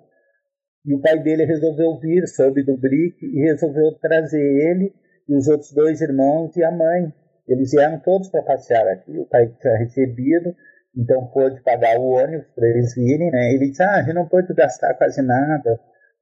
e 0.85 0.93
o 0.93 1.01
pai 1.01 1.17
dele 1.19 1.45
resolveu 1.45 1.97
vir, 1.99 2.27
soube 2.27 2.63
do 2.63 2.77
BRIC 2.77 3.15
e 3.21 3.43
resolveu 3.51 3.93
trazer 4.01 4.41
ele 4.41 4.93
e 5.29 5.35
os 5.35 5.47
outros 5.47 5.71
dois 5.71 6.01
irmãos 6.01 6.55
e 6.57 6.63
a 6.63 6.71
mãe. 6.71 7.13
Eles 7.47 7.71
vieram 7.71 7.99
todos 7.99 8.29
para 8.29 8.43
passear 8.43 8.85
aqui. 8.87 9.17
O 9.17 9.25
pai 9.25 9.47
tinha 9.61 9.77
recebido, 9.77 10.53
então 10.95 11.27
pôde 11.27 11.61
pagar 11.61 11.97
o 11.99 12.09
ônibus 12.09 12.47
para 12.53 12.67
eles 12.67 12.93
virem. 12.95 13.31
Né? 13.31 13.53
Ele 13.53 13.69
disse: 13.69 13.83
Ah, 13.83 13.97
a 13.97 14.01
gente 14.01 14.13
não 14.13 14.27
pôde 14.27 14.53
gastar 14.53 14.93
quase 14.95 15.21
nada. 15.21 15.79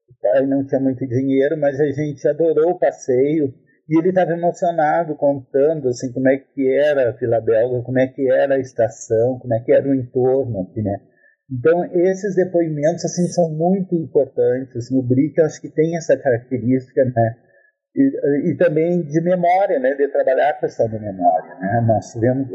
O 0.10 0.22
pai 0.22 0.46
não 0.46 0.66
tinha 0.66 0.80
muito 0.80 1.08
dinheiro, 1.08 1.58
mas 1.58 1.80
a 1.80 1.90
gente 1.90 2.28
adorou 2.28 2.72
o 2.72 2.80
passeio. 2.80 3.54
E 3.92 4.00
ele 4.00 4.08
estava 4.08 4.32
emocionado, 4.32 5.18
contando 5.18 5.90
assim 5.90 6.14
como 6.14 6.30
é 6.30 6.38
que 6.38 6.66
era 6.66 7.10
a 7.10 7.12
Vila 7.12 7.42
Belga, 7.42 7.84
como 7.84 8.00
é 8.00 8.08
que 8.08 8.26
era 8.32 8.56
a 8.56 8.60
estação, 8.60 9.38
como 9.38 9.54
é 9.54 9.60
que 9.60 9.74
era 9.74 9.86
o 9.86 9.94
entorno. 9.94 10.72
Né? 10.78 10.98
Então, 11.52 11.84
esses 11.94 12.34
depoimentos 12.38 13.04
assim, 13.04 13.28
são 13.28 13.52
muito 13.52 13.94
importantes. 13.94 14.78
Assim, 14.78 14.98
o 14.98 15.04
BRIC, 15.04 15.38
eu 15.38 15.46
acho 15.46 15.60
que 15.60 15.70
tem 15.70 15.98
essa 15.98 16.16
característica, 16.16 17.04
né? 17.04 17.36
E, 17.94 18.52
e, 18.52 18.56
também 18.56 19.02
de 19.02 19.20
memória, 19.20 19.78
né? 19.78 19.94
De 19.96 20.08
trabalhar 20.08 20.52
a 20.52 20.60
questão 20.62 20.90
da 20.90 20.98
memória, 20.98 21.54
né? 21.60 21.84
Nós 21.86 22.14
tivemos, 22.14 22.48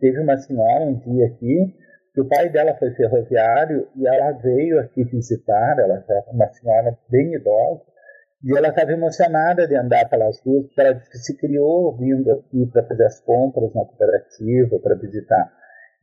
teve 0.00 0.20
uma 0.20 0.36
senhora 0.36 0.84
um 0.84 0.94
dia 1.00 1.26
aqui, 1.26 1.74
que 2.14 2.20
o 2.20 2.28
pai 2.28 2.48
dela 2.50 2.76
foi 2.78 2.92
ferroviário 2.92 3.88
e 3.96 4.06
ela 4.06 4.30
veio 4.30 4.78
aqui 4.78 5.02
visitar, 5.02 5.76
ela 5.76 6.04
é 6.08 6.30
uma 6.30 6.46
senhora 6.52 6.96
bem 7.10 7.34
idosa, 7.34 7.82
e 8.44 8.56
ela 8.56 8.68
estava 8.68 8.92
emocionada 8.92 9.66
de 9.66 9.74
andar 9.74 10.06
pelas 10.10 10.38
ruas, 10.44 10.66
porque 10.66 10.80
ela 10.80 10.92
disse 10.92 11.10
que 11.10 11.18
se 11.18 11.38
criou 11.38 11.96
vindo 11.96 12.30
aqui 12.30 12.66
para 12.70 12.86
fazer 12.86 13.04
as 13.06 13.20
compras 13.20 13.72
na 13.74 13.86
cooperativa, 13.86 14.78
para 14.80 14.96
visitar. 14.96 15.50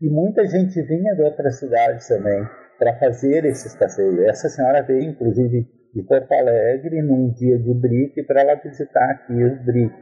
E 0.01 0.09
muita 0.09 0.47
gente 0.47 0.81
vinha 0.81 1.13
de 1.13 1.21
outras 1.21 1.59
cidades 1.59 2.07
também 2.07 2.43
para 2.79 2.97
fazer 2.97 3.45
esses 3.45 3.75
passeios. 3.75 4.17
Essa 4.21 4.49
senhora 4.49 4.81
veio, 4.81 5.11
inclusive, 5.11 5.67
de 5.93 6.03
Porto 6.03 6.31
Alegre 6.31 7.03
num 7.03 7.31
dia 7.31 7.59
de 7.59 7.73
BRIC 7.75 8.23
para 8.25 8.41
ela 8.41 8.55
visitar 8.55 9.11
aqui 9.11 9.43
os 9.43 9.63
BRIC. 9.63 9.93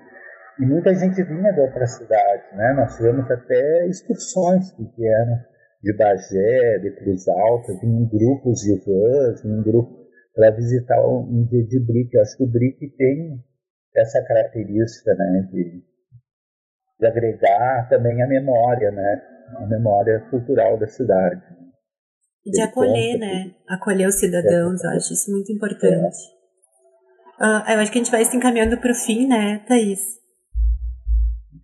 E 0.62 0.66
muita 0.66 0.96
gente 0.96 1.22
vinha 1.24 1.52
de 1.52 1.60
outras 1.60 1.98
cidades, 1.98 2.56
né? 2.56 2.74
Nós 2.74 2.96
tivemos 2.96 3.30
até 3.30 3.86
excursões 3.88 4.72
que 4.72 4.84
vieram 4.98 5.40
de 5.84 5.94
Bagé, 5.94 6.80
de 6.84 6.92
Cruz 6.92 7.28
Alta, 7.28 7.74
em 7.84 8.08
grupos 8.08 8.62
de 8.62 8.76
vans, 8.76 9.44
em 9.44 9.62
grupo 9.62 10.09
para 10.34 10.52
visitar 10.52 11.00
um 11.08 11.46
dia 11.46 11.64
de 11.66 11.80
BRIC. 11.80 12.14
Eu 12.14 12.22
acho 12.22 12.38
que 12.38 12.44
o 12.44 12.48
BRIC 12.48 12.96
tem 12.98 13.44
essa 13.96 14.24
característica, 14.26 15.14
né? 15.16 15.48
De, 15.52 15.84
de 17.00 17.08
agregar 17.08 17.88
também 17.90 18.22
a 18.22 18.28
memória, 18.28 18.92
né? 18.92 19.22
a 19.58 19.66
memória 19.66 20.20
cultural 20.30 20.78
da 20.78 20.88
cidade. 20.88 21.42
De 22.46 22.62
acolher, 22.62 23.18
né? 23.20 23.52
Acolher 23.68 24.08
os 24.08 24.20
cidadãos, 24.20 24.84
eu 24.84 24.90
acho 24.92 25.14
isso 25.14 25.32
muito 25.32 25.52
importante. 25.52 26.18
É. 27.40 27.46
Uh, 27.46 27.72
eu 27.72 27.80
acho 27.80 27.92
que 27.92 28.00
a 28.00 28.04
gente 28.04 28.12
vai 28.12 28.26
se 28.26 28.36
encaminhando 28.36 28.78
para 28.78 28.92
o 28.92 28.96
fim, 28.96 29.28
né, 29.28 29.64
Thaís? 29.68 30.00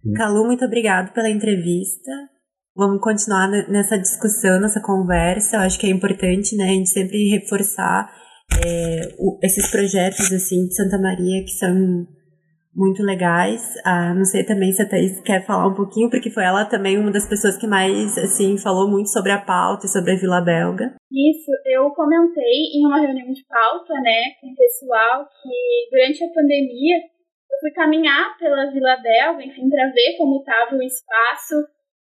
Sim. 0.01 0.13
Calu, 0.13 0.45
muito 0.45 0.63
obrigado 0.63 1.13
pela 1.13 1.29
entrevista. 1.29 2.11
Vamos 2.75 3.01
continuar 3.01 3.47
nessa 3.69 3.97
discussão, 3.97 4.59
nessa 4.59 4.81
conversa. 4.81 5.57
Eu 5.57 5.61
acho 5.61 5.79
que 5.79 5.87
é 5.87 5.89
importante, 5.89 6.55
né, 6.55 6.65
a 6.65 6.73
gente 6.73 6.89
sempre 6.89 7.29
reforçar 7.29 8.11
é, 8.51 9.13
o, 9.17 9.39
esses 9.43 9.69
projetos, 9.69 10.31
assim, 10.31 10.67
de 10.67 10.75
Santa 10.75 10.97
Maria 10.97 11.43
que 11.43 11.51
são 11.51 12.07
muito 12.75 13.01
legais. 13.01 13.61
Ah, 13.85 14.13
não 14.13 14.25
sei 14.25 14.43
também 14.43 14.71
se 14.73 14.81
a 14.81 14.89
Thaís 14.89 15.21
quer 15.21 15.45
falar 15.45 15.67
um 15.67 15.73
pouquinho, 15.73 16.09
porque 16.09 16.29
foi 16.29 16.43
ela 16.43 16.65
também 16.65 16.97
uma 16.99 17.11
das 17.11 17.27
pessoas 17.27 17.57
que 17.57 17.65
mais, 17.65 18.17
assim, 18.17 18.57
falou 18.57 18.91
muito 18.91 19.09
sobre 19.09 19.31
a 19.31 19.39
pauta 19.39 19.85
e 19.85 19.89
sobre 19.89 20.11
a 20.11 20.19
Vila 20.19 20.41
Belga. 20.41 20.93
Isso, 21.09 21.51
eu 21.65 21.89
comentei 21.91 22.75
em 22.75 22.85
uma 22.85 22.99
reunião 22.99 23.31
de 23.31 23.45
pauta, 23.47 23.93
né, 23.93 24.35
com 24.41 24.51
o 24.51 24.55
pessoal, 24.55 25.25
que 25.25 25.89
durante 25.89 26.23
a 26.25 26.33
pandemia 26.33 26.97
eu 26.97 27.59
fui 27.61 27.71
caminhar 27.71 28.37
pela 28.37 28.69
Vila 28.71 28.97
Belga, 28.97 29.43
enfim, 29.45 29.69
para 29.69 29.91
ver 29.91 30.17
como 30.17 30.39
estava 30.39 30.75
o 30.75 30.83
espaço 30.83 31.55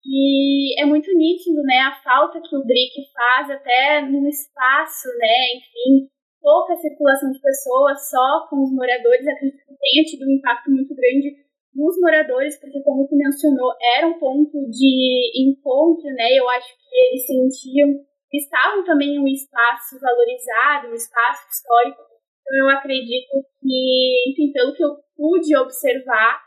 E 0.07 0.81
é 0.81 0.85
muito 0.85 1.11
nítido, 1.15 1.61
né, 1.63 1.79
a 1.81 2.01
falta 2.03 2.41
que 2.41 2.55
o 2.55 2.63
BRIC 2.63 2.93
faz 3.13 3.51
até 3.51 4.01
no 4.01 4.27
espaço, 4.27 5.07
né, 5.19 5.57
enfim, 5.57 6.07
pouca 6.45 6.77
circulação 6.77 7.31
de 7.31 7.41
pessoas 7.41 8.07
só 8.07 8.45
com 8.47 8.61
os 8.61 8.71
moradores, 8.71 9.25
acredito 9.25 9.65
que 9.65 9.73
tenha 9.81 10.03
tido 10.05 10.29
um 10.29 10.37
impacto 10.37 10.69
muito 10.69 10.93
grande 10.93 11.33
nos 11.73 11.99
moradores, 11.99 12.55
porque 12.61 12.83
como 12.83 13.07
tu 13.07 13.17
mencionou, 13.17 13.73
era 13.97 14.05
um 14.05 14.19
ponto 14.19 14.53
de 14.69 15.33
encontro, 15.41 16.05
né, 16.13 16.37
eu 16.37 16.47
acho 16.49 16.69
que 16.77 16.95
eles 16.95 17.25
sentiam, 17.25 17.89
estavam 18.31 18.85
também 18.85 19.15
em 19.15 19.19
um 19.19 19.27
espaço 19.27 19.99
valorizado, 19.99 20.89
um 20.89 20.93
espaço 20.93 21.49
histórico, 21.49 21.99
então 22.45 22.57
eu 22.59 22.69
acredito 22.77 23.41
que, 23.59 24.29
enfim, 24.29 24.51
pelo 24.53 24.73
que 24.75 24.85
eu 24.85 24.95
pude 25.17 25.57
observar, 25.57 26.45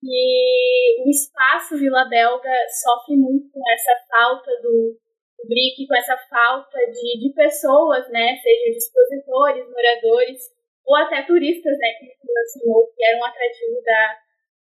que 0.00 1.04
o 1.04 1.08
espaço 1.10 1.76
Vila 1.76 2.08
Belga 2.08 2.50
sofre 2.82 3.16
muito 3.16 3.50
com 3.52 3.60
essa 3.70 3.92
falta 4.08 4.50
do, 4.62 4.96
do 5.44 5.48
BRIC, 5.48 5.86
com 5.86 5.96
essa 5.96 6.16
falta 6.28 6.78
de, 6.88 7.20
de 7.20 7.34
pessoas, 7.34 8.08
né, 8.08 8.36
sejam 8.40 8.72
expositores, 8.72 9.68
moradores, 9.68 10.40
ou 10.84 10.96
até 10.96 11.22
turistas, 11.22 11.76
né, 11.78 11.88
que 12.00 12.16
mencionou, 12.24 12.88
que 12.96 13.04
era 13.04 13.18
um 13.18 13.24
atrativo 13.24 13.76
da, 13.84 14.18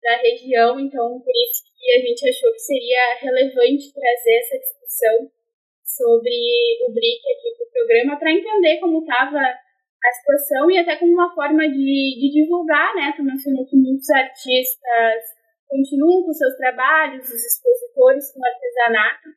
da 0.03 0.15
região, 0.21 0.79
então 0.79 1.19
por 1.19 1.33
isso 1.33 1.65
que 1.73 1.91
a 1.91 1.99
gente 2.05 2.29
achou 2.29 2.51
que 2.53 2.59
seria 2.59 3.15
relevante 3.21 3.93
trazer 3.93 4.35
essa 4.37 4.57
discussão 4.59 5.31
sobre 5.83 6.33
o 6.85 6.93
BRIC 6.93 7.21
aqui 7.33 7.49
para 7.57 7.65
o 7.65 7.71
programa, 7.73 8.19
para 8.19 8.31
entender 8.31 8.79
como 8.79 9.01
estava 9.01 9.39
a 9.39 10.11
situação 10.11 10.71
e 10.71 10.77
até 10.77 10.95
como 10.95 11.11
uma 11.11 11.33
forma 11.33 11.67
de, 11.67 12.15
de 12.15 12.31
divulgar, 12.31 12.95
né? 12.95 13.13
Tu 13.17 13.23
mencionou 13.23 13.65
que 13.65 13.75
muitos 13.75 14.09
artistas 14.11 15.39
continuam 15.67 16.23
com 16.23 16.33
seus 16.33 16.55
trabalhos, 16.55 17.25
os 17.25 17.43
expositores 17.43 18.33
com 18.33 18.39
artesanato. 18.45 19.29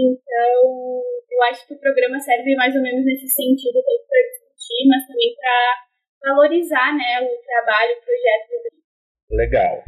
Então, 0.00 1.02
eu 1.30 1.42
acho 1.50 1.66
que 1.66 1.74
o 1.74 1.80
programa 1.80 2.18
serve 2.20 2.54
mais 2.56 2.74
ou 2.74 2.82
menos 2.82 3.04
nesse 3.04 3.28
sentido, 3.28 3.74
tanto 3.74 4.06
para 4.08 4.22
discutir, 4.32 4.88
mas 4.88 5.06
também 5.06 5.34
para 5.36 6.32
valorizar 6.32 6.96
né, 6.96 7.20
o 7.20 7.28
trabalho, 7.44 7.92
o 7.92 8.04
projeto 8.04 8.48
do 8.64 9.36
Legal. 9.36 9.84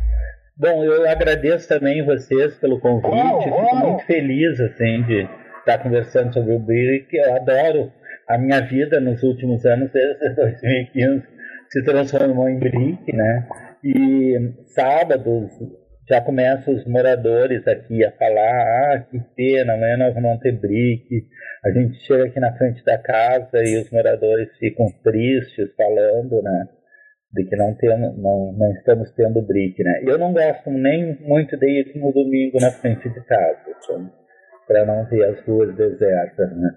Bom, 0.57 0.85
eu 0.85 1.09
agradeço 1.09 1.69
também 1.69 2.05
vocês 2.05 2.59
pelo 2.59 2.79
convite, 2.79 3.45
fico 3.45 3.75
muito 3.75 4.07
feliz 4.07 4.61
assim, 4.61 5.03
de 5.03 5.29
estar 5.59 5.83
conversando 5.83 6.33
sobre 6.33 6.55
o 6.55 6.59
BRIC, 6.59 7.15
eu 7.15 7.37
adoro 7.37 7.93
a 8.29 8.39
minha 8.39 8.61
vida 8.61 9.01
nos 9.01 9.23
últimos 9.23 9.65
anos, 9.65 9.91
desde 9.91 10.35
2015, 10.37 11.27
se 11.71 11.85
transformou 11.85 12.49
em 12.49 12.59
BRIC, 12.59 13.17
né? 13.17 13.49
E 13.83 14.37
sábados 14.67 15.51
já 16.09 16.21
começam 16.21 16.75
os 16.75 16.85
moradores 16.87 17.67
aqui 17.67 18.05
a 18.05 18.13
falar, 18.13 18.95
ah, 18.95 19.07
que 19.11 19.21
pena, 19.37 19.75
amanhã 19.75 19.97
nós 19.97 20.15
vamos 20.15 20.41
ter 20.41 20.53
BRIC. 20.53 21.27
A 21.65 21.71
gente 21.71 21.97
chega 22.07 22.25
aqui 22.25 22.41
na 22.41 22.57
frente 22.57 22.85
da 22.85 22.99
casa 22.99 23.63
e 23.65 23.77
os 23.77 23.91
moradores 23.91 24.49
ficam 24.59 24.87
tristes 25.05 25.75
falando, 25.77 26.43
né? 26.43 26.69
De 27.33 27.45
que 27.45 27.57
não, 27.57 27.75
temos, 27.75 28.19
não, 28.19 28.53
não 28.53 28.73
estamos 28.73 29.11
tendo 29.13 29.41
BRIC, 29.43 29.83
né? 29.83 30.03
Eu 30.07 30.19
não 30.19 30.33
gosto 30.33 30.71
nem 30.71 31.17
muito 31.21 31.57
de 31.57 31.67
ir 31.67 31.93
no 31.97 32.13
domingo 32.13 32.59
na 32.61 32.71
frente 32.71 33.09
de 33.09 33.25
casa, 33.25 33.59
para 34.67 34.85
não 34.85 35.07
ter 35.09 35.25
as 35.25 35.41
ruas 35.47 35.75
desertas, 35.77 36.57
né? 36.57 36.71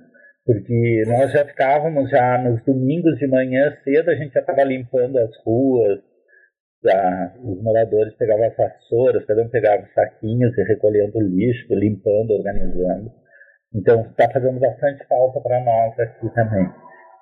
porque 0.45 1.03
nós 1.07 1.31
já 1.31 1.43
ficávamos 1.43 2.09
já 2.09 2.37
nos 2.37 2.63
domingos 2.63 3.17
de 3.17 3.27
manhã 3.27 3.75
cedo, 3.83 4.11
a 4.11 4.15
gente 4.15 4.31
já 4.31 4.41
estava 4.41 4.63
limpando 4.63 5.17
as 5.17 5.35
ruas, 5.43 5.99
os 7.43 7.61
moradores 7.61 8.13
pegavam 8.15 8.45
as 8.45 8.55
vassouras, 8.55 9.25
cada 9.25 9.41
um 9.41 9.49
pegava 9.49 9.85
saquinhos 9.93 10.57
e 10.57 10.63
recolhendo 10.63 11.19
lixo, 11.21 11.73
limpando, 11.73 12.31
organizando. 12.31 13.11
Então 13.73 14.01
está 14.01 14.29
fazendo 14.31 14.59
bastante 14.59 15.05
falta 15.07 15.41
para 15.41 15.63
nós 15.63 15.99
aqui 15.99 16.33
também. 16.33 16.69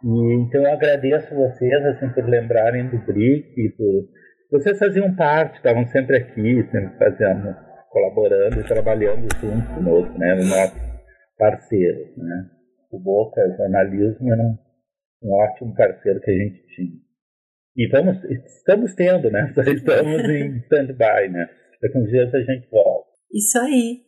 E, 0.04 0.34
então 0.44 0.62
eu 0.62 0.74
agradeço 0.74 1.34
vocês 1.34 1.86
assim, 1.86 2.10
por 2.10 2.28
lembrarem 2.28 2.90
do 2.90 2.98
BRIC, 3.00 3.76
por... 3.78 4.10
vocês 4.52 4.78
faziam 4.78 5.16
parte, 5.16 5.58
estavam 5.58 5.86
sempre 5.88 6.18
aqui, 6.18 6.64
sempre 6.70 6.98
fazendo, 6.98 7.56
colaborando 7.90 8.60
e 8.60 8.64
trabalhando 8.64 9.28
junto 9.40 9.74
conosco, 9.76 10.18
né, 10.18 10.36
no 10.36 10.46
nosso 10.46 10.76
parceiro, 11.38 12.14
né 12.18 12.50
o 12.94 13.00
Boca 13.00 13.42
Jornalismo 13.58 14.32
era 14.32 14.42
um, 14.44 14.58
um 15.24 15.34
ótimo 15.34 15.74
parceiro 15.74 16.22
que 16.22 16.30
a 16.30 16.34
gente 16.34 16.68
tinha. 16.76 17.00
E 17.76 17.88
vamos, 17.88 18.18
estamos 18.24 18.94
tendo, 18.94 19.32
né? 19.32 19.52
Estamos 19.68 20.30
em 20.30 20.58
stand-by, 20.58 21.30
né? 21.30 21.50
Daqui 21.82 21.98
uns 21.98 22.10
dias 22.10 22.34
a 22.34 22.40
gente 22.40 22.68
volta. 22.70 23.10
Isso 23.32 23.58
aí. 23.60 24.02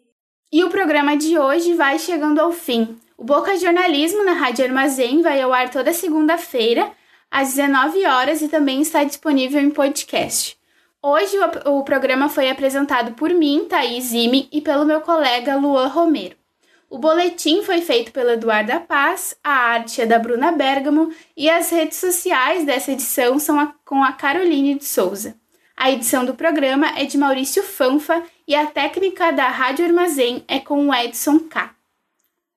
E 0.54 0.64
o 0.64 0.70
programa 0.70 1.18
de 1.18 1.38
hoje 1.38 1.74
vai 1.74 1.98
chegando 1.98 2.40
ao 2.40 2.52
fim. 2.52 2.98
O 3.18 3.24
Boca 3.24 3.58
Jornalismo 3.58 4.24
na 4.24 4.34
Rádio 4.34 4.66
Armazém 4.66 5.22
vai 5.22 5.42
ao 5.42 5.52
ar 5.52 5.70
toda 5.72 5.94
segunda-feira, 5.94 6.92
às 7.32 7.56
19 7.56 8.06
horas 8.06 8.42
e 8.42 8.48
também 8.48 8.82
está 8.82 9.04
disponível 9.04 9.60
em 9.60 9.72
podcast. 9.72 10.56
Hoje 11.02 11.36
o, 11.66 11.78
o 11.80 11.84
programa 11.84 12.30
foi 12.30 12.50
apresentado 12.50 13.14
por 13.14 13.34
mim, 13.34 13.68
Thaís 13.68 14.14
Ime, 14.14 14.48
e 14.52 14.62
pelo 14.62 14.86
meu 14.86 15.02
colega 15.02 15.56
Luan 15.56 15.88
Romero. 15.88 16.36
O 16.90 16.98
boletim 16.98 17.64
foi 17.64 17.82
feito 17.82 18.12
pela 18.12 18.34
Eduarda 18.34 18.80
Paz, 18.80 19.36
a 19.44 19.52
arte 19.52 20.02
é 20.02 20.06
da 20.06 20.20
Bruna 20.20 20.52
Bergamo 20.52 21.12
e 21.36 21.50
as 21.50 21.70
redes 21.72 21.98
sociais 21.98 22.64
dessa 22.64 22.92
edição 22.92 23.40
são 23.40 23.60
a, 23.60 23.74
com 23.84 24.04
a 24.04 24.12
Caroline 24.12 24.76
de 24.76 24.86
Souza. 24.86 25.36
A 25.76 25.92
edição 25.92 26.24
do 26.24 26.36
programa 26.36 26.88
é 26.98 27.04
de 27.04 27.18
Maurício 27.18 27.64
Fanfa 27.64 28.24
e 28.48 28.56
a 28.56 28.68
técnica 28.68 29.32
da 29.32 29.48
Rádio 29.50 29.86
Armazém 29.86 30.44
é 30.48 30.60
com 30.60 30.88
o 30.88 30.94
Edson 30.94 31.40
K. 31.40 31.76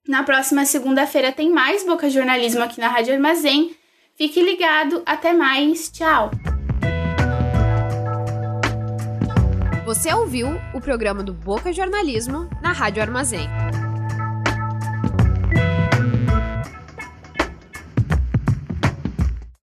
Na 0.06 0.22
próxima 0.22 0.64
segunda-feira 0.64 1.32
tem 1.32 1.50
mais 1.50 1.84
Boca 1.84 2.08
Jornalismo 2.08 2.62
aqui 2.62 2.80
na 2.80 2.86
Rádio 2.88 3.14
Armazém. 3.14 3.74
Fique 4.14 4.40
ligado, 4.40 5.02
até 5.04 5.32
mais, 5.32 5.90
tchau! 5.90 6.30
Você 9.84 10.14
ouviu 10.14 10.46
o 10.72 10.80
programa 10.80 11.24
do 11.24 11.32
Boca 11.32 11.72
Jornalismo 11.72 12.48
na 12.62 12.70
Rádio 12.72 13.02
Armazém. 13.02 13.48